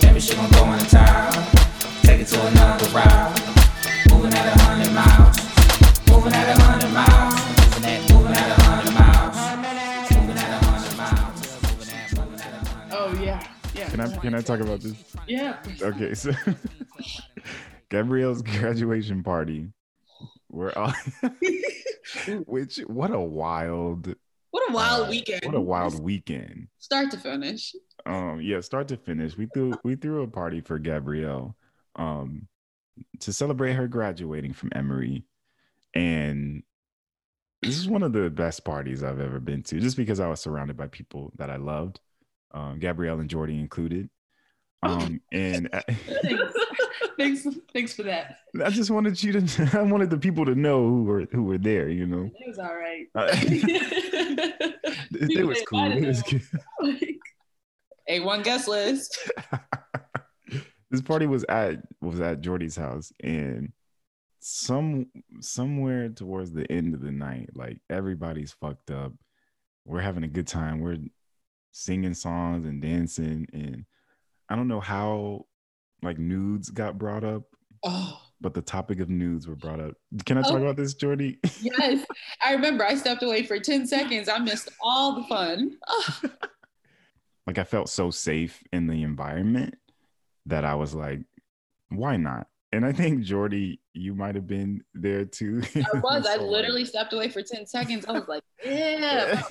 Maybe 0.00 0.20
she 0.20 0.34
gon' 0.34 0.50
go 0.52 0.72
into 0.72 0.88
town. 0.88 1.32
Take 2.00 2.22
it 2.22 2.28
to 2.28 2.46
another 2.46 2.88
route. 2.96 3.36
Moving 4.08 4.32
at 4.32 4.46
a 4.48 4.58
hundred 4.64 4.92
miles. 4.94 5.36
Moving 6.08 6.32
at 6.32 6.48
a 6.48 6.62
hundred 6.62 6.92
miles. 6.96 7.36
Moving 7.60 7.90
at, 7.92 8.10
moving 8.10 8.32
at 8.32 8.56
a 8.56 8.62
hundred 8.64 8.94
miles. 8.96 9.36
Moving 10.16 10.38
at 10.38 10.48
a 10.48 10.64
hundred 10.64 10.96
miles. 10.96 11.44
Moving 11.60 11.92
at, 11.92 12.16
moving 12.16 12.40
at 12.40 12.52
a 12.54 12.68
hundred 12.70 12.96
oh 12.96 13.22
yeah, 13.22 13.46
yeah. 13.74 13.90
Can 13.90 14.00
I 14.00 14.16
can 14.16 14.34
I 14.34 14.40
talk 14.40 14.60
about 14.60 14.80
this? 14.80 14.94
Yeah. 15.28 15.58
Okay, 15.82 16.14
so 16.14 16.32
Gabrielle's 17.90 18.42
graduation 18.42 19.22
party. 19.22 19.68
We're 20.50 20.72
all 20.72 20.92
which 22.46 22.78
what 22.86 23.10
a 23.10 23.20
wild 23.20 24.14
What 24.50 24.70
a 24.70 24.72
wild 24.72 25.06
Uh, 25.06 25.10
weekend. 25.10 25.40
What 25.44 25.54
a 25.54 25.60
wild 25.60 26.00
weekend. 26.02 26.68
Start 26.78 27.10
to 27.12 27.18
finish. 27.18 27.74
Um, 28.04 28.40
yeah, 28.40 28.60
start 28.60 28.88
to 28.88 28.96
finish. 28.96 29.36
We 29.36 29.46
threw 29.46 29.74
we 29.84 29.96
threw 29.96 30.22
a 30.22 30.28
party 30.28 30.60
for 30.60 30.78
Gabrielle 30.78 31.56
um 31.96 32.48
to 33.20 33.32
celebrate 33.32 33.74
her 33.74 33.88
graduating 33.88 34.52
from 34.54 34.70
Emory. 34.74 35.24
And 35.94 36.62
this 37.62 37.76
is 37.78 37.88
one 37.88 38.02
of 38.02 38.12
the 38.12 38.30
best 38.30 38.64
parties 38.64 39.02
I've 39.02 39.20
ever 39.20 39.40
been 39.40 39.62
to, 39.64 39.80
just 39.80 39.96
because 39.96 40.20
I 40.20 40.28
was 40.28 40.40
surrounded 40.40 40.76
by 40.76 40.86
people 40.88 41.32
that 41.36 41.50
I 41.50 41.56
loved, 41.56 42.00
um, 42.52 42.78
Gabrielle 42.78 43.18
and 43.18 43.28
Jordy 43.30 43.58
included. 43.58 44.08
Um, 44.82 45.20
and 45.32 45.68
I, 45.72 45.82
thanks, 47.18 47.46
thanks, 47.72 47.92
for 47.92 48.02
that. 48.04 48.38
I 48.62 48.70
just 48.70 48.90
wanted 48.90 49.22
you 49.22 49.40
to, 49.40 49.70
I 49.78 49.82
wanted 49.82 50.10
the 50.10 50.18
people 50.18 50.44
to 50.44 50.54
know 50.54 50.86
who 50.88 51.04
were 51.04 51.26
who 51.32 51.44
were 51.44 51.58
there. 51.58 51.88
You 51.88 52.06
know, 52.06 52.30
It 52.38 52.48
was 52.48 52.58
all 52.58 52.74
right. 52.74 53.06
Uh, 53.14 53.28
it 55.12 55.46
was 55.46 55.62
cool. 55.68 55.92
It 55.92 56.06
was 56.06 56.22
good. 56.22 56.42
A1 58.08 58.44
guest 58.44 58.68
list. 58.68 59.30
this 60.90 61.02
party 61.02 61.26
was 61.26 61.44
at 61.48 61.80
was 62.00 62.20
at 62.20 62.40
Jordy's 62.40 62.76
house 62.76 63.12
and 63.22 63.72
some 64.48 65.06
somewhere 65.40 66.08
towards 66.08 66.52
the 66.52 66.70
end 66.70 66.94
of 66.94 67.00
the 67.00 67.10
night 67.10 67.50
like 67.56 67.80
everybody's 67.90 68.52
fucked 68.52 68.92
up 68.92 69.12
we're 69.84 70.00
having 70.00 70.22
a 70.22 70.28
good 70.28 70.46
time 70.46 70.80
we're 70.80 70.98
singing 71.72 72.14
songs 72.14 72.64
and 72.64 72.80
dancing 72.80 73.44
and 73.52 73.84
i 74.48 74.54
don't 74.54 74.68
know 74.68 74.78
how 74.78 75.44
like 76.02 76.18
nudes 76.18 76.70
got 76.70 76.98
brought 76.98 77.24
up 77.24 77.42
Oh, 77.84 78.20
but 78.40 78.52
the 78.54 78.62
topic 78.62 79.00
of 79.00 79.08
nudes 79.10 79.46
were 79.46 79.54
brought 79.56 79.80
up 79.80 79.94
can 80.24 80.38
i 80.38 80.42
talk 80.42 80.52
Oh. 80.52 80.56
about 80.62 80.76
this 80.76 80.94
jordy 80.94 81.38
yes. 81.60 82.04
I 82.44 82.52
remember 82.52 82.84
I 82.84 82.94
stepped 82.94 83.22
away 83.22 83.42
for 83.44 83.58
10 83.58 83.86
seconds. 83.86 84.28
I 84.28 84.38
missed 84.38 84.68
all 84.80 85.14
the 85.16 85.24
fun. 85.24 85.76
Oh, 85.88 86.20
like 87.46 87.58
I 87.58 87.64
felt 87.64 87.88
so 87.88 88.10
safe 88.10 88.62
in 88.72 88.86
the 88.86 89.02
environment 89.02 89.74
that 90.46 90.64
I 90.64 90.74
was 90.74 90.94
like, 90.94 91.20
why 91.90 92.16
not? 92.16 92.46
And 92.72 92.84
I 92.84 92.92
think 92.92 93.22
Jordy, 93.22 93.80
you 93.94 94.14
might 94.14 94.34
have 94.34 94.46
been 94.46 94.82
there 94.94 95.24
too. 95.24 95.62
I 95.76 95.98
was. 96.00 96.26
I 96.26 96.36
So, 96.36 96.42
like, 96.42 96.50
literally 96.50 96.84
stepped 96.84 97.12
away 97.12 97.28
for 97.28 97.42
10 97.42 97.66
seconds. 97.66 98.04
I 98.06 98.12
was 98.12 98.26
like, 98.28 98.42
yeah, 98.64 99.42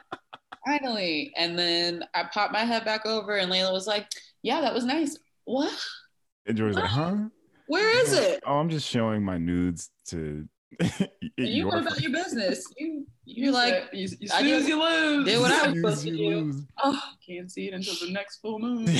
finally. 0.66 1.32
And 1.36 1.58
then 1.58 2.04
I 2.14 2.24
popped 2.32 2.52
my 2.52 2.64
head 2.64 2.84
back 2.84 3.06
over, 3.06 3.36
and 3.36 3.50
Layla 3.52 3.72
was 3.72 3.86
like, 3.86 4.08
yeah, 4.42 4.60
that 4.62 4.74
was 4.74 4.84
nice. 4.84 5.18
What? 5.46 5.72
and 6.46 6.56
Jordy's 6.56 6.76
like, 6.76 6.84
huh? 6.90 7.16
Where 7.66 7.98
is 8.04 8.12
it? 8.12 8.40
Oh, 8.46 8.58
I'm 8.58 8.68
just 8.68 8.86
showing 8.88 9.24
my 9.24 9.38
nudes 9.38 9.90
to 10.08 10.46
You 10.80 11.08
your 11.36 11.68
went 11.68 11.86
about 11.86 12.00
your 12.00 12.12
business. 12.12 12.64
You, 12.78 13.06
You 13.24 13.44
you're 13.46 13.52
like, 13.52 13.74
said, 13.74 13.88
you, 13.94 14.08
you 14.20 14.28
I 14.32 14.40
snooze, 14.40 14.62
did- 14.62 14.68
you 14.68 14.80
lose. 14.82 15.24
did 15.26 15.40
what 15.40 15.50
I 15.50 15.68
was 15.68 15.76
supposed 15.78 16.02
to 16.02 16.10
you 16.10 16.16
do. 16.16 16.36
lose. 16.44 16.62
oh, 16.84 17.00
Can't 17.26 17.50
see 17.50 17.66
it 17.68 17.74
until 17.74 17.94
the 18.06 18.12
next 18.12 18.36
full 18.38 18.58
moon. 18.60 18.86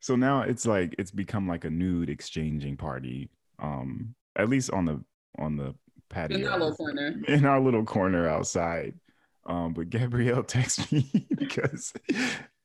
so 0.00 0.16
now 0.16 0.42
it's 0.42 0.66
like 0.66 0.94
it's 0.98 1.10
become 1.10 1.48
like 1.48 1.64
a 1.64 1.70
nude 1.70 2.10
exchanging 2.10 2.76
party. 2.76 3.28
Um, 3.60 4.14
at 4.36 4.48
least 4.48 4.70
on 4.70 4.84
the 4.84 5.02
on 5.38 5.56
the 5.56 5.74
patio. 6.10 6.36
in 6.38 6.44
that 6.44 6.58
little 6.58 6.74
corner. 6.74 7.14
in 7.28 7.44
our 7.44 7.60
little 7.60 7.84
corner 7.84 8.28
outside. 8.28 8.94
Um, 9.46 9.74
but 9.74 9.90
Gabrielle 9.90 10.42
texted 10.44 10.90
me 10.92 11.26
because 11.36 11.92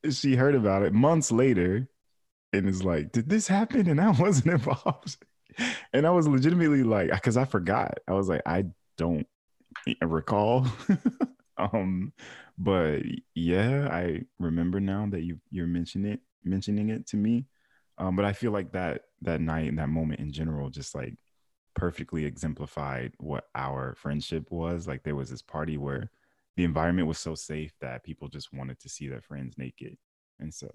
she 0.09 0.35
heard 0.35 0.55
about 0.55 0.83
it 0.83 0.93
months 0.93 1.31
later 1.31 1.87
and 2.53 2.67
is 2.67 2.83
like, 2.83 3.11
Did 3.11 3.29
this 3.29 3.47
happen? 3.47 3.87
And 3.87 3.99
I 3.99 4.09
wasn't 4.19 4.53
involved. 4.53 5.17
And 5.93 6.07
I 6.07 6.11
was 6.11 6.27
legitimately 6.27 6.83
like, 6.83 7.11
because 7.11 7.37
I 7.37 7.45
forgot. 7.45 7.99
I 8.07 8.13
was 8.13 8.29
like, 8.29 8.41
I 8.45 8.65
don't 8.97 9.27
recall. 10.01 10.65
um, 11.57 12.13
but 12.57 13.01
yeah, 13.35 13.87
I 13.91 14.21
remember 14.39 14.79
now 14.79 15.07
that 15.09 15.21
you 15.21 15.39
you're 15.49 15.67
mentioning 15.67 16.13
it, 16.13 16.19
mentioning 16.43 16.89
it 16.89 17.07
to 17.07 17.17
me. 17.17 17.45
Um, 17.97 18.15
but 18.15 18.25
I 18.25 18.33
feel 18.33 18.51
like 18.51 18.71
that 18.71 19.01
that 19.21 19.41
night 19.41 19.67
and 19.67 19.79
that 19.79 19.89
moment 19.89 20.19
in 20.19 20.31
general 20.31 20.69
just 20.69 20.95
like 20.95 21.15
perfectly 21.75 22.25
exemplified 22.25 23.13
what 23.17 23.45
our 23.55 23.95
friendship 23.95 24.51
was. 24.51 24.87
Like 24.87 25.03
there 25.03 25.15
was 25.15 25.29
this 25.29 25.41
party 25.41 25.77
where 25.77 26.11
the 26.57 26.63
environment 26.63 27.07
was 27.07 27.17
so 27.19 27.35
safe 27.35 27.73
that 27.81 28.03
people 28.03 28.27
just 28.27 28.53
wanted 28.53 28.79
to 28.79 28.89
see 28.89 29.07
their 29.07 29.21
friends 29.21 29.57
naked. 29.57 29.97
And 30.39 30.53
so 30.53 30.69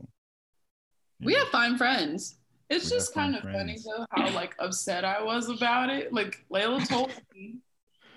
We 1.20 1.32
yeah. 1.34 1.40
have 1.40 1.48
fine 1.48 1.76
friends. 1.76 2.36
It's 2.68 2.90
We 2.90 2.96
just 2.96 3.14
kind 3.14 3.36
of 3.36 3.42
funny 3.42 3.78
though 3.84 4.06
how 4.10 4.30
like 4.30 4.54
upset 4.58 5.04
I 5.04 5.22
was 5.22 5.48
about 5.48 5.90
it. 5.90 6.12
Like 6.12 6.44
Layla 6.52 6.86
told 6.88 7.12
me, 7.34 7.56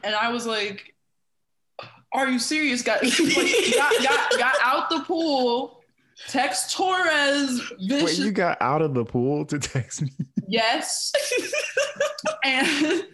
and 0.04 0.16
I 0.16 0.32
was 0.32 0.48
like, 0.48 0.96
"Are 2.14 2.28
you 2.28 2.40
serious, 2.40 2.82
guys?" 2.82 3.20
like, 3.20 3.76
got, 3.76 4.04
got 4.04 4.40
got 4.40 4.56
out 4.64 4.90
the 4.90 5.02
pool. 5.02 5.76
Text 6.28 6.76
Torres. 6.76 7.62
Wait, 7.80 8.18
you 8.18 8.32
got 8.32 8.58
out 8.62 8.82
of 8.82 8.94
the 8.94 9.06
pool 9.06 9.46
to 9.46 9.58
text 9.60 10.02
me. 10.02 10.10
yes. 10.48 11.14
and 12.44 13.06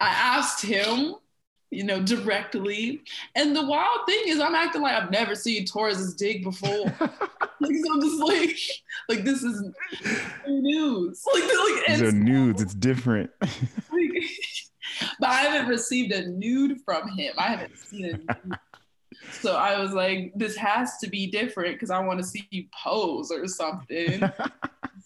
I 0.00 0.08
asked 0.08 0.64
him, 0.64 1.14
you 1.70 1.84
know, 1.84 2.00
directly. 2.02 3.02
And 3.34 3.54
the 3.54 3.64
wild 3.64 4.00
thing 4.06 4.22
is, 4.26 4.40
I'm 4.40 4.54
acting 4.54 4.82
like 4.82 4.94
I've 4.94 5.10
never 5.10 5.34
seen 5.34 5.64
Torres's 5.66 6.14
dig 6.14 6.42
before. 6.44 6.70
like, 7.00 7.76
so 7.76 7.92
I'm 7.92 8.00
just 8.00 8.20
like, 8.22 8.56
like 9.08 9.24
this 9.24 9.42
is 9.42 9.62
new 10.46 10.62
news. 10.62 11.24
Like, 11.32 11.42
like 11.44 11.86
These 11.86 12.02
are 12.02 12.04
it's 12.06 12.14
nudes. 12.14 12.62
It's 12.62 12.74
different. 12.74 13.30
like- 13.40 14.22
but 15.18 15.28
I 15.30 15.36
haven't 15.42 15.68
received 15.70 16.12
a 16.12 16.28
nude 16.28 16.80
from 16.84 17.08
him. 17.16 17.32
I 17.38 17.44
haven't 17.44 17.78
seen 17.78 18.06
a 18.06 18.12
nude. 18.12 18.58
So 19.32 19.54
I 19.56 19.80
was 19.80 19.92
like, 19.92 20.32
this 20.34 20.56
has 20.56 20.98
to 20.98 21.08
be 21.08 21.26
different 21.26 21.74
because 21.74 21.90
I 21.90 22.00
want 22.00 22.18
to 22.20 22.24
see 22.24 22.46
you 22.50 22.64
pose 22.82 23.30
or 23.30 23.46
something. 23.46 24.22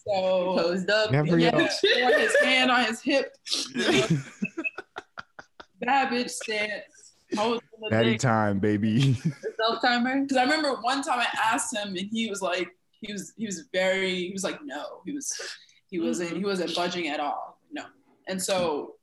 So 0.07 0.59
Posed 0.59 0.91
up. 0.91 1.12
Gabrielle. 1.12 1.67
yeah, 1.83 2.19
his 2.19 2.37
hand 2.43 2.71
on 2.71 2.85
his 2.85 3.01
hip, 3.01 3.35
bad 5.81 6.09
bitch 6.09 6.31
stance. 6.31 7.14
Patty 7.91 8.16
time, 8.16 8.61
baby. 8.61 9.14
Self 9.14 9.83
timer. 9.83 10.22
Because 10.22 10.37
I 10.37 10.43
remember 10.43 10.75
one 10.83 11.03
time 11.03 11.20
I 11.20 11.27
asked 11.43 11.75
him, 11.75 11.89
and 11.89 12.09
he 12.11 12.29
was 12.29 12.43
like, 12.43 12.68
he 13.01 13.12
was 13.12 13.33
he 13.37 13.47
was 13.47 13.64
very 13.72 14.27
he 14.27 14.33
was 14.33 14.45
like 14.45 14.59
no, 14.64 15.01
he 15.05 15.12
was 15.12 15.33
he 15.91 15.99
mm-hmm. 15.99 16.07
wasn't 16.07 16.37
he 16.37 16.45
wasn't 16.45 16.75
budging 16.75 17.09
at 17.09 17.20
all, 17.20 17.59
no. 17.72 17.85
And 18.29 18.43
so 18.43 18.95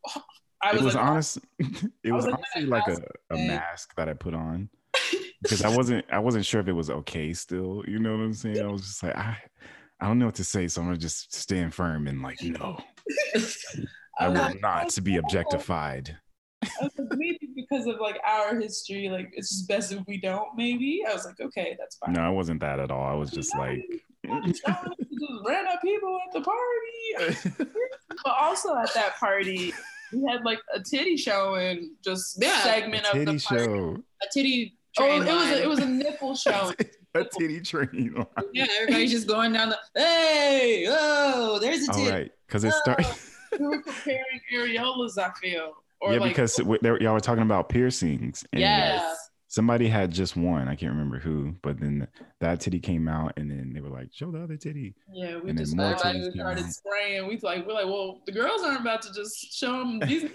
I 0.62 0.72
it 0.72 0.76
was, 0.76 0.84
was 0.84 0.96
like, 0.96 1.06
honest. 1.06 1.40
It 2.04 2.12
was 2.12 2.26
was 2.26 2.34
honestly 2.34 2.66
like 2.66 2.88
a, 2.88 2.98
a 3.32 3.38
mask 3.38 3.96
that 3.96 4.10
I 4.10 4.14
put 4.14 4.34
on 4.34 4.70
because 5.42 5.64
I 5.64 5.76
wasn't 5.76 6.06
I 6.12 6.20
wasn't 6.20 6.46
sure 6.46 6.62
if 6.62 6.68
it 6.68 6.74
was 6.74 6.90
okay 6.90 7.34
still. 7.34 7.84
You 7.88 8.00
know 8.00 8.12
what 8.12 8.24
I'm 8.24 8.34
saying? 8.34 8.62
I 8.62 8.68
was 8.68 8.82
just 8.82 9.04
like 9.04 9.16
I 9.16 9.38
I 10.00 10.08
don't 10.08 10.18
know 10.18 10.26
what 10.26 10.36
to 10.36 10.44
say, 10.44 10.68
so 10.68 10.82
I'm 10.82 10.88
gonna 10.88 10.98
just 10.98 11.34
stand 11.34 11.74
firm 11.74 12.08
and 12.08 12.22
like 12.22 12.42
no, 12.42 12.78
I 14.20 14.30
will 14.30 14.56
not 14.62 14.90
to 14.90 15.02
be 15.02 15.18
objectified. 15.18 16.18
I 16.64 16.68
was 16.84 16.92
like, 16.98 17.08
maybe 17.18 17.50
because 17.56 17.88
of 17.88 18.00
like 18.00 18.20
our 18.28 18.60
history, 18.60 19.10
like 19.10 19.32
it's 19.36 19.50
just 19.50 19.68
best 19.68 19.92
if 19.92 20.00
we 20.08 20.20
don't. 20.20 20.50
Maybe 20.56 21.02
I 21.10 21.14
was 21.14 21.26
like, 21.26 21.40
okay, 21.40 21.76
that's 21.80 21.96
fine. 21.98 22.14
No, 22.14 22.22
I 22.22 22.30
wasn't 22.30 22.60
that 22.62 22.80
at 22.80 22.92
all. 22.92 23.04
I 23.04 23.14
was 23.14 23.32
just 23.32 23.56
like, 23.58 23.80
just 24.46 24.64
random 25.46 25.74
people 25.84 26.20
at 26.28 26.34
the 26.34 26.42
party. 26.42 27.66
But 28.26 28.36
also 28.40 28.76
at 28.76 28.94
that 28.94 29.16
party, 29.16 29.74
we 30.14 30.22
had 30.30 30.44
like 30.44 30.60
a 30.76 30.80
titty 30.82 31.16
show 31.18 31.56
and 31.56 31.90
just 32.04 32.38
Yeah. 32.40 32.60
segment 32.62 33.06
of 33.06 33.14
the 33.14 33.26
titty 33.26 33.40
party. 33.40 33.64
show, 33.66 33.98
A 34.22 34.26
titty 34.34 34.78
Oh, 35.00 35.06
train 35.08 35.22
it 35.24 35.34
was 35.34 35.50
a, 35.52 35.64
it 35.64 35.70
was 35.70 35.80
a 35.80 35.86
nipple 35.88 36.36
show. 36.46 36.74
a 37.16 37.24
titty 37.24 37.62
train. 37.62 38.14
line. 38.16 38.26
yeah, 38.54 38.68
everybody's 38.82 39.12
just 39.12 39.28
going 39.28 39.54
down 39.54 39.70
the. 39.70 39.78
Hey, 39.96 40.86
oh, 40.90 41.58
there's 41.60 41.88
a 41.88 41.94
titty. 41.94 42.12
right, 42.12 42.32
because 42.46 42.66
it 42.66 42.74
started. 42.74 43.08
we 43.58 43.66
were 43.68 43.82
preparing 43.82 44.42
areolas. 44.54 45.18
I 45.18 45.32
feel, 45.42 45.72
or 46.02 46.14
yeah, 46.14 46.20
like, 46.20 46.30
because 46.32 46.62
we- 46.64 46.80
they, 46.82 46.90
y'all 47.00 47.14
were 47.14 47.20
talking 47.20 47.44
about 47.44 47.70
piercings. 47.70 48.46
And 48.54 48.62
Yes. 48.62 49.18
Somebody 49.48 49.90
had 49.90 50.12
just 50.12 50.38
one. 50.38 50.70
I 50.70 50.76
can't 50.76 50.94
remember 50.94 51.20
who, 51.20 51.54
but 51.62 51.78
then 51.78 52.08
that 52.40 52.62
titty 52.62 52.80
came 52.80 53.10
out, 53.10 53.34
and 53.36 53.52
then 53.52 53.74
they 53.74 53.82
were 53.82 53.90
like, 53.90 54.08
"Show 54.14 54.32
the 54.32 54.42
other 54.42 54.56
titty." 54.56 54.96
yeah, 55.12 55.40
we 55.44 55.50
and 55.50 55.60
just 55.60 55.76
more 55.76 55.98
started 55.98 56.72
spraying. 56.72 57.28
We 57.28 57.38
like 57.44 57.68
we're 57.68 57.74
like, 57.74 57.86
well, 57.86 58.22
the 58.26 58.32
girls 58.32 58.62
aren't 58.64 58.80
about 58.80 59.02
to 59.02 59.14
just 59.14 59.52
show 59.54 59.80
them 59.80 60.00
these. 60.08 60.30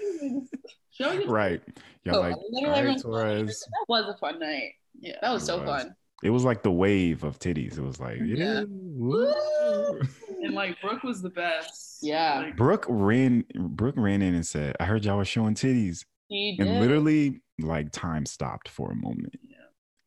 show 0.91 1.13
you. 1.13 1.25
Right? 1.31 1.63
Y'all 2.05 2.21
like, 2.21 2.37
right, 2.63 3.01
Torres. 3.01 3.59
That 3.61 3.85
was 3.89 4.05
a 4.15 4.19
fun 4.19 4.39
night. 4.39 4.73
Yeah, 5.01 5.15
That 5.23 5.33
was 5.33 5.45
It 5.45 5.47
so 5.47 5.61
was. 5.63 5.67
fun. 5.83 5.97
It 6.23 6.29
was 6.29 6.45
like 6.45 6.63
the 6.63 6.71
wave 6.71 7.25
of 7.25 7.39
titties. 7.39 7.79
It 7.79 7.83
was 7.83 7.99
like, 7.99 8.19
yeah. 8.23 8.65
Yeah. 8.65 8.65
woo. 10.37 10.45
and 10.47 10.55
like 10.55 10.81
Brooke 10.81 11.03
was 11.03 11.23
the 11.23 11.31
best. 11.31 11.99
Yeah. 12.03 12.41
Like, 12.41 12.57
Brooke 12.57 12.87
ran. 12.89 13.45
Brooke 13.55 13.97
ran 13.97 14.23
in 14.23 14.35
and 14.35 14.47
said, 14.47 14.77
"I 14.81 14.85
heard 14.85 15.05
y'all 15.05 15.17
were 15.17 15.25
showing 15.25 15.55
titties," 15.55 16.05
He 16.29 16.57
and 16.61 16.81
literally, 16.81 17.43
like, 17.61 17.91
time 17.93 18.27
stopped 18.27 18.69
for 18.69 18.91
a 18.93 18.97
moment. 18.97 19.35
Yeah. 19.43 19.57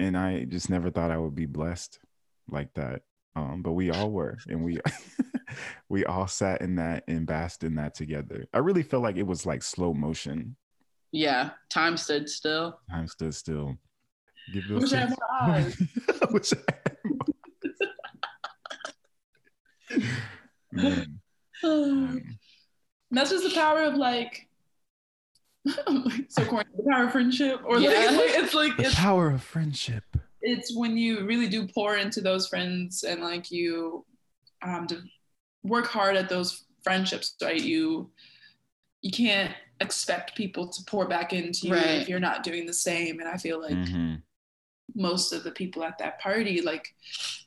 And 0.06 0.18
I 0.18 0.46
just 0.46 0.70
never 0.70 0.90
thought 0.90 1.12
I 1.12 1.18
would 1.18 1.36
be 1.36 1.46
blessed 1.46 2.00
like 2.50 2.74
that. 2.76 3.02
Um, 3.36 3.62
but 3.62 3.74
we 3.74 3.92
all 3.92 4.12
were, 4.12 4.38
and 4.48 4.64
we 4.64 4.80
we 5.90 6.06
all 6.06 6.28
sat 6.28 6.62
in 6.62 6.76
that 6.76 7.04
and 7.08 7.26
basked 7.28 7.64
in 7.64 7.76
that 7.76 7.96
together. 7.96 8.46
I 8.54 8.58
really 8.60 8.84
felt 8.84 9.04
like 9.04 9.18
it 9.18 9.28
was 9.28 9.46
like 9.46 9.62
slow 9.64 9.94
motion 9.94 10.56
Yeah, 11.12 11.52
time 11.70 11.96
stood 11.98 12.28
still. 12.30 12.80
Time 12.90 13.08
stood 13.08 13.34
still. 13.36 13.78
Give 14.54 14.68
those 14.68 14.82
Wish 14.82 14.94
I 14.94 14.98
had 14.98 15.10
kids- 15.10 15.20
more 15.20 15.52
eyes. 15.52 15.82
Wish 16.32 16.54
I 16.54 16.58
had 16.86 16.98
more. 17.06 17.26
Man, 20.82 21.20
man. 21.64 22.40
That's 23.12 23.32
just 23.32 23.44
the 23.44 23.54
power 23.54 23.82
of 23.84 23.96
like, 23.96 24.48
so 26.30 26.46
corny. 26.46 26.70
The 26.76 26.84
power 26.90 27.06
of 27.06 27.12
friendship, 27.12 27.62
or 27.66 27.80
like, 27.80 27.94
it's 27.94 28.54
like 28.54 28.78
The 28.78 28.84
it's 28.86 28.96
power 28.96 29.30
of 29.32 29.44
friendship. 29.44 30.04
it's 30.42 30.76
when 30.76 30.98
you 30.98 31.26
really 31.26 31.48
do 31.50 31.68
pour 31.68 31.98
into 31.98 32.22
those 32.22 32.48
friends 32.48 33.04
and 33.04 33.22
like 33.22 33.52
you 33.52 34.06
um 34.62 34.88
to 34.88 35.02
work 35.64 35.88
hard 35.88 36.16
at 36.16 36.30
those 36.30 36.64
friendships 36.84 37.36
right 37.42 37.62
you 37.62 38.10
you 39.02 39.12
can't 39.12 39.54
expect 39.82 40.36
people 40.36 40.68
to 40.70 40.82
pour 40.86 41.08
back 41.08 41.34
into 41.34 41.68
you 41.68 41.74
Right. 41.74 42.02
if 42.02 42.08
you're 42.10 42.20
not 42.22 42.44
doing 42.44 42.66
the 42.66 42.74
same 42.74 43.20
and 43.20 43.28
i 43.28 43.36
feel 43.38 43.62
like 43.62 43.76
Mhm. 43.76 44.22
most 44.96 45.34
of 45.34 45.44
the 45.44 45.52
people 45.52 45.84
at 45.84 45.98
that 45.98 46.20
party 46.20 46.62
like 46.62 46.94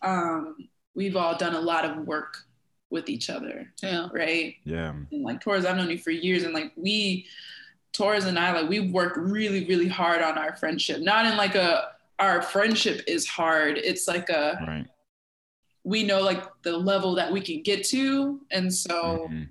um 0.03 0.57
we've 0.95 1.17
all 1.17 1.37
done 1.37 1.55
a 1.55 1.61
lot 1.61 1.85
of 1.87 2.07
work 2.07 2.45
with 2.93 3.09
each 3.09 3.29
other 3.31 3.73
Yeah. 3.83 4.09
right 4.13 4.55
Yeah. 4.65 4.91
and 5.11 5.23
like 5.23 5.41
Torres, 5.41 5.65
I've 5.65 5.77
known 5.77 5.91
you 5.91 5.99
for 5.99 6.11
years, 6.11 6.45
and 6.45 6.53
like 6.55 6.73
we, 6.77 7.27
Torres 7.93 8.27
and 8.27 8.39
I, 8.39 8.53
like 8.53 8.69
we've 8.71 8.93
worked 8.93 9.17
really, 9.17 9.65
really 9.65 9.89
hard 9.89 10.23
on 10.23 10.39
our 10.39 10.55
friendship. 10.57 11.01
Not 11.01 11.27
in 11.27 11.37
like 11.37 11.55
a 11.57 11.91
our 12.19 12.41
friendship 12.43 13.01
is 13.09 13.27
hard. 13.27 13.79
It's 13.79 14.07
like 14.07 14.29
a 14.29 14.59
Right. 14.67 14.87
we 15.85 16.05
know 16.05 16.21
like 16.21 16.45
the 16.63 16.77
level 16.77 17.15
that 17.17 17.33
we 17.33 17.41
can 17.41 17.63
get 17.63 17.85
to, 17.87 18.41
and 18.51 18.73
so 18.73 19.27
Mhm. 19.31 19.49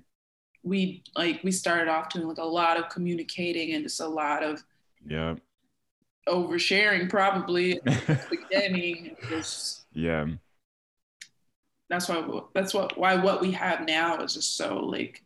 we 0.62 1.02
like 1.16 1.42
we 1.44 1.50
started 1.52 1.88
off 1.88 2.08
doing 2.10 2.26
like 2.28 2.38
a 2.38 2.44
lot 2.44 2.78
of 2.78 2.88
communicating 2.88 3.74
and 3.74 3.84
just 3.84 4.00
a 4.00 4.06
lot 4.06 4.42
of 4.42 4.62
Yeah. 5.06 5.34
oversharing 6.28 7.10
probably 7.10 7.78
at 7.84 7.84
the 8.06 8.26
beginning. 8.30 9.16
It 9.20 9.30
was- 9.30 9.84
yeah. 9.92 10.26
That's 11.92 12.08
why 12.08 12.40
that's 12.54 12.72
what 12.74 12.96
why 12.98 13.14
what 13.16 13.40
we 13.40 13.50
have 13.52 13.86
now 13.86 14.20
is 14.22 14.34
just 14.34 14.56
so 14.56 14.78
like 14.78 15.22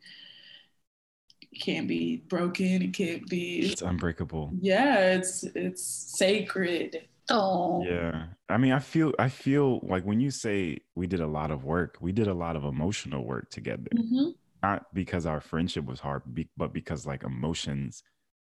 it 1.52 1.60
can't 1.60 1.88
be 1.88 2.18
broken. 2.28 2.82
It 2.82 2.92
can't 2.92 3.26
be 3.28 3.60
It's 3.60 3.82
unbreakable. 3.82 4.50
yeah 4.60 4.98
it's 5.16 5.44
it's 5.54 5.82
sacred 6.18 7.08
Oh. 7.28 7.82
Yeah. 7.84 8.26
I 8.48 8.56
mean, 8.56 8.70
I 8.70 8.78
feel 8.78 9.12
I 9.18 9.28
feel 9.28 9.80
like 9.82 10.04
when 10.04 10.20
you 10.20 10.30
say 10.30 10.78
we 10.94 11.08
did 11.08 11.18
a 11.18 11.26
lot 11.26 11.50
of 11.50 11.64
work, 11.64 11.98
we 12.00 12.12
did 12.12 12.28
a 12.28 12.32
lot 12.34 12.54
of 12.54 12.62
emotional 12.62 13.24
work 13.24 13.50
together. 13.50 13.90
Mm-hmm. 13.92 14.30
Not 14.62 14.86
because 14.94 15.26
our 15.26 15.40
friendship 15.40 15.84
was 15.86 15.98
hard, 15.98 16.22
but 16.56 16.72
because 16.72 17.04
like 17.04 17.24
emotions 17.24 18.04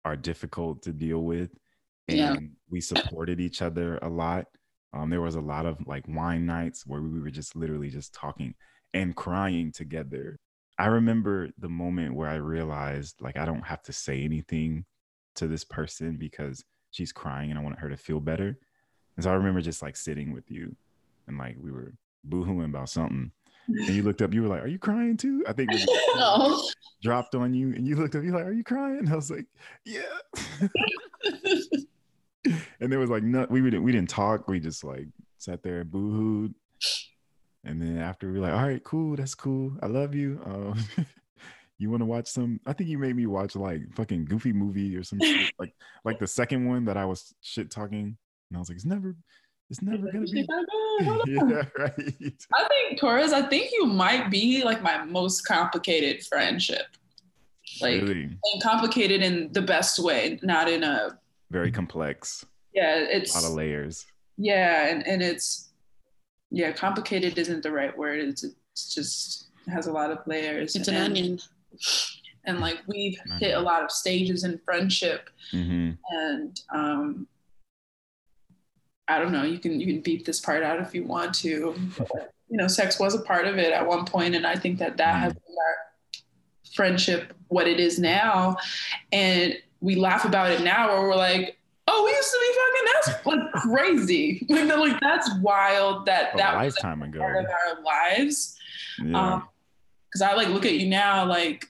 are 0.04 0.16
difficult 0.16 0.82
to 0.82 0.92
deal 0.92 1.22
with. 1.22 1.50
And 2.08 2.18
Yeah. 2.18 2.34
we 2.68 2.80
supported 2.80 3.38
each 3.38 3.62
other 3.62 3.98
a 4.02 4.08
lot. 4.08 4.46
Um, 4.94 5.10
there 5.10 5.20
was 5.20 5.34
a 5.34 5.40
lot 5.40 5.66
of 5.66 5.84
like 5.86 6.04
wine 6.06 6.46
nights 6.46 6.86
where 6.86 7.02
we 7.02 7.20
were 7.20 7.30
just 7.30 7.56
literally 7.56 7.90
just 7.90 8.14
talking 8.14 8.54
and 8.92 9.16
crying 9.16 9.72
together. 9.72 10.38
I 10.78 10.86
remember 10.86 11.48
the 11.58 11.68
moment 11.68 12.14
where 12.14 12.28
I 12.28 12.36
realized 12.36 13.20
like 13.20 13.36
I 13.36 13.44
don't 13.44 13.62
have 13.66 13.82
to 13.82 13.92
say 13.92 14.22
anything 14.22 14.84
to 15.34 15.48
this 15.48 15.64
person 15.64 16.16
because 16.16 16.64
she's 16.92 17.12
crying 17.12 17.50
and 17.50 17.58
I 17.58 17.62
want 17.62 17.80
her 17.80 17.88
to 17.88 17.96
feel 17.96 18.20
better. 18.20 18.56
And 19.16 19.24
so 19.24 19.30
I 19.30 19.34
remember 19.34 19.60
just 19.60 19.82
like 19.82 19.96
sitting 19.96 20.32
with 20.32 20.48
you 20.50 20.76
and 21.26 21.38
like 21.38 21.56
we 21.60 21.72
were 21.72 21.92
boohooing 22.28 22.66
about 22.66 22.88
something. 22.88 23.32
And 23.68 23.96
you 23.96 24.02
looked 24.02 24.22
up, 24.22 24.32
you 24.32 24.42
were 24.42 24.48
like, 24.48 24.62
Are 24.62 24.68
you 24.68 24.78
crying 24.78 25.16
too? 25.16 25.42
I 25.48 25.52
think 25.52 25.70
it 25.70 25.74
was 25.74 25.86
Oh. 26.16 26.70
dropped 27.02 27.34
on 27.34 27.52
you 27.52 27.68
and 27.74 27.86
you 27.86 27.96
looked 27.96 28.14
up, 28.14 28.22
you're 28.22 28.34
like, 28.34 28.46
Are 28.46 28.52
you 28.52 28.64
crying? 28.64 28.98
And 28.98 29.08
I 29.10 29.16
was 29.16 29.30
like, 29.30 29.46
Yeah. 29.84 30.02
and 32.80 32.90
there 32.90 32.98
was 32.98 33.10
like 33.10 33.22
no 33.22 33.46
we 33.50 33.60
didn't 33.62 33.82
we 33.82 33.92
didn't 33.92 34.10
talk. 34.10 34.48
We 34.48 34.60
just 34.60 34.84
like 34.84 35.06
sat 35.38 35.62
there 35.62 35.80
and 35.80 35.90
boohooed. 35.90 36.54
And 37.66 37.80
then 37.80 37.98
after 37.98 38.30
we 38.30 38.38
were 38.38 38.46
like, 38.46 38.54
all 38.54 38.66
right, 38.66 38.84
cool, 38.84 39.16
that's 39.16 39.34
cool. 39.34 39.72
I 39.82 39.86
love 39.86 40.14
you. 40.14 40.40
Um 40.44 40.84
you 41.78 41.90
want 41.90 42.02
to 42.02 42.06
watch 42.06 42.28
some? 42.28 42.60
I 42.66 42.72
think 42.72 42.90
you 42.90 42.98
made 42.98 43.16
me 43.16 43.26
watch 43.26 43.56
like 43.56 43.82
fucking 43.94 44.26
goofy 44.26 44.52
movie 44.52 44.96
or 44.96 45.02
some 45.02 45.20
shit. 45.20 45.52
like 45.58 45.74
like 46.04 46.18
the 46.18 46.26
second 46.26 46.66
one 46.66 46.84
that 46.86 46.96
I 46.96 47.04
was 47.04 47.34
shit 47.40 47.70
talking. 47.70 48.16
And 48.50 48.56
I 48.56 48.58
was 48.58 48.68
like, 48.68 48.76
it's 48.76 48.84
never, 48.84 49.16
it's 49.70 49.82
never 49.82 50.10
gonna 50.10 50.24
be 50.24 50.46
yeah, 51.26 51.62
right. 51.78 51.92
i 52.54 52.68
think 52.68 53.00
Torres, 53.00 53.32
i 53.32 53.42
think 53.42 53.72
you 53.72 53.86
might 53.86 54.30
be 54.30 54.62
like 54.62 54.82
my 54.82 55.04
most 55.04 55.46
complicated 55.46 56.24
friendship 56.24 56.86
like 57.80 58.02
really 58.02 58.22
and 58.22 58.62
complicated 58.62 59.22
in 59.22 59.50
the 59.52 59.62
best 59.62 59.98
way 59.98 60.38
not 60.42 60.68
in 60.68 60.84
a 60.84 61.18
very 61.50 61.70
complex. 61.70 62.44
yeah 62.72 62.96
it's 62.96 63.34
A 63.34 63.40
lot 63.40 63.48
of 63.48 63.54
layers. 63.56 64.06
yeah 64.36 64.86
and, 64.88 65.06
and 65.06 65.22
it's 65.22 65.70
yeah 66.50 66.72
complicated 66.72 67.38
isn't 67.38 67.62
the 67.62 67.70
right 67.72 67.96
word 67.96 68.20
it's, 68.20 68.44
it's 68.44 68.94
just 68.94 69.48
it 69.66 69.70
has 69.70 69.86
a 69.86 69.92
lot 69.92 70.10
of 70.10 70.18
layers 70.26 70.76
It's 70.76 70.88
an 70.88 70.96
onion. 70.96 71.38
and 72.44 72.60
like 72.60 72.80
we've 72.86 73.18
Onion. 73.26 73.38
hit 73.40 73.54
a 73.56 73.60
lot 73.60 73.82
of 73.82 73.90
stages 73.90 74.44
in 74.44 74.60
friendship 74.64 75.30
hmm 75.50 75.90
and 76.10 76.60
um 76.74 77.26
i 79.08 79.18
don't 79.18 79.32
know 79.32 79.42
you 79.44 79.58
can 79.58 79.80
you 79.80 79.86
can 79.86 80.00
beep 80.02 80.24
this 80.24 80.40
part 80.40 80.62
out 80.62 80.80
if 80.80 80.94
you 80.94 81.04
want 81.04 81.34
to 81.34 81.74
but, 81.98 82.32
you 82.48 82.56
know 82.56 82.66
sex 82.68 82.98
was 83.00 83.14
a 83.14 83.20
part 83.22 83.46
of 83.46 83.56
it 83.58 83.72
at 83.72 83.86
one 83.86 84.04
point 84.04 84.34
and 84.34 84.46
i 84.46 84.54
think 84.56 84.78
that 84.78 84.96
that 84.96 85.16
has 85.16 85.32
made 85.34 85.56
our 85.66 85.76
friendship 86.74 87.32
what 87.48 87.66
it 87.68 87.78
is 87.80 87.98
now 87.98 88.56
and 89.12 89.54
we 89.84 89.94
laugh 89.96 90.24
about 90.24 90.50
it 90.50 90.62
now 90.62 90.88
where 90.88 91.02
we're 91.02 91.14
like 91.16 91.58
oh 91.88 92.02
we 92.04 92.10
used 92.10 92.30
to 92.30 92.38
be 92.40 92.52
fucking 92.58 92.86
that's 92.94 93.26
like 93.26 93.62
crazy 93.62 94.46
like, 94.48 94.78
like 94.92 95.00
that's 95.00 95.28
wild 95.40 96.06
that 96.06 96.34
A 96.34 96.36
that 96.38 96.64
was 96.64 96.76
ago. 96.76 97.18
part 97.18 97.36
of 97.36 97.46
our 97.46 97.82
lives 97.82 98.56
Yeah. 98.98 99.34
um 99.34 99.48
because 100.06 100.22
i 100.22 100.34
like 100.34 100.48
look 100.48 100.64
at 100.64 100.72
you 100.74 100.88
now 100.88 101.26
like 101.26 101.66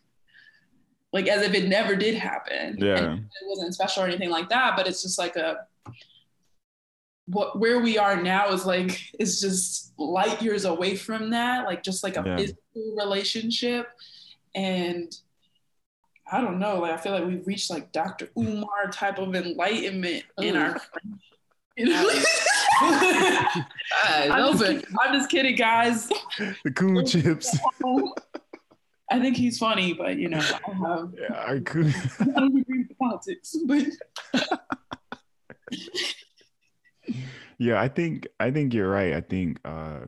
like 1.13 1.27
as 1.29 1.43
if 1.43 1.55
it 1.55 1.69
never 1.69 1.97
did 1.97 2.15
happen 2.15 2.77
yeah. 2.79 3.15
it 3.15 3.21
wasn't 3.47 3.75
special 3.75 4.03
or 4.05 4.07
anything 4.07 4.31
like 4.31 4.49
that 4.51 4.77
but 4.77 4.87
it's 4.87 5.03
just 5.03 5.19
like 5.19 5.35
a 5.37 5.67
what 7.27 7.59
where 7.59 7.81
we 7.81 7.97
are 7.97 8.21
now 8.23 8.51
is 8.53 8.67
like 8.67 9.01
is 9.19 9.41
just 9.41 9.93
light 9.99 10.43
years 10.43 10.65
away 10.67 10.95
from 10.95 11.31
that 11.31 11.65
like 11.65 11.83
just 11.83 12.05
like 12.05 12.17
a 12.17 12.23
Yeah. 12.25 12.37
physical 12.37 12.95
relationship 12.99 13.89
and 14.55 15.11
i 16.33 16.41
don't 16.41 16.59
know 16.59 16.81
like 16.81 16.93
i 16.93 16.97
feel 16.97 17.13
like 17.13 17.27
we've 17.27 17.47
reached 17.47 17.71
like 17.71 17.93
dr 17.93 18.29
umar 18.39 18.89
type 18.91 19.19
of 19.19 19.35
enlightenment 19.35 20.25
in 20.39 20.57
our 20.57 20.81
you 21.77 21.87
know? 21.87 22.09
Eyes 22.09 22.27
I'm, 24.31 24.53
just, 24.53 24.65
kidding- 24.65 24.85
I'm 25.01 25.15
just 25.15 25.31
kidding 25.31 25.57
guys 25.57 26.09
The 26.65 26.71
cool 26.75 27.03
chips. 27.05 27.57
i 29.11 29.21
think 29.21 29.37
he's 29.37 29.59
funny 29.59 29.93
but 29.93 30.17
you 30.17 30.29
know 30.29 30.39
i 30.39 30.71
have 30.73 31.13
yeah, 31.19 31.35
our 31.35 31.61
cool. 31.61 31.91
I 32.21 32.25
don't 32.25 32.57
agree 32.59 32.79
with 32.79 32.89
the 32.89 32.95
politics, 32.95 33.55
but 33.67 33.85
yeah, 37.59 37.81
I 37.81 37.89
think 37.89 38.27
I 38.41 38.51
think 38.51 38.75
you're 38.75 38.89
right. 38.89 39.13
I 39.15 39.21
think 39.21 39.59
uh 39.65 40.01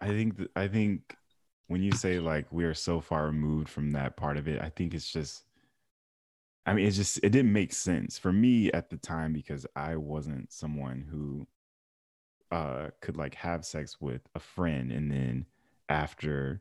I 0.00 0.08
think 0.08 0.36
th- 0.38 0.50
I 0.56 0.68
think 0.68 1.14
when 1.68 1.82
you 1.82 1.92
say 1.92 2.20
like 2.20 2.46
we 2.50 2.64
are 2.64 2.74
so 2.74 3.00
far 3.00 3.26
removed 3.26 3.68
from 3.68 3.92
that 3.92 4.16
part 4.16 4.36
of 4.36 4.48
it, 4.48 4.60
I 4.60 4.68
think 4.68 4.94
it's 4.94 5.10
just 5.10 5.44
I 6.64 6.74
mean 6.74 6.86
it's 6.86 6.96
just 6.96 7.18
it 7.22 7.30
didn't 7.30 7.52
make 7.52 7.72
sense 7.72 8.18
for 8.18 8.32
me 8.32 8.70
at 8.72 8.90
the 8.90 8.96
time 8.96 9.32
because 9.32 9.66
I 9.74 9.96
wasn't 9.96 10.52
someone 10.52 11.06
who 11.10 11.46
uh 12.52 12.90
could 13.00 13.16
like 13.16 13.34
have 13.36 13.64
sex 13.64 14.00
with 14.00 14.22
a 14.34 14.40
friend 14.40 14.92
and 14.92 15.10
then 15.10 15.46
after 15.88 16.60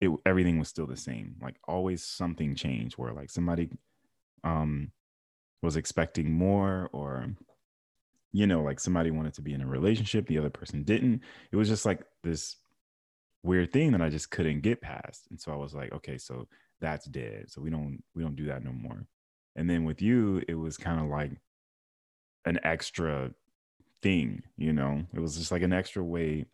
it 0.00 0.10
everything 0.24 0.58
was 0.58 0.68
still 0.68 0.86
the 0.86 0.96
same. 0.96 1.36
Like 1.42 1.56
always 1.66 2.02
something 2.02 2.54
changed 2.54 2.96
where 2.96 3.12
like 3.12 3.30
somebody 3.30 3.70
um 4.44 4.92
was 5.62 5.76
expecting 5.76 6.32
more 6.32 6.88
or 6.92 7.34
you 8.32 8.46
know 8.46 8.62
like 8.62 8.80
somebody 8.80 9.10
wanted 9.10 9.34
to 9.34 9.42
be 9.42 9.52
in 9.52 9.60
a 9.60 9.66
relationship 9.66 10.26
the 10.26 10.38
other 10.38 10.50
person 10.50 10.82
didn't 10.84 11.20
it 11.52 11.56
was 11.56 11.68
just 11.68 11.84
like 11.84 12.02
this 12.22 12.56
weird 13.42 13.72
thing 13.72 13.92
that 13.92 14.02
i 14.02 14.08
just 14.08 14.30
couldn't 14.30 14.60
get 14.60 14.80
past 14.80 15.26
and 15.30 15.40
so 15.40 15.52
i 15.52 15.56
was 15.56 15.74
like 15.74 15.92
okay 15.92 16.18
so 16.18 16.46
that's 16.80 17.06
dead 17.06 17.44
so 17.48 17.60
we 17.60 17.70
don't 17.70 18.02
we 18.14 18.22
don't 18.22 18.36
do 18.36 18.46
that 18.46 18.64
no 18.64 18.72
more 18.72 19.06
and 19.56 19.68
then 19.68 19.84
with 19.84 20.02
you 20.02 20.42
it 20.48 20.54
was 20.54 20.76
kind 20.76 21.00
of 21.00 21.06
like 21.06 21.32
an 22.44 22.58
extra 22.64 23.30
thing 24.02 24.42
you 24.56 24.72
know 24.72 25.02
it 25.14 25.20
was 25.20 25.36
just 25.36 25.52
like 25.52 25.62
an 25.62 25.72
extra 25.72 26.02
way 26.02 26.44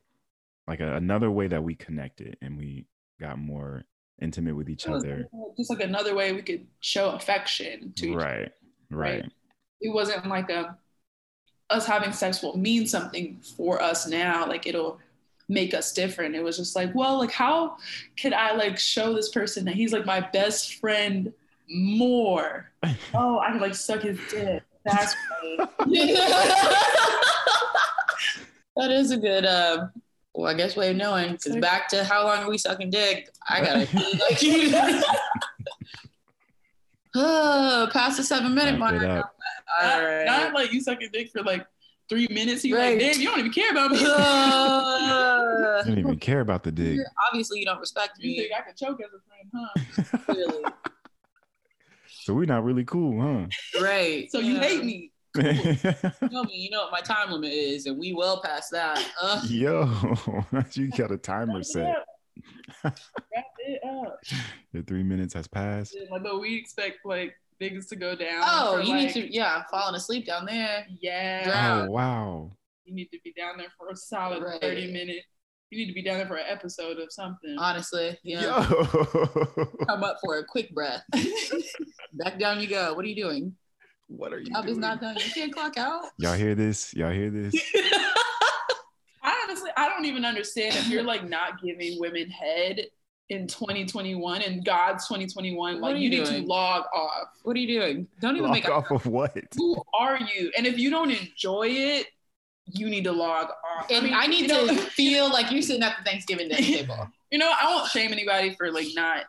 like 0.67 0.81
a, 0.81 0.95
another 0.97 1.31
way 1.31 1.47
that 1.47 1.63
we 1.63 1.75
connected 1.75 2.37
and 2.43 2.59
we 2.59 2.87
got 3.21 3.39
more 3.39 3.85
intimate 4.21 4.57
with 4.57 4.69
each 4.69 4.87
it 4.87 4.91
was 4.91 5.05
other 5.05 5.29
just 5.57 5.71
like 5.71 5.81
another 5.81 6.15
way 6.15 6.33
we 6.33 6.43
could 6.43 6.67
show 6.81 7.11
affection 7.11 7.93
to 7.95 8.07
each 8.07 8.17
other. 8.17 8.25
right 8.25 8.53
right 8.91 9.23
Right. 9.23 9.33
It 9.81 9.95
wasn't 9.95 10.27
like 10.27 10.51
a 10.51 10.77
us 11.69 11.87
having 11.87 12.13
sex 12.13 12.43
will 12.43 12.57
mean 12.57 12.87
something 12.87 13.41
for 13.57 13.83
us 13.83 14.07
now. 14.07 14.47
Like 14.47 14.67
it'll 14.67 14.99
make 15.49 15.75
us 15.75 15.93
different. 15.93 16.35
It 16.35 16.43
was 16.43 16.57
just 16.57 16.75
like, 16.75 16.95
well, 16.95 17.19
like 17.19 17.31
how 17.31 17.77
could 18.21 18.33
I 18.33 18.55
like 18.55 18.79
show 18.79 19.15
this 19.15 19.29
person 19.29 19.65
that 19.67 19.75
he's 19.75 19.93
like 19.93 20.07
my 20.07 20.21
best 20.21 20.77
friend 20.77 21.33
more. 21.69 22.71
Oh, 23.15 23.41
I 23.41 23.51
could 23.51 23.61
like 23.61 23.75
suck 23.75 24.03
his 24.03 24.17
dick. 24.31 24.63
That's 24.85 25.17
right. 25.43 25.69
that 28.77 28.93
is 28.93 29.11
a 29.11 29.17
good, 29.17 29.45
uh, 29.45 29.89
well, 30.35 30.47
I 30.47 30.55
guess 30.55 30.77
way 30.77 30.91
of 30.91 30.97
knowing. 30.97 31.33
Because 31.33 31.57
back 31.57 31.89
to 31.89 32.05
how 32.05 32.25
long 32.25 32.45
are 32.45 32.49
we 32.49 32.59
sucking 32.59 32.91
dick? 32.91 33.29
I 33.49 33.61
gotta 33.61 33.87
pee 34.37 34.71
like 34.71 35.05
oh, 37.17 37.89
past 37.93 38.19
the 38.19 38.23
seven 38.23 38.55
minute 38.55 38.79
mark. 38.79 39.03
it 39.03 39.11
up. 39.11 39.35
All 39.83 39.89
Not, 39.89 40.05
right. 40.05 40.27
not 40.27 40.55
like 40.55 40.73
you 40.73 40.81
sucking 40.81 41.09
dick 41.13 41.31
for 41.33 41.43
like 41.43 41.67
three 42.09 42.27
minutes. 42.31 42.65
You're 42.65 42.79
Right. 42.79 42.99
like, 42.99 43.13
damn, 43.13 43.21
you 43.21 43.29
don't 43.29 43.39
even 43.39 43.53
care 43.53 43.71
about 43.71 43.91
me. 43.91 43.99
I 44.05 45.83
don't 45.85 45.99
even 45.99 46.19
care 46.19 46.41
about 46.41 46.63
the 46.63 46.73
dick. 46.73 47.01
obviously, 47.29 47.59
you 47.61 47.65
don't 47.67 47.81
respect 47.81 48.19
you 48.19 48.31
me. 48.31 48.37
think 48.39 48.53
I 48.59 48.63
could 48.63 48.77
choke 48.77 49.01
as 49.01 49.11
a 49.13 49.21
friend, 49.27 49.51
huh? 49.55 50.15
Clearly. 50.27 50.65
So 52.09 52.35
we're 52.35 52.47
not 52.47 52.65
really 52.65 52.85
cool, 52.85 53.21
huh? 53.21 53.47
Right. 53.83 54.31
So 54.31 54.39
you 54.39 54.55
Yeah. 54.55 54.61
hate 54.63 54.85
me. 54.85 55.13
huh? 55.37 55.43
You 56.23 56.29
know 56.31 56.45
me. 56.45 56.55
You 56.57 56.71
know 56.71 56.83
what 56.83 56.93
my 56.93 57.01
time 57.03 57.31
limit 57.31 57.53
is, 57.53 57.87
and 57.87 57.99
we 57.99 58.13
well 58.13 58.41
past 58.43 58.71
that. 58.73 58.99
Uh, 59.21 59.41
Yo, 59.49 59.85
you 60.73 60.89
got 60.91 61.11
a 61.13 61.17
timer 61.19 61.63
set. 61.63 61.95
Wrap 62.85 62.95
it 63.59 63.81
up. 63.85 64.19
Your 64.73 64.83
three 64.83 65.03
minutes 65.03 65.35
has 65.35 65.47
passed. 65.47 65.97
Like, 66.11 66.23
but 66.23 66.41
we 66.41 66.57
expect 66.57 66.99
like 67.05 67.35
niggas 67.61 67.89
to 67.89 67.97
go 67.97 68.15
down. 68.15 68.43
oh, 68.45 68.79
you 68.79 68.95
like, 68.95 69.07
need 69.07 69.13
to, 69.15 69.35
yeah, 69.35 69.63
falling 69.71 69.95
asleep 69.95 70.27
down 70.27 70.47
there. 70.47 70.87
Yeah. 71.01 71.45
Drown. 71.45 71.89
Oh 71.89 71.91
wow. 71.91 72.53
You 72.85 72.95
need 72.95 73.09
to 73.13 73.19
be 73.25 73.33
down 73.37 73.59
there 73.59 73.73
for 73.77 73.89
a 73.89 73.97
solid 73.97 74.43
Right. 74.43 74.61
30 74.61 74.93
minutes. 74.93 75.27
You 75.71 75.79
need 75.79 75.89
to 75.89 75.95
be 75.95 76.03
down 76.03 76.19
there 76.19 76.29
for 76.29 76.37
an 76.37 76.47
episode 76.49 76.99
of 76.99 77.11
something. 77.11 77.57
Honestly, 77.59 78.17
yeah. 78.23 78.43
Yo. 78.43 78.85
Come 79.87 80.05
up 80.05 80.19
for 80.25 80.39
a 80.39 80.45
quick 80.45 80.73
breath. 80.73 81.03
Back 82.13 82.39
down 82.39 82.61
you 82.61 82.69
go. 82.69 82.95
What 82.95 83.05
are 83.05 83.09
you 83.09 83.17
doing? 83.17 83.55
what 84.09 84.33
are 84.33 84.39
you 84.39 84.47
Job 84.53 84.65
is 84.67 84.73
doing? 84.73 84.81
not 84.81 85.01
done. 85.01 85.17
You 85.17 85.33
can't 85.33 85.53
clock 85.53 85.77
out. 85.77 86.05
Y'all 86.19 86.35
hear 86.35 86.55
this? 86.55 86.95
Y'all 86.95 87.11
hear 87.11 87.31
this? 87.31 87.55
I 89.23 89.45
honestly, 89.45 89.71
I 89.77 89.89
don't 89.89 90.05
even 90.05 90.25
understand 90.25 90.77
if 90.77 90.89
you're 90.89 91.03
like 91.03 91.29
not 91.29 91.61
giving 91.61 91.99
women 91.99 92.31
head 92.31 92.87
in 93.29 93.47
2021 93.47 94.43
and 94.43 94.65
God's 94.65 95.07
2021. 95.09 95.81
What 95.81 95.81
Like 95.93 95.97
you, 95.97 96.09
you 96.09 96.11
need 96.11 96.27
to 96.27 96.39
log 96.43 96.85
off. 96.95 97.29
What 97.43 97.57
are 97.57 97.59
you 97.61 97.81
doing? 97.81 98.07
Don't 98.21 98.37
even 98.37 98.45
Lock 98.51 98.55
make 98.55 98.69
a 98.69 98.73
off 98.75 98.91
of 98.91 99.07
what? 99.07 99.37
Who 99.57 99.83
are 99.95 100.19
you? 100.19 100.53
And 100.57 100.67
if 100.67 100.79
you 100.79 100.91
don't 100.91 101.11
enjoy 101.11 101.69
it, 101.69 102.07
you 102.67 102.89
need 102.89 103.05
to 103.05 103.13
log 103.13 103.49
off. 103.79 103.91
And 103.91 104.05
mean, 104.05 104.15
I 104.15 104.27
need 104.27 104.43
you 104.43 104.49
know- 104.49 104.67
to 104.67 104.75
feel 104.91 105.31
like 105.31 105.51
you're 105.51 105.63
sitting 105.63 105.83
at 105.83 105.97
the 105.99 106.05
Thanksgiving 106.09 106.49
dinner 106.49 106.61
table. 106.63 107.09
you 107.31 107.39
know, 107.39 107.51
I 107.61 107.75
won't 107.75 107.91
shame 107.91 108.13
anybody 108.13 108.55
for 108.55 108.71
like 108.73 108.89
not 108.95 109.25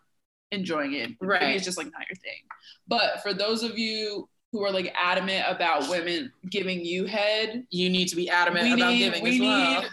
enjoying 0.52 0.94
it. 0.94 1.10
Maybe 1.10 1.18
Right. 1.22 1.56
It's 1.56 1.66
just 1.66 1.78
like 1.78 1.88
not 1.92 2.08
your 2.10 2.16
thing. 2.18 2.42
But 2.88 3.22
for 3.22 3.34
those 3.34 3.64
of 3.64 3.78
you 3.78 4.30
who 4.52 4.64
are 4.64 4.72
like 4.72 4.94
adamant 4.96 5.44
about 5.48 5.90
women 5.90 6.32
giving 6.50 6.84
you 6.86 7.06
head, 7.06 7.66
You 7.70 7.90
need 7.90 8.08
to 8.10 8.16
be 8.16 8.30
adamant 8.30 8.64
we 8.64 8.74
about 8.74 8.92
need, 8.94 9.00
giving 9.00 9.24
we 9.24 9.30
as 9.32 9.40
need, 9.40 9.48
well. 9.48 9.84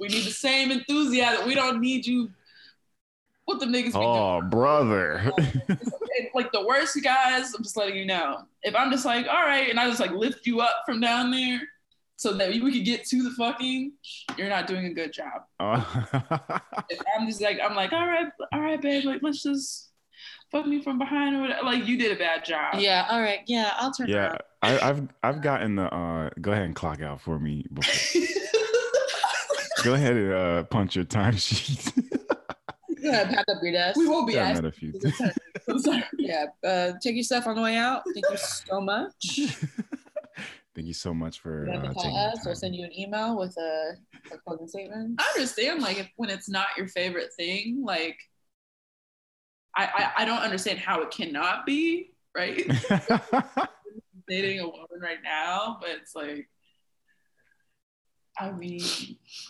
we 0.00 0.08
need 0.08 0.24
the 0.24 0.30
same 0.32 0.70
enthusiasm. 0.70 1.46
We 1.46 1.54
don't 1.54 1.80
need 1.80 2.04
you. 2.06 2.30
What 3.44 3.58
the 3.60 3.66
niggas 3.66 3.86
be 3.86 3.92
Oh, 3.94 4.40
brother. 4.40 5.30
doing? 5.36 5.52
And, 5.68 6.28
like 6.34 6.52
the 6.52 6.64
worst 6.66 6.96
guys, 7.02 7.52
I'm 7.54 7.62
just 7.62 7.76
letting 7.76 7.96
you 7.96 8.06
know. 8.06 8.42
If 8.62 8.74
I'm 8.74 8.90
just 8.90 9.04
like, 9.04 9.26
all 9.26 9.42
right, 9.44 9.68
and 9.68 9.78
I 9.80 9.88
just 9.88 10.00
like 10.00 10.12
lift 10.12 10.46
you 10.46 10.60
up 10.60 10.82
from 10.86 11.00
down 11.00 11.30
there 11.30 11.60
so 12.16 12.32
that 12.34 12.50
we 12.50 12.72
could 12.72 12.84
get 12.84 13.04
to 13.06 13.22
the 13.22 13.30
fucking, 13.32 13.92
you're 14.38 14.48
not 14.48 14.66
doing 14.66 14.86
a 14.86 14.94
good 14.94 15.12
job. 15.12 15.42
If 16.88 17.00
I'm 17.18 17.26
just 17.26 17.40
like, 17.40 17.58
I'm 17.62 17.74
like, 17.74 17.92
all 17.92 18.06
right, 18.06 18.26
all 18.52 18.60
right, 18.60 18.80
babe, 18.80 19.04
like 19.04 19.22
let's 19.22 19.42
just 19.42 19.90
fuck 20.50 20.66
me 20.66 20.80
from 20.82 20.98
behind 20.98 21.34
or 21.36 21.40
whatever. 21.40 21.64
Like 21.64 21.86
you 21.86 21.96
did 21.98 22.12
a 22.12 22.16
bad 22.16 22.44
job. 22.44 22.74
Yeah, 22.78 23.06
all 23.10 23.20
right. 23.20 23.40
Yeah, 23.46 23.72
i'll 23.76 23.92
turn 23.92 24.08
yeah 24.08 24.36
I, 24.62 24.78
i've 24.90 25.08
I've 25.22 25.40
gotten 25.42 25.76
the. 25.76 25.92
uh 25.92 26.30
Go 26.40 26.52
ahead 26.52 26.64
and 26.64 26.74
clock 26.76 27.00
out 27.02 27.20
for 27.22 27.38
me. 27.40 27.64
Before. 27.72 28.22
Go 29.84 29.94
ahead 29.94 30.14
and 30.16 30.32
uh, 30.32 30.62
punch 30.64 30.94
your 30.94 31.04
timesheet. 31.04 31.92
Go 33.02 33.10
ahead, 33.10 33.28
pack 33.30 33.44
up 33.48 33.58
your 33.62 33.72
desk. 33.72 33.96
we 33.98 34.08
won't 34.08 34.26
be 34.26 34.34
Yeah, 34.34 34.46
I 34.46 34.50
asking. 34.50 34.62
met 34.64 34.72
a 34.72 34.76
few. 34.76 34.92
I'm 35.68 35.78
sorry. 35.78 36.04
Yeah, 36.18 36.46
uh, 36.64 36.92
take 37.02 37.14
your 37.14 37.24
stuff 37.24 37.46
on 37.46 37.56
the 37.56 37.62
way 37.62 37.76
out. 37.76 38.02
Thank 38.14 38.26
you 38.30 38.36
so 38.36 38.80
much. 38.80 39.40
Thank 40.74 40.86
you 40.86 40.94
so 40.94 41.12
much 41.12 41.40
for 41.40 41.66
You 41.66 41.72
have 41.72 41.80
uh, 41.84 41.86
taking 41.88 41.94
call 41.94 42.30
the 42.32 42.38
us 42.38 42.46
or 42.46 42.54
send 42.54 42.74
you 42.74 42.84
an 42.84 42.98
email 42.98 43.36
with 43.38 43.54
a, 43.58 43.92
a 44.32 44.38
closing 44.38 44.66
statement. 44.68 45.20
I 45.20 45.30
understand 45.34 45.82
like 45.82 45.98
if, 45.98 46.08
when 46.16 46.30
it's 46.30 46.48
not 46.48 46.68
your 46.78 46.88
favorite 46.88 47.28
thing, 47.36 47.82
like 47.84 48.16
I, 49.76 49.84
I 50.16 50.22
I 50.22 50.24
don't 50.24 50.40
understand 50.40 50.78
how 50.78 51.02
it 51.02 51.10
cannot 51.10 51.66
be 51.66 52.12
right. 52.34 52.64
Dating 54.28 54.60
a 54.60 54.64
woman 54.66 55.00
right 55.00 55.18
now, 55.22 55.78
but 55.80 55.90
it's 55.90 56.14
like. 56.14 56.48
I 58.40 58.50
mean, 58.50 58.80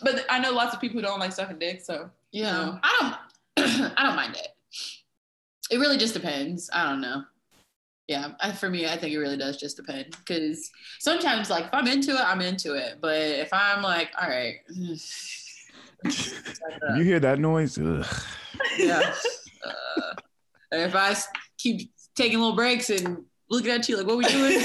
but 0.01 0.25
I 0.29 0.39
know 0.39 0.51
lots 0.51 0.73
of 0.75 0.81
people 0.81 0.99
who 0.99 1.05
don't 1.07 1.19
like 1.19 1.31
sucking 1.31 1.57
dick, 1.59 1.81
so 1.81 2.09
Yeah, 2.33 2.51
No. 2.51 2.79
I 2.83 2.97
don't. 2.99 3.15
I 3.57 4.03
don't 4.03 4.15
mind 4.15 4.35
it. 4.35 4.47
It 5.71 5.77
really 5.77 5.97
just 5.97 6.13
depends. 6.13 6.69
I 6.73 6.89
don't 6.89 7.01
know. 7.01 7.23
Yeah, 8.07 8.33
I, 8.41 8.51
for 8.51 8.69
me, 8.69 8.85
I 8.85 8.97
think 8.97 9.13
it 9.13 9.17
really 9.17 9.37
does 9.37 9.57
just 9.57 9.77
depend 9.77 10.17
because 10.17 10.69
sometimes, 10.99 11.49
like, 11.49 11.65
if 11.65 11.73
I'm 11.73 11.87
into 11.87 12.11
it, 12.11 12.19
I'm 12.19 12.41
into 12.41 12.73
it. 12.75 12.97
But 13.01 13.15
if 13.15 13.49
I'm 13.53 13.81
like, 13.81 14.11
all 14.21 14.27
right, 14.27 14.55
you 16.97 17.03
hear 17.03 17.19
that 17.21 17.39
noise? 17.39 17.77
Ugh. 17.77 18.05
yeah. 18.77 19.13
Uh, 19.65 20.13
if 20.73 20.95
I 20.95 21.15
keep 21.57 21.93
taking 22.15 22.39
little 22.39 22.55
breaks 22.55 22.89
and 22.89 23.23
looking 23.49 23.71
at 23.71 23.87
you 23.87 23.97
like, 23.97 24.07
what 24.07 24.17
we 24.17 24.25
doing? 24.25 24.61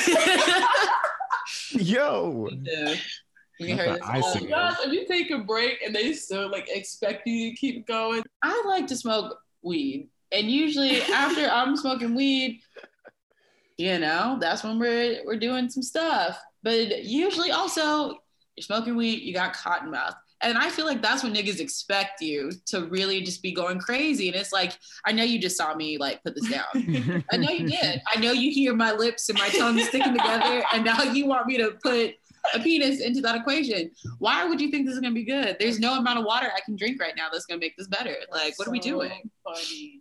Yo. 1.72 2.48
Yeah. 2.62 2.94
You 3.58 3.76
can 3.76 3.86
Not 3.86 3.98
this. 3.98 4.08
icing. 4.08 4.52
all- 4.52 4.70
Gosh, 4.70 4.76
if 4.84 4.92
you 4.92 5.06
take 5.06 5.30
a 5.30 5.38
break 5.38 5.82
and 5.82 5.94
they 5.94 6.12
still 6.12 6.50
like 6.50 6.68
expect 6.68 7.26
you 7.26 7.50
to 7.50 7.56
keep 7.56 7.86
going, 7.86 8.22
I 8.42 8.62
like 8.66 8.86
to 8.88 8.96
smoke 8.96 9.38
weed. 9.62 10.08
And 10.32 10.50
usually 10.50 11.02
after 11.02 11.46
I'm 11.52 11.76
smoking 11.76 12.14
weed, 12.14 12.60
you 13.76 13.98
know, 13.98 14.38
that's 14.40 14.64
when 14.64 14.78
we're 14.78 15.20
we're 15.24 15.36
doing 15.38 15.68
some 15.70 15.82
stuff. 15.82 16.38
But 16.62 17.04
usually 17.04 17.50
also 17.52 18.10
you're 18.56 18.62
smoking 18.62 18.96
weed, 18.96 19.22
you 19.22 19.32
got 19.34 19.52
cotton 19.54 19.90
mouth. 19.90 20.14
And 20.40 20.56
I 20.56 20.70
feel 20.70 20.86
like 20.86 21.02
that's 21.02 21.24
when 21.24 21.34
niggas 21.34 21.58
expect 21.58 22.20
you 22.20 22.52
to 22.66 22.86
really 22.86 23.22
just 23.22 23.42
be 23.42 23.50
going 23.52 23.80
crazy. 23.80 24.28
And 24.28 24.36
it's 24.36 24.52
like, 24.52 24.78
I 25.04 25.10
know 25.10 25.24
you 25.24 25.40
just 25.40 25.56
saw 25.56 25.74
me 25.74 25.98
like 25.98 26.22
put 26.22 26.36
this 26.36 26.48
down. 26.48 27.24
I 27.32 27.36
know 27.36 27.50
you 27.50 27.66
did. 27.68 28.00
I 28.06 28.20
know 28.20 28.30
you 28.30 28.52
hear 28.52 28.72
my 28.72 28.92
lips 28.92 29.28
and 29.28 29.36
my 29.38 29.48
tongue 29.48 29.80
sticking 29.80 30.12
together, 30.12 30.62
and 30.72 30.84
now 30.84 31.02
you 31.02 31.26
want 31.26 31.46
me 31.48 31.56
to 31.58 31.72
put 31.82 32.14
a 32.54 32.60
penis 32.60 33.00
into 33.00 33.20
that 33.22 33.34
equation. 33.36 33.90
Why 34.18 34.44
would 34.44 34.60
you 34.60 34.70
think 34.70 34.86
this 34.86 34.94
is 34.94 35.00
gonna 35.00 35.14
be 35.14 35.24
good? 35.24 35.56
There's 35.58 35.78
no 35.78 35.98
amount 35.98 36.18
of 36.18 36.24
water 36.24 36.50
I 36.54 36.60
can 36.60 36.76
drink 36.76 37.00
right 37.00 37.14
now 37.16 37.28
that's 37.32 37.46
gonna 37.46 37.60
make 37.60 37.76
this 37.76 37.88
better. 37.88 38.14
Like, 38.30 38.58
what 38.58 38.68
are 38.68 38.70
we 38.70 38.80
doing? 38.80 39.30
Funny. 39.44 40.00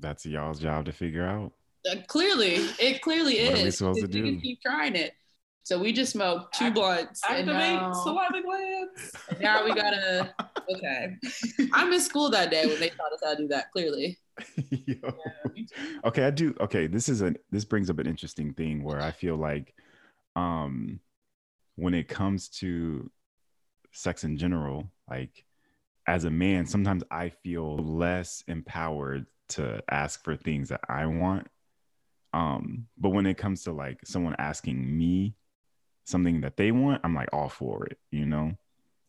That's 0.00 0.24
y'all's 0.26 0.60
job 0.60 0.84
to 0.86 0.92
figure 0.92 1.24
out. 1.26 1.52
Uh, 1.90 1.96
clearly, 2.06 2.56
it 2.78 3.00
clearly 3.02 3.40
What 3.42 3.52
are 3.52 3.62
we 3.62 3.68
is. 3.68 3.78
supposed 3.78 4.00
to 4.00 4.06
You 4.16 4.24
can 4.24 4.34
do? 4.36 4.40
Keep 4.40 4.62
trying 4.62 4.94
it. 4.96 5.14
So 5.62 5.78
we 5.78 5.92
just 5.92 6.12
smoked 6.12 6.54
two 6.58 6.66
Act- 6.66 6.74
blunts, 6.76 7.20
and 7.28 7.40
Activate 7.50 7.80
now, 7.80 7.92
saliva 7.92 8.42
glands. 8.42 9.12
and 9.30 9.40
now 9.40 9.64
we 9.64 9.74
gotta. 9.74 10.34
Okay, 10.74 11.16
I'm 11.74 11.92
in 11.92 12.00
school 12.00 12.30
that 12.30 12.50
day 12.50 12.66
when 12.66 12.80
they 12.80 12.88
taught 12.88 13.12
us 13.12 13.20
how 13.22 13.32
to 13.34 13.36
do 13.36 13.48
that. 13.48 13.70
Clearly, 13.72 14.18
Yo. 14.70 14.96
okay 16.04 16.24
i 16.24 16.30
do 16.30 16.54
okay 16.60 16.86
this 16.86 17.08
is 17.08 17.22
a 17.22 17.34
this 17.50 17.64
brings 17.64 17.90
up 17.90 17.98
an 17.98 18.06
interesting 18.06 18.54
thing 18.54 18.84
where 18.84 19.00
i 19.02 19.10
feel 19.10 19.34
like 19.34 19.74
um 20.36 21.00
when 21.78 21.94
it 21.94 22.08
comes 22.08 22.48
to 22.48 23.08
sex 23.92 24.24
in 24.24 24.36
general 24.36 24.90
like 25.08 25.44
as 26.08 26.24
a 26.24 26.30
man 26.30 26.66
sometimes 26.66 27.04
i 27.10 27.28
feel 27.28 27.76
less 27.78 28.42
empowered 28.48 29.26
to 29.48 29.80
ask 29.88 30.22
for 30.24 30.36
things 30.36 30.68
that 30.68 30.80
i 30.88 31.06
want 31.06 31.46
um 32.34 32.86
but 32.98 33.10
when 33.10 33.26
it 33.26 33.38
comes 33.38 33.62
to 33.62 33.72
like 33.72 33.98
someone 34.04 34.34
asking 34.38 34.98
me 34.98 35.34
something 36.04 36.40
that 36.40 36.56
they 36.56 36.72
want 36.72 37.00
i'm 37.04 37.14
like 37.14 37.28
all 37.32 37.48
for 37.48 37.86
it 37.86 37.98
you 38.10 38.26
know 38.26 38.52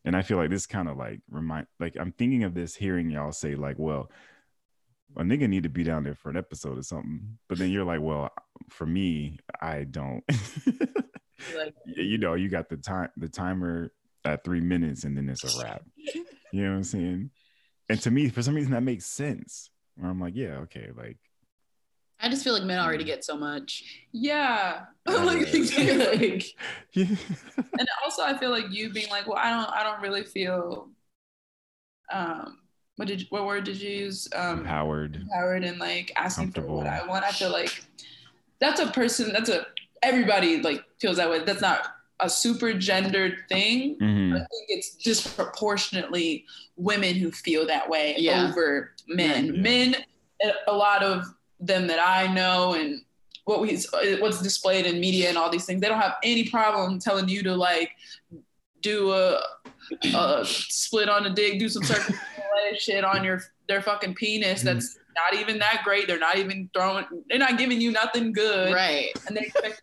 and 0.05 0.15
i 0.15 0.21
feel 0.21 0.37
like 0.37 0.51
this 0.51 0.67
kind 0.67 0.87
of 0.87 0.95
like 0.95 1.19
remind 1.29 1.65
like 1.79 1.97
i'm 1.99 2.11
thinking 2.11 2.43
of 2.43 2.53
this 2.53 2.75
hearing 2.75 3.09
y'all 3.09 3.31
say 3.31 3.55
like 3.55 3.79
well 3.79 4.11
a 5.17 5.23
nigga 5.23 5.49
need 5.49 5.63
to 5.63 5.69
be 5.69 5.83
down 5.83 6.03
there 6.03 6.13
for 6.13 6.29
an 6.29 6.37
episode 6.37 6.77
or 6.77 6.83
something. 6.83 7.39
But 7.47 7.57
then 7.57 7.71
you're 7.71 7.83
like, 7.83 7.99
well, 7.99 8.29
for 8.69 8.85
me, 8.85 9.39
I 9.59 9.85
don't. 9.85 10.23
like 11.55 11.73
you 11.85 12.17
know, 12.17 12.33
you 12.35 12.49
got 12.49 12.69
the 12.69 12.77
time, 12.77 13.09
the 13.17 13.29
timer 13.29 13.91
at 14.25 14.43
three 14.43 14.61
minutes, 14.61 15.03
and 15.03 15.17
then 15.17 15.29
it's 15.29 15.43
a 15.43 15.63
wrap. 15.63 15.83
You 16.51 16.63
know 16.63 16.71
what 16.71 16.77
I'm 16.77 16.83
saying? 16.83 17.29
And 17.89 18.01
to 18.01 18.09
me, 18.09 18.27
for 18.29 18.41
some 18.41 18.55
reason, 18.55 18.71
that 18.71 18.81
makes 18.81 19.05
sense. 19.05 19.69
Where 19.95 20.09
I'm 20.09 20.19
like, 20.19 20.35
yeah, 20.35 20.57
okay, 20.63 20.89
like, 20.97 21.17
I 22.19 22.27
just 22.27 22.43
feel 22.43 22.53
like 22.53 22.63
men 22.63 22.79
already 22.79 23.03
get 23.03 23.23
so 23.23 23.37
much. 23.37 23.83
Yeah. 24.11 24.85
Yeah. 25.07 25.15
like, 25.23 25.41
like, 25.53 26.45
yeah, 26.93 27.05
and 27.77 27.87
also 28.03 28.23
I 28.23 28.35
feel 28.37 28.49
like 28.49 28.65
you 28.71 28.91
being 28.91 29.09
like, 29.09 29.27
well, 29.27 29.37
I 29.37 29.49
don't 29.51 29.69
I 29.71 29.83
don't 29.83 30.01
really 30.01 30.23
feel 30.23 30.89
um 32.11 32.57
what 32.95 33.07
did 33.07 33.25
what 33.29 33.45
word 33.45 33.63
did 33.63 33.79
you 33.81 33.89
use? 33.89 34.27
Um, 34.35 34.59
Empowered. 34.59 35.15
empowered 35.15 35.63
and 35.63 35.79
like 35.79 36.11
asking 36.15 36.51
for 36.51 36.61
what 36.61 36.85
I 36.87 37.05
want. 37.07 37.23
I 37.23 37.31
feel 37.31 37.51
like 37.51 37.83
that's 38.59 38.81
a 38.81 38.87
person. 38.87 39.31
That's 39.31 39.49
a 39.49 39.65
everybody 40.03 40.61
like 40.61 40.83
feels 40.99 41.17
that 41.17 41.29
way. 41.29 41.39
That's 41.43 41.61
not 41.61 41.81
a 42.19 42.29
super 42.29 42.73
gendered 42.73 43.37
thing. 43.49 43.97
Mhm. 43.99 44.35
I 44.35 44.39
think 44.39 44.65
it's 44.69 44.95
disproportionately 44.95 46.45
women 46.75 47.15
who 47.15 47.31
feel 47.31 47.65
that 47.67 47.89
way 47.89 48.15
Yeah. 48.17 48.47
over 48.49 48.91
men. 49.07 49.45
Yeah. 49.55 49.61
Men, 49.61 49.95
a 50.67 50.73
lot 50.73 51.03
of 51.03 51.25
them 51.59 51.87
that 51.87 51.99
I 51.99 52.31
know 52.33 52.73
and 52.73 53.01
what 53.45 53.61
we 53.61 53.77
what's 54.19 54.41
displayed 54.41 54.85
in 54.85 54.99
media 54.99 55.29
and 55.29 55.37
all 55.37 55.49
these 55.49 55.65
things, 55.65 55.81
they 55.81 55.87
don't 55.87 55.99
have 55.99 56.15
any 56.23 56.47
problem 56.49 56.99
telling 56.99 57.27
you 57.27 57.41
to 57.43 57.55
like 57.55 57.91
do 58.81 59.11
a, 59.11 59.41
a 60.13 60.45
split 60.45 61.09
on 61.09 61.25
a 61.25 61.29
dick, 61.31 61.57
do 61.59 61.67
some 61.67 61.83
circumcision 61.83 62.19
shit 62.77 63.03
on 63.03 63.23
your 63.23 63.41
their 63.67 63.81
fucking 63.81 64.13
penis. 64.15 64.61
That's 64.61 64.98
not 65.31 65.39
even 65.39 65.59
that 65.59 65.81
great. 65.83 66.07
They're 66.07 66.19
not 66.19 66.37
even 66.37 66.69
throwing. 66.73 67.05
They're 67.29 67.39
not 67.39 67.57
giving 67.57 67.79
you 67.81 67.91
nothing 67.91 68.31
good 68.33 68.73
Right. 68.73 69.07
and 69.27 69.35
they 69.37 69.41
expect 69.41 69.81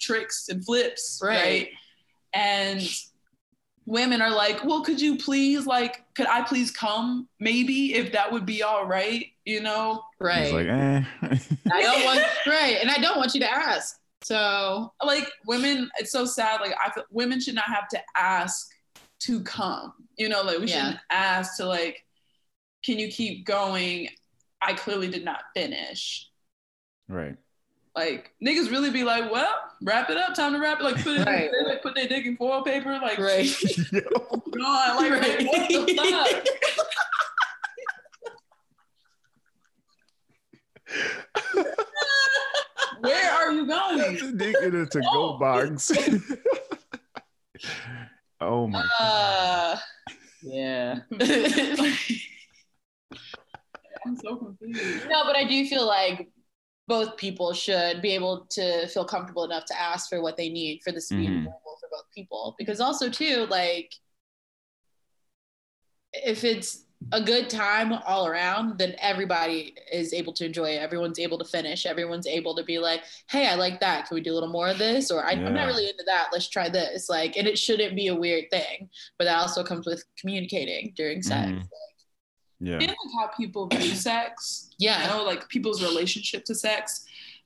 tricks 0.00 0.48
and 0.48 0.64
flips, 0.64 1.20
Right. 1.22 1.36
right. 1.42 1.68
And 2.32 2.82
women 3.86 4.20
are 4.20 4.30
like, 4.30 4.64
well, 4.64 4.82
could 4.82 5.00
you 5.00 5.16
please, 5.16 5.66
like, 5.66 6.04
could 6.14 6.26
I 6.26 6.42
please 6.42 6.70
come? 6.70 7.28
Maybe 7.38 7.94
if 7.94 8.12
that 8.12 8.30
would 8.32 8.44
be 8.44 8.62
all 8.62 8.84
right, 8.86 9.26
you 9.44 9.60
know? 9.60 10.02
Right. 10.18 10.42
It's 10.44 10.52
like, 10.52 10.66
eh. 10.66 11.04
I 11.72 11.82
don't 11.82 12.04
want 12.04 12.20
right, 12.46 12.78
and 12.80 12.90
I 12.90 12.98
don't 12.98 13.16
want 13.16 13.34
you 13.34 13.40
to 13.40 13.50
ask. 13.50 13.96
So 14.22 14.92
Like 15.04 15.28
women, 15.46 15.88
it's 15.98 16.10
so 16.10 16.24
sad. 16.24 16.60
Like 16.60 16.74
I 16.84 16.90
feel 16.90 17.04
women 17.10 17.40
should 17.40 17.54
not 17.54 17.66
have 17.66 17.86
to 17.88 18.00
ask 18.16 18.68
to 19.20 19.40
come. 19.44 19.92
You 20.16 20.28
know, 20.30 20.42
like 20.42 20.58
we 20.58 20.66
Yeah. 20.66 20.76
shouldn't 20.86 21.00
ask 21.10 21.56
to 21.58 21.66
like, 21.66 22.04
can 22.84 22.98
you 22.98 23.08
keep 23.08 23.44
going? 23.46 24.08
I 24.62 24.74
clearly 24.74 25.08
did 25.08 25.24
not 25.24 25.40
finish. 25.54 26.28
right. 27.08 27.36
Like 27.94 28.32
niggas 28.44 28.70
really 28.70 28.90
be 28.90 29.04
like, 29.04 29.32
well, 29.32 29.54
wrap 29.82 30.10
it 30.10 30.18
up. 30.18 30.34
Time 30.34 30.52
to 30.52 30.58
wrap 30.60 30.80
it. 30.80 30.84
Like 30.84 31.02
put 31.02 31.18
it, 31.18 31.26
Right. 31.26 31.50
they, 31.50 31.64
like, 31.66 31.82
put 31.82 31.94
their 31.94 32.06
dick 32.06 32.26
in 32.26 32.36
foil 32.36 32.62
paper. 32.62 32.92
Like 33.00 33.16
right. 33.18 33.46
gone. 33.92 34.96
Like, 34.96 35.12
Right. 35.12 35.46
what 35.46 35.68
the 35.68 35.94
fuck? 35.96 36.44
Where 43.00 43.32
are 43.32 43.52
you 43.52 43.66
going? 43.66 44.36
Dick 44.36 44.56
in 44.62 44.74
a 44.76 44.86
to-go 44.86 45.06
Oh. 45.12 45.38
box. 45.38 45.92
oh 48.40 48.66
my. 48.66 48.84
Uh, 49.00 49.76
Yeah. 50.42 51.00
I'm 54.06 54.16
so 54.16 54.36
confused. 54.36 55.06
No, 55.08 55.24
but 55.24 55.36
I 55.36 55.44
do 55.44 55.66
feel 55.66 55.86
like 55.86 56.28
both 56.88 57.16
people 57.16 57.52
should 57.52 58.00
be 58.00 58.10
able 58.10 58.46
to 58.50 58.86
feel 58.88 59.04
comfortable 59.04 59.44
enough 59.44 59.64
to 59.66 59.80
ask 59.80 60.08
for 60.08 60.22
what 60.22 60.36
they 60.36 60.48
need 60.48 60.80
for 60.84 60.92
this 60.92 61.08
to 61.08 61.16
be 61.16 61.24
Mhm. 61.24 61.38
enjoyable 61.38 61.76
for 61.80 61.88
both 61.90 62.04
people. 62.14 62.54
Because 62.58 62.80
also 62.80 63.10
too, 63.10 63.46
like 63.50 63.92
if 66.12 66.44
it's 66.44 66.84
a 67.12 67.20
good 67.20 67.50
time 67.50 67.92
all 67.92 68.26
around, 68.26 68.78
then 68.78 68.94
everybody 68.98 69.74
is 69.92 70.14
able 70.14 70.32
to 70.32 70.46
enjoy 70.46 70.70
it. 70.70 70.78
Everyone's 70.78 71.18
able 71.18 71.38
to 71.38 71.44
finish. 71.44 71.84
Everyone's 71.84 72.26
able 72.26 72.54
to 72.56 72.62
be 72.62 72.78
like, 72.78 73.04
"Hey, 73.28 73.46
I 73.48 73.54
like 73.54 73.80
that. 73.80 74.06
Can 74.06 74.14
we 74.14 74.22
do 74.22 74.32
a 74.32 74.34
little 74.34 74.48
more 74.48 74.68
of 74.68 74.78
this?" 74.78 75.10
Or 75.10 75.22
I, 75.24 75.32
"I'm 75.32 75.52
not 75.54 75.66
really 75.66 75.88
into 75.90 76.04
that. 76.04 76.30
Let's 76.32 76.48
try 76.48 76.68
this." 76.70 77.10
Like, 77.10 77.36
and 77.36 77.46
it 77.46 77.58
shouldn't 77.58 77.94
be 77.96 78.06
a 78.06 78.14
weird 78.14 78.48
thing, 78.50 78.88
but 79.18 79.24
that 79.24 79.38
also 79.38 79.62
comes 79.62 79.86
with 79.86 80.02
communicating 80.18 80.94
during 80.96 81.20
sex. 81.22 81.50
Mhm. 81.50 81.68
Yeah. 82.60 82.74
And 82.74 82.88
like 82.88 82.96
how 83.18 83.28
people 83.36 83.66
view 83.68 83.94
sex. 83.94 84.70
Yeah. 84.78 85.02
You 85.02 85.18
know, 85.18 85.24
like 85.24 85.48
people's 85.48 85.82
relationship 85.82 86.44
to 86.46 86.54
sex. 86.54 87.04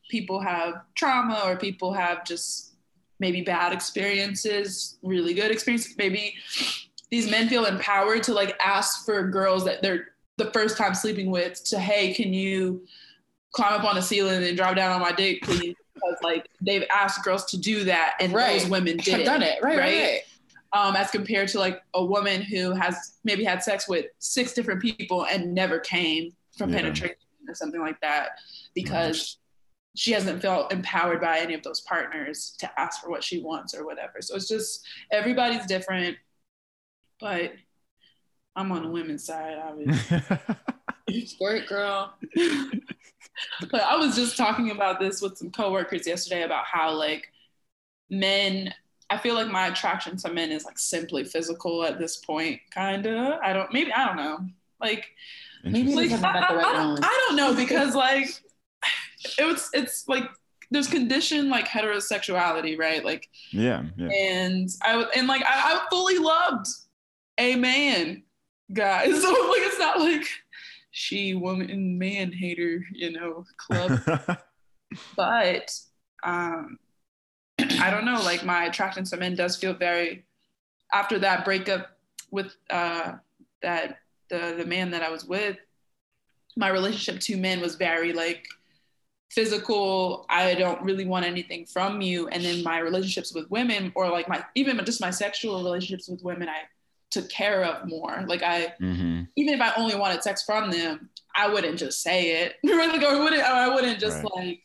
People 0.09 0.41
have 0.41 0.83
trauma 0.95 1.43
or 1.45 1.57
people 1.57 1.93
have 1.93 2.25
just 2.25 2.75
maybe 3.19 3.43
bad 3.43 3.73
experiences, 3.73 4.99
really 5.03 5.35
good 5.35 5.51
experiences. 5.51 5.95
Maybe 5.99 6.35
these 7.11 7.31
men 7.31 7.49
feel 7.49 7.67
empowered 7.67 8.23
to 8.25 8.33
like 8.35 8.57
ask 8.65 9.05
for 9.05 9.29
girls 9.29 9.65
that 9.67 9.83
they're 9.83 10.09
the 10.37 10.51
first 10.53 10.79
time 10.79 10.95
sleeping 10.95 11.31
with 11.31 11.63
to, 11.65 11.79
hey, 11.79 12.15
can 12.15 12.33
you 12.33 12.87
climb 13.53 13.73
up 13.75 13.85
on 13.85 13.95
the 13.95 14.01
ceiling 14.03 14.43
and 14.43 14.57
drop 14.57 14.75
down 14.77 14.93
on 14.93 15.01
my 15.01 15.13
dick, 15.13 15.43
please? 15.43 15.75
Because 15.95 16.17
like 16.23 16.49
they've 16.63 16.85
asked 16.91 17.23
girls 17.25 17.45
to 17.47 17.59
do 17.59 17.85
that 17.85 18.15
and 18.21 18.33
Right. 18.33 18.61
those 18.61 18.71
women 18.71 18.97
did 18.97 19.15
I've 19.21 19.27
done 19.27 19.43
it. 19.43 19.63
Right, 19.63 19.77
right, 19.79 20.03
right? 20.03 20.21
Um, 20.73 20.95
as 20.97 21.11
compared 21.11 21.49
to 21.49 21.59
like 21.59 21.83
a 21.95 22.05
woman 22.05 22.43
who 22.43 22.73
has 22.73 23.15
maybe 23.25 23.45
had 23.45 23.63
sex 23.63 23.89
with 23.89 24.07
six 24.19 24.53
different 24.53 24.81
people 24.81 25.27
and 25.27 25.53
never 25.55 25.79
came 25.81 26.33
from 26.57 26.71
Yeah. 26.71 26.77
penetration 26.83 27.17
or 27.49 27.55
something 27.55 27.81
like 27.81 28.01
that 28.01 28.31
because 28.75 29.39
she 29.97 30.13
hasn't 30.13 30.41
felt 30.41 30.73
empowered 30.73 31.21
by 31.21 31.39
any 31.39 31.55
of 31.55 31.63
those 31.65 31.81
partners 31.81 32.55
to 32.61 32.71
ask 32.81 33.03
for 33.03 33.11
what 33.11 33.25
she 33.25 33.43
wants 33.43 33.75
or 33.75 33.85
whatever. 33.85 34.21
So 34.21 34.37
it's 34.37 34.47
just 34.47 34.87
everybody's 35.11 35.67
different, 35.67 36.17
but 37.19 37.53
I'm 38.55 38.71
on 38.71 38.83
the 38.85 38.89
women's 38.91 39.25
side, 39.25 39.59
obviously. 39.63 40.23
Squirt 41.27 41.67
girl. 41.67 42.15
but 43.71 43.81
I 43.83 43.97
was 43.97 44.15
just 44.15 44.37
talking 44.37 44.71
about 44.71 45.01
this 45.01 45.21
with 45.21 45.37
some 45.39 45.51
coworkers 45.51 46.07
yesterday 46.07 46.43
about 46.43 46.67
how 46.67 46.93
like 46.93 47.27
men 48.11 48.73
I 49.11 49.19
feel 49.19 49.35
like 49.35 49.49
my 49.49 49.67
attraction 49.67 50.17
to 50.19 50.33
men 50.33 50.53
is 50.53 50.65
like 50.65 50.79
simply 50.79 51.25
physical 51.25 51.85
at 51.85 51.99
this 51.99 52.17
point, 52.19 52.61
kinda. 52.73 53.39
I 53.43 53.53
don't 53.53 53.73
maybe 53.73 53.93
I 53.93 54.07
don't 54.07 54.17
know. 54.17 54.39
Like 54.81 55.07
Maybe 55.65 55.95
like 55.95 56.09
haven't 56.11 56.25
I, 56.25 56.55
right 56.55 56.65
I- 56.65 56.99
I 57.03 57.25
don't 57.29 57.37
know 57.37 57.55
because 57.55 57.95
like 57.95 58.29
it 59.39 59.45
was 59.45 59.69
it's 59.75 60.09
like 60.09 60.25
there's 60.71 60.87
conditioned 60.89 61.51
like 61.51 61.67
heterosexuality, 61.67 62.79
right? 62.79 63.05
Like 63.05 63.29
yeah. 63.51 63.83
Yeah. 63.97 64.09
and 64.09 64.69
I 64.83 64.93
w- 64.93 65.09
and 65.17 65.27
like 65.27 65.43
I, 65.43 65.75
I 65.75 65.87
fully 65.91 66.19
loved 66.19 66.67
a 67.39 67.57
man, 67.57 68.23
guys. 68.73 69.09
So 69.23 69.29
like 69.31 69.63
it's 69.63 69.79
not 69.79 69.99
like 70.01 70.25
she 70.93 71.35
woman 71.35 71.99
man 71.99 72.33
hater, 72.33 72.85
you 72.93 73.13
know, 73.13 73.45
club. 73.59 74.01
but 75.17 75.71
um 76.23 76.79
I 77.81 77.91
don't 77.91 78.05
know, 78.05 78.21
like 78.23 78.45
my 78.45 78.65
attraction 78.65 79.05
to 79.05 79.17
men 79.17 79.35
does 79.37 79.57
feel 79.57 79.75
very 79.75 80.25
after 80.93 81.19
that 81.21 81.45
breakup 81.45 81.97
with 82.31 82.57
uh 82.71 83.15
that 83.63 83.99
the 84.29 84.55
the 84.59 84.65
man 84.67 84.91
that 84.93 85.03
I 85.03 85.11
was 85.11 85.25
with, 85.25 85.57
my 86.57 86.69
relationship 86.69 87.21
to 87.23 87.37
men 87.37 87.61
was 87.61 87.75
very 87.77 88.13
like 88.13 88.47
physical. 89.31 90.27
I 90.29 90.55
don't 90.55 90.83
really 90.83 91.05
want 91.07 91.25
anything 91.25 91.67
from 91.67 92.01
you. 92.01 92.29
And 92.29 92.45
then 92.45 92.63
my 92.65 92.79
relationships 92.79 93.33
with 93.35 93.51
women 93.51 93.93
or 93.95 94.09
like 94.09 94.29
my 94.29 94.45
even 94.55 94.83
just 94.85 95.01
my 95.01 95.11
sexual 95.11 95.63
relationships 95.63 96.09
with 96.09 96.23
women 96.23 96.49
i 96.49 96.63
took 97.11 97.29
care 97.29 97.65
of 97.65 97.89
more. 97.89 98.25
Like 98.27 98.43
i 98.43 98.75
hmm 98.79 99.23
even 99.37 99.55
if 99.55 99.61
i 99.61 99.73
only 99.77 99.95
wanted 99.95 100.23
sex 100.23 100.43
from 100.43 100.71
them 100.71 101.09
i 101.37 101.47
wouldn't 101.49 101.79
just 101.79 102.03
say 102.03 102.43
it. 102.43 102.57
Like 102.65 103.03
i 103.05 103.19
wouldn't 103.19 103.43
i 103.43 103.73
wouldn't 103.73 104.01
just 104.01 104.23
Right. 104.25 104.35
like 104.37 104.63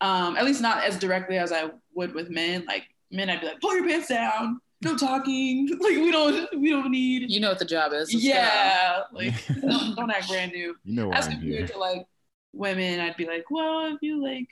um 0.00 0.36
at 0.36 0.44
least 0.44 0.60
not 0.60 0.82
as 0.84 0.98
directly 0.98 1.38
as 1.38 1.52
i 1.52 1.70
would 1.94 2.14
with 2.14 2.28
men 2.30 2.64
like 2.66 2.84
men 3.10 3.30
i'd 3.30 3.40
be 3.40 3.46
like 3.46 3.60
pull 3.60 3.74
your 3.76 3.86
pants 3.86 4.08
down 4.08 4.58
no 4.82 4.96
talking 4.96 5.68
like 5.80 5.96
we 5.96 6.10
don't 6.12 6.60
we 6.60 6.70
don't 6.70 6.90
need 6.90 7.30
You 7.30 7.40
know 7.40 7.48
what 7.50 7.58
the 7.58 7.64
job 7.64 7.92
is. 7.92 8.12
Let's 8.12 8.24
yeah 8.24 9.00
like 9.12 9.32
don't, 9.62 9.94
don't 9.96 10.10
act 10.10 10.28
brand 10.28 10.52
new 10.52 10.74
You 10.84 10.94
know 10.96 11.08
why 11.08 11.16
as 11.16 11.26
I'm 11.26 11.32
compared 11.40 11.54
here. 11.58 11.66
to 11.68 11.78
like 11.78 12.06
women, 12.52 13.00
I'd 13.00 13.16
be 13.16 13.26
like, 13.26 13.44
well, 13.50 13.86
if 13.92 13.98
you 14.00 14.22
like, 14.22 14.46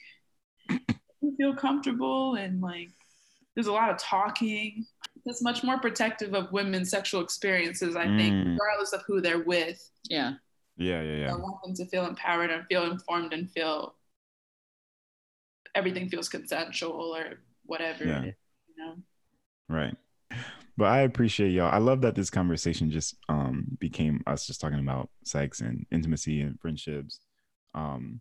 if 0.69 0.97
you 1.21 1.35
feel 1.37 1.55
comfortable 1.55 2.35
and 2.35 2.61
like, 2.61 2.91
there's 3.55 3.69
a 3.69 3.73
lot 3.73 3.91
of 3.91 3.99
talking. 3.99 4.85
That's 5.25 5.41
much 5.43 5.63
more 5.63 5.79
protective 5.79 6.35
of 6.35 6.51
women's 6.51 6.91
sexual 6.91 7.21
experiences, 7.21 7.95
I 7.95 8.07
think, 8.07 8.35
Mm. 8.35 8.53
regardless 8.59 8.93
of 8.93 9.03
who 9.07 9.21
they're 9.21 9.45
with. 9.45 9.79
Yeah. 10.11 10.33
Yeah. 10.77 11.01
Yeah. 11.03 11.17
yeah. 11.27 11.31
I 11.33 11.37
want 11.37 11.63
them 11.63 11.75
to 11.75 11.87
feel 11.87 12.07
empowered 12.07 12.51
and 12.51 12.67
feel 12.67 12.91
informed 12.91 13.33
and 13.35 13.49
feel 13.51 13.95
everything 15.75 16.09
feels 16.09 16.29
consensual 16.29 17.15
or 17.17 17.41
whatever. 17.65 18.05
Yeah. 18.05 18.23
It 18.23 18.29
is, 18.29 18.35
you 18.69 18.85
know? 18.85 18.95
Right. 19.69 19.97
But 20.77 20.87
I 20.87 21.01
appreciate 21.01 21.51
y'all. 21.51 21.71
I 21.71 21.79
love 21.79 22.01
that 22.03 22.15
this 22.15 22.31
conversation 22.31 22.91
just 22.91 23.17
um 23.29 23.67
became 23.79 24.23
us 24.27 24.47
just 24.47 24.61
talking 24.61 24.79
about 24.79 25.11
sex 25.25 25.61
and 25.61 25.87
intimacy 25.91 26.41
and 26.41 26.59
friendships. 26.61 27.21
Um, 27.75 28.21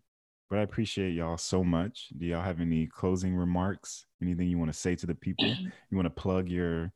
but 0.50 0.58
I 0.58 0.62
appreciate 0.62 1.14
y'all 1.14 1.38
so 1.38 1.64
much. 1.64 2.08
Do 2.18 2.26
y'all 2.26 2.42
have 2.42 2.60
any 2.60 2.86
closing 2.86 3.34
remarks? 3.34 4.04
Anything 4.20 4.48
you 4.48 4.58
want 4.58 4.70
to 4.70 4.78
say 4.78 4.94
to 4.96 5.06
the 5.06 5.14
people? 5.14 5.46
You 5.90 5.96
want 5.96 6.06
to 6.06 6.22
plug 6.22 6.48
your 6.48 6.92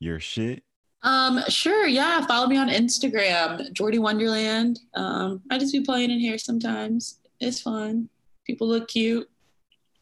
your 0.00 0.20
shit? 0.20 0.62
Um, 1.02 1.42
sure, 1.48 1.86
yeah. 1.86 2.26
Follow 2.26 2.46
me 2.46 2.58
on 2.58 2.68
Instagram, 2.68 3.72
Jordy 3.72 3.98
Wonderland. 3.98 4.80
Um, 4.94 5.40
I 5.50 5.58
just 5.58 5.72
be 5.72 5.80
playing 5.80 6.10
in 6.10 6.20
here 6.20 6.36
sometimes. 6.36 7.20
It's 7.40 7.60
fun. 7.60 8.10
People 8.46 8.68
look 8.68 8.88
cute. 8.88 9.30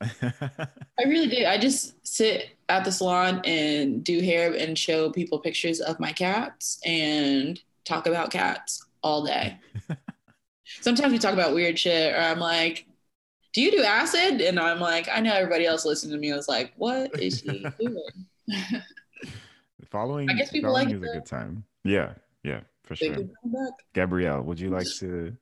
I 0.01 1.03
really 1.07 1.29
do. 1.29 1.45
I 1.45 1.59
just 1.59 1.95
sit 2.07 2.51
at 2.69 2.85
the 2.85 2.93
salon 2.93 3.41
and 3.45 4.05
do 4.05 4.21
hair 4.21 4.53
and 4.55 4.79
show 4.79 5.11
people 5.11 5.39
pictures 5.39 5.81
of 5.81 5.99
my 5.99 6.13
cats 6.13 6.81
and 6.85 7.61
talk 7.85 8.07
about 8.07 8.31
cats 8.31 8.85
all 9.03 9.25
day. 9.25 9.59
Sometimes 10.81 11.13
we 11.13 11.19
talk 11.19 11.33
about 11.33 11.55
weird 11.55 11.79
shit, 11.79 12.15
or 12.15 12.19
I'm 12.19 12.39
like, 12.39 12.87
"Do 13.55 13.63
you 13.63 13.71
do 13.71 13.83
acid?" 13.83 14.41
And 14.41 14.61
I'm 14.61 14.79
like, 14.81 15.09
I 15.09 15.21
know 15.21 15.33
everybody 15.33 15.67
else 15.67 15.85
listening 15.85 16.13
to 16.13 16.19
me 16.21 16.33
was 16.33 16.47
like, 16.49 16.73
"What 16.77 17.19
is 17.19 17.41
she 17.41 17.65
doing?" 17.81 18.27
Following 19.91 20.29
I 20.31 20.35
guess 20.35 20.51
people 20.51 20.73
like 20.73 20.89
is 20.91 21.03
a 21.03 21.07
good 21.07 21.25
time. 21.27 21.65
Yeah, 21.85 22.13
yeah, 22.45 22.61
for 22.85 22.95
sure. 22.95 23.15
could 23.15 23.31
come 23.43 23.53
back. 23.53 23.73
Gabrielle, 23.95 24.43
would 24.43 24.61
you 24.61 24.69
like 24.71 24.87
to 24.99 25.35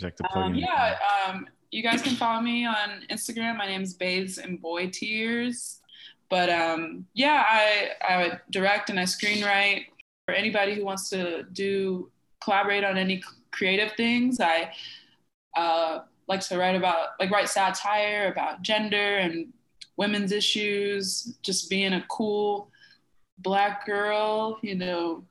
like 0.00 0.16
to 0.16 0.22
plug 0.24 0.44
Um, 0.46 0.52
in? 0.54 0.58
yeah, 0.60 0.96
um, 1.26 1.48
you 1.72 1.82
guys 1.82 2.02
can 2.02 2.14
follow 2.14 2.40
me 2.40 2.66
on 2.66 3.02
Instagram. 3.10 3.56
My 3.56 3.66
name 3.66 3.80
is 3.80 3.94
Babes 3.94 4.36
and 4.36 4.60
Boy 4.60 4.90
Tears. 4.90 5.80
But 6.28 6.50
um, 6.50 7.06
yeah, 7.14 7.44
I, 7.48 7.90
I 8.02 8.40
direct 8.50 8.90
and 8.90 9.00
I 9.00 9.04
screenwrite 9.04 9.86
for 10.26 10.34
anybody 10.34 10.74
who 10.74 10.84
wants 10.84 11.08
to 11.10 11.44
do 11.52 12.10
collaborate 12.44 12.84
on 12.84 12.98
any 12.98 13.22
creative 13.52 13.92
things. 13.92 14.38
I 14.38 14.70
uh, 15.56 16.00
like 16.28 16.40
to 16.40 16.58
write 16.58 16.76
about 16.76 17.10
like 17.18 17.30
write 17.30 17.48
satire 17.48 18.30
about 18.30 18.60
gender 18.60 19.16
and 19.16 19.50
women's 19.96 20.32
issues, 20.32 21.36
just 21.42 21.70
being 21.70 21.94
a 21.94 22.04
cool 22.10 22.70
black 23.38 23.86
girl, 23.86 24.58
you 24.62 24.74
know, 24.74 25.24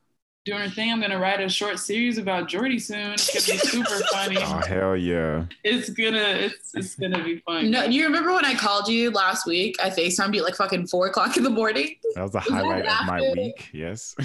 doing 0.44 0.60
her 0.60 0.68
thing. 0.70 0.92
I'm 0.92 1.00
gonna 1.00 1.18
write 1.18 1.40
a 1.40 1.48
short 1.48 1.78
series 1.78 2.18
about 2.18 2.48
Jordy 2.48 2.78
soon. 2.78 3.12
It's 3.12 3.48
gonna 3.48 3.60
be 3.60 3.66
super 3.68 4.04
funny. 4.12 4.36
Oh 4.38 4.60
hell 4.66 4.96
yeah. 4.96 5.44
It's 5.64 5.90
gonna 5.90 6.18
it's 6.18 6.74
it's 6.74 6.94
gonna 6.96 7.22
be 7.22 7.38
fun. 7.38 7.70
No, 7.70 7.84
you 7.84 8.04
remember 8.04 8.32
when 8.32 8.44
I 8.44 8.54
called 8.54 8.88
you 8.88 9.10
last 9.10 9.46
week? 9.46 9.76
I 9.82 9.90
FaceTimed 9.90 10.34
you 10.34 10.40
at 10.40 10.44
like 10.44 10.56
fucking 10.56 10.88
four 10.88 11.06
o'clock 11.06 11.36
in 11.36 11.42
the 11.42 11.50
morning. 11.50 11.96
That 12.14 12.22
was 12.22 12.32
the 12.32 12.38
Was 12.38 12.48
highlight 12.48 12.86
of 12.86 13.06
my 13.06 13.32
week. 13.36 13.68
Yes. 13.72 14.14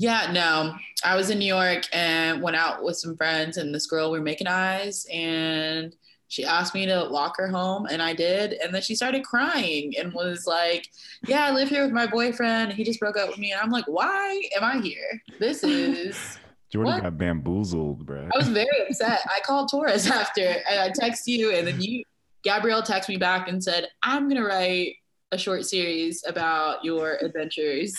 Yeah, 0.00 0.30
no. 0.30 0.76
I 1.02 1.16
was 1.16 1.28
in 1.28 1.40
New 1.40 1.52
York 1.52 1.82
and 1.92 2.40
went 2.40 2.54
out 2.54 2.84
with 2.84 2.96
some 2.96 3.16
friends, 3.16 3.56
and 3.56 3.74
this 3.74 3.88
girl 3.88 4.12
We're 4.12 4.20
making 4.20 4.46
eyes, 4.46 5.04
and 5.12 5.92
she 6.28 6.44
asked 6.44 6.74
me 6.74 6.84
to 6.86 7.08
walk 7.10 7.36
her 7.38 7.48
home, 7.48 7.86
and 7.90 8.02
I 8.02 8.12
did. 8.12 8.52
And 8.52 8.72
then 8.72 8.82
she 8.82 8.94
started 8.94 9.24
crying 9.24 9.94
and 9.98 10.12
was 10.12 10.46
like, 10.46 10.88
"Yeah, 11.26 11.46
I 11.46 11.50
live 11.50 11.68
here 11.68 11.82
with 11.82 11.92
my 11.92 12.06
boyfriend. 12.06 12.72
He 12.72 12.84
just 12.84 13.00
broke 13.00 13.16
up 13.16 13.28
with 13.28 13.38
me." 13.38 13.52
And 13.52 13.60
I'm 13.60 13.70
like, 13.70 13.86
"Why 13.86 14.42
am 14.56 14.62
I 14.62 14.80
here? 14.80 15.22
This 15.38 15.64
is." 15.64 16.38
Jordan 16.70 16.92
What? 16.92 17.02
got 17.02 17.16
bamboozled, 17.16 18.04
bro. 18.04 18.28
I 18.34 18.36
was 18.36 18.48
very 18.48 18.86
upset. 18.86 19.20
I 19.24 19.40
called 19.40 19.70
Torres 19.70 20.06
after, 20.10 20.46
and 20.70 20.80
I 20.80 20.90
text 20.90 21.26
you, 21.26 21.50
and 21.54 21.66
then 21.66 21.80
you, 21.80 22.04
Gabrielle, 22.42 22.82
texted 22.82 23.08
me 23.08 23.16
back 23.16 23.48
and 23.48 23.64
said, 23.64 23.88
"I'm 24.02 24.28
gonna 24.28 24.44
write 24.44 24.96
a 25.32 25.38
short 25.38 25.64
series 25.64 26.22
about 26.26 26.84
your 26.84 27.16
adventures." 27.22 27.96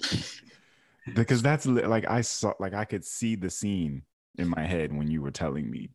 because 1.14 1.42
that's 1.42 1.66
like 1.66 2.08
I 2.08 2.20
saw 2.20 2.52
like 2.60 2.74
I 2.74 2.84
could 2.84 3.04
see 3.04 3.34
the 3.34 3.50
scene 3.50 4.02
in 4.38 4.48
my 4.48 4.62
head 4.62 4.96
when 4.96 5.10
you 5.10 5.20
were 5.20 5.32
telling 5.32 5.68
me. 5.68 5.90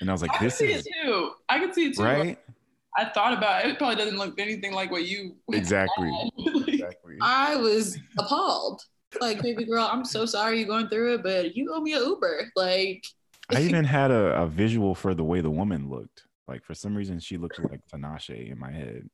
And 0.00 0.08
I 0.10 0.12
was 0.12 0.22
like, 0.22 0.32
I 0.40 0.44
this 0.44 0.56
see 0.58 0.72
is 0.72 0.86
it 0.86 0.92
too. 1.02 1.30
I 1.48 1.58
can 1.58 1.72
see 1.72 1.86
it 1.86 1.96
too. 1.96 2.02
right? 2.02 2.38
I 2.96 3.06
thought 3.06 3.36
about 3.36 3.64
it. 3.64 3.72
It 3.72 3.78
probably 3.78 3.96
doesn't 3.96 4.18
look 4.18 4.38
anything 4.38 4.72
like 4.72 4.90
what 4.90 5.04
you 5.06 5.36
Exactly. 5.52 6.10
Like, 6.36 6.68
Exactly. 6.68 7.16
I 7.20 7.56
was 7.56 7.98
appalled. 8.18 8.82
Like, 9.20 9.42
baby 9.42 9.64
girl, 9.64 9.88
I'm 9.90 10.04
so 10.04 10.26
sorry 10.26 10.58
you're 10.58 10.68
going 10.68 10.88
through 10.88 11.14
it, 11.14 11.22
but 11.22 11.56
you 11.56 11.72
owe 11.72 11.80
me 11.80 11.94
an 11.94 12.02
Uber. 12.02 12.50
Like, 12.56 13.04
I 13.50 13.60
even 13.62 13.84
had 13.84 14.10
a, 14.10 14.42
a 14.42 14.46
visual 14.46 14.94
for 14.94 15.14
the 15.14 15.24
way 15.24 15.40
the 15.40 15.50
woman 15.50 15.88
looked. 15.88 16.24
Like 16.46 16.62
for 16.64 16.74
some 16.74 16.94
reason 16.94 17.18
she 17.20 17.36
looked 17.36 17.58
like 17.58 17.80
Tinashe 17.92 18.50
in 18.50 18.58
my 18.58 18.70
head. 18.70 19.08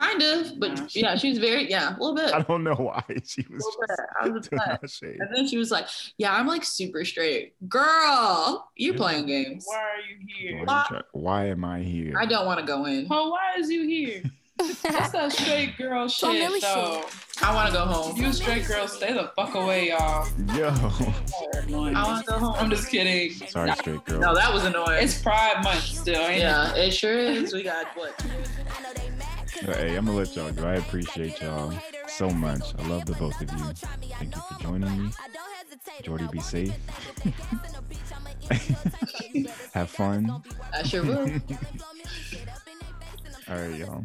Kind 0.00 0.22
of, 0.22 0.58
but 0.60 0.94
yeah, 0.94 1.16
she 1.16 1.30
was 1.30 1.38
very, 1.38 1.68
yeah, 1.70 1.90
a 1.90 1.98
little 1.98 2.14
bit. 2.14 2.32
I 2.34 2.42
don't 2.42 2.64
know 2.64 2.74
why 2.74 3.02
she 3.24 3.44
was 3.50 3.64
little 3.64 3.80
bit. 3.88 4.00
I 4.20 4.28
was 4.28 4.48
just 4.48 4.52
upset. 4.68 4.82
Tinashe. 4.82 5.16
And 5.20 5.28
then 5.34 5.46
she 5.48 5.58
was 5.58 5.70
like, 5.70 5.86
yeah, 6.18 6.34
I'm 6.34 6.46
like 6.46 6.64
super 6.64 7.04
straight. 7.04 7.54
Girl, 7.68 8.68
you 8.76 8.92
Yeah. 8.92 8.96
playing 8.98 9.26
games. 9.26 9.64
Why 9.66 9.76
are 9.76 10.00
you 10.00 10.26
here? 10.56 10.64
Why, 10.64 10.82
you 10.90 10.96
try- 10.96 11.02
why 11.12 11.46
am 11.46 11.64
I 11.64 11.80
here? 11.80 12.14
I 12.18 12.26
don't 12.26 12.46
want 12.46 12.60
to 12.60 12.66
go 12.66 12.84
in. 12.86 13.06
Oh, 13.10 13.30
why 13.30 13.54
is 13.58 13.70
you 13.70 13.86
here? 13.86 14.22
That's 14.82 15.10
that 15.12 15.32
straight 15.32 15.76
girl 15.76 16.08
shit, 16.08 16.32
Millie 16.32 16.60
though. 16.60 17.04
I 17.42 17.54
want 17.54 17.66
to 17.68 17.74
go 17.74 17.80
home. 17.84 18.16
You 18.16 18.32
straight 18.32 18.66
girls, 18.66 18.96
stay 18.96 19.12
the 19.12 19.30
fuck 19.36 19.54
away, 19.54 19.90
y'all. 19.90 20.26
Yo. 20.56 20.68
I 20.70 22.02
want 22.06 22.24
to 22.24 22.32
go 22.32 22.38
home. 22.38 22.54
I'm 22.58 22.70
just 22.70 22.88
kidding. 22.90 23.32
Sorry, 23.48 23.70
straight 23.72 24.02
girl. 24.06 24.18
No, 24.18 24.34
that 24.34 24.50
was 24.54 24.64
annoying. 24.64 25.04
It's 25.04 25.20
Pride 25.20 25.62
Month 25.62 25.82
still, 25.82 26.22
ain't 26.22 26.40
yeah, 26.40 26.74
it 26.74 26.92
sure 26.92 27.18
is. 27.18 27.52
We 27.52 27.64
got 27.64 27.86
what? 27.98 28.14
Hey, 29.52 29.96
I'm 29.96 30.06
gonna 30.06 30.18
let 30.18 30.34
y'all 30.36 30.52
go. 30.52 30.66
I 30.66 30.74
appreciate 30.74 31.40
y'all 31.40 31.72
so 32.08 32.28
much. 32.30 32.74
I 32.78 32.86
love 32.88 33.06
the 33.06 33.14
both 33.14 33.40
of 33.40 33.50
you. 33.52 33.72
Thank 34.18 34.34
you 34.36 34.42
for 34.42 34.62
joining 34.62 35.02
me. 35.04 35.10
Jordy, 36.02 36.26
be 36.30 36.40
safe. 36.40 36.74
Have 39.74 39.90
fun. 39.90 40.42
I 40.72 40.82
sure 40.82 41.02
will. 41.02 41.30
All 43.48 43.56
right, 43.56 43.78
y'all. 43.78 44.04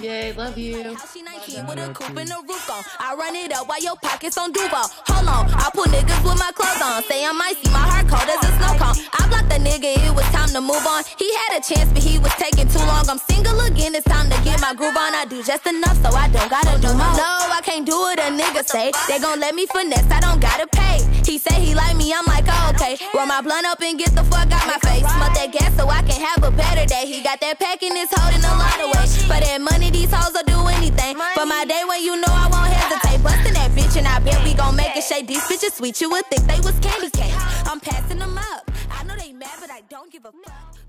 Yay, 0.00 0.32
love 0.32 0.56
you. 0.56 0.96
She 1.12 1.20
19 1.20 1.66
with 1.66 1.76
a 1.78 1.92
coupe 1.92 2.16
and 2.16 2.30
a 2.30 2.40
roof 2.48 2.70
on. 2.70 2.82
I 2.98 3.14
run 3.14 3.36
it 3.36 3.52
up 3.52 3.68
while 3.68 3.82
your 3.82 3.96
pockets 4.00 4.38
on 4.38 4.50
Duval. 4.50 4.88
Hold 5.12 5.28
on, 5.28 5.44
I 5.52 5.68
put 5.74 5.92
niggas 5.92 6.24
with 6.24 6.38
my 6.40 6.50
clothes 6.56 6.80
on. 6.80 7.04
Say 7.04 7.20
I'm 7.20 7.36
icy, 7.36 7.68
my 7.68 7.84
heart 7.84 8.08
cold 8.08 8.24
as 8.24 8.40
a 8.40 8.50
snow 8.56 8.80
cone. 8.80 8.96
I 9.12 9.28
blocked 9.28 9.52
the 9.52 9.60
nigga, 9.60 10.00
it 10.00 10.14
was 10.16 10.24
time 10.32 10.48
to 10.56 10.60
move 10.62 10.80
on. 10.88 11.04
He 11.18 11.28
had 11.44 11.60
a 11.60 11.60
chance, 11.60 11.92
but 11.92 12.00
he 12.02 12.18
was 12.18 12.32
taking 12.40 12.64
too 12.72 12.80
long. 12.88 13.04
I'm 13.12 13.18
single 13.18 13.60
again, 13.60 13.94
it's 13.94 14.08
time 14.08 14.30
to 14.32 14.40
get 14.40 14.58
my 14.64 14.72
groove 14.72 14.96
on. 14.96 15.12
I 15.12 15.26
do 15.28 15.42
just 15.44 15.66
enough, 15.66 16.00
so 16.00 16.08
I 16.16 16.32
don't 16.32 16.48
gotta 16.48 16.80
do 16.80 16.88
more. 16.96 17.12
No, 17.20 17.52
I 17.52 17.60
can't 17.60 17.84
do 17.84 18.08
it, 18.08 18.18
a 18.24 18.32
nigga 18.32 18.64
say. 18.64 18.92
They 19.04 19.20
gon' 19.20 19.40
let 19.40 19.54
me 19.54 19.66
finesse, 19.66 20.08
I 20.08 20.20
don't 20.20 20.40
gotta 20.40 20.66
pay. 20.66 21.04
He 21.26 21.38
say 21.38 21.60
he 21.60 21.74
like 21.74 21.96
me, 21.96 22.12
I'm 22.12 22.24
like, 22.26 22.44
oh, 22.48 22.72
okay. 22.74 22.98
Roll 23.14 23.26
my 23.26 23.40
blunt 23.40 23.66
up 23.66 23.80
and 23.82 23.98
get 23.98 24.10
the 24.14 24.24
fuck 24.24 24.50
out 24.50 24.66
my 24.66 24.78
face. 24.82 25.06
Smoke 25.06 25.34
that 25.34 25.50
gas 25.52 25.76
so 25.76 25.88
I 25.88 26.02
can 26.02 26.20
have 26.20 26.42
a 26.42 26.50
better 26.50 26.84
day. 26.86 27.06
He 27.06 27.22
got 27.22 27.40
that 27.40 27.58
pack 27.58 27.82
and 27.82 27.96
it's 27.96 28.12
holding 28.14 28.42
a 28.42 28.54
lot 28.58 28.80
of 28.80 28.90
weight. 28.90 29.08
For 29.30 29.38
that 29.38 29.60
money, 29.60 29.90
these 29.90 30.12
hoes 30.12 30.32
will 30.32 30.42
do 30.42 30.58
anything. 30.74 31.16
For 31.34 31.46
my 31.46 31.64
day 31.64 31.82
when 31.86 32.02
you 32.02 32.16
know 32.16 32.32
I 32.32 32.48
won't 32.50 32.72
hesitate. 32.72 33.22
Busting 33.22 33.54
that 33.54 33.70
bitch 33.72 33.96
and 33.96 34.08
I 34.08 34.18
bet 34.18 34.42
we 34.44 34.54
gon' 34.54 34.74
make 34.74 34.96
it 34.96 35.04
shake. 35.04 35.26
These 35.26 35.44
bitches 35.44 35.76
sweet, 35.76 36.00
you 36.00 36.10
would 36.10 36.26
think 36.26 36.46
they 36.46 36.58
was 36.66 36.78
candy 36.80 37.10
cane. 37.10 37.34
I'm 37.66 37.78
passing 37.80 38.18
them 38.18 38.36
up. 38.36 38.70
I 38.90 39.04
know 39.04 39.14
they 39.16 39.32
mad, 39.32 39.54
but 39.60 39.70
I 39.70 39.82
don't 39.88 40.10
give 40.10 40.24
a 40.24 40.32
fuck. 40.32 40.79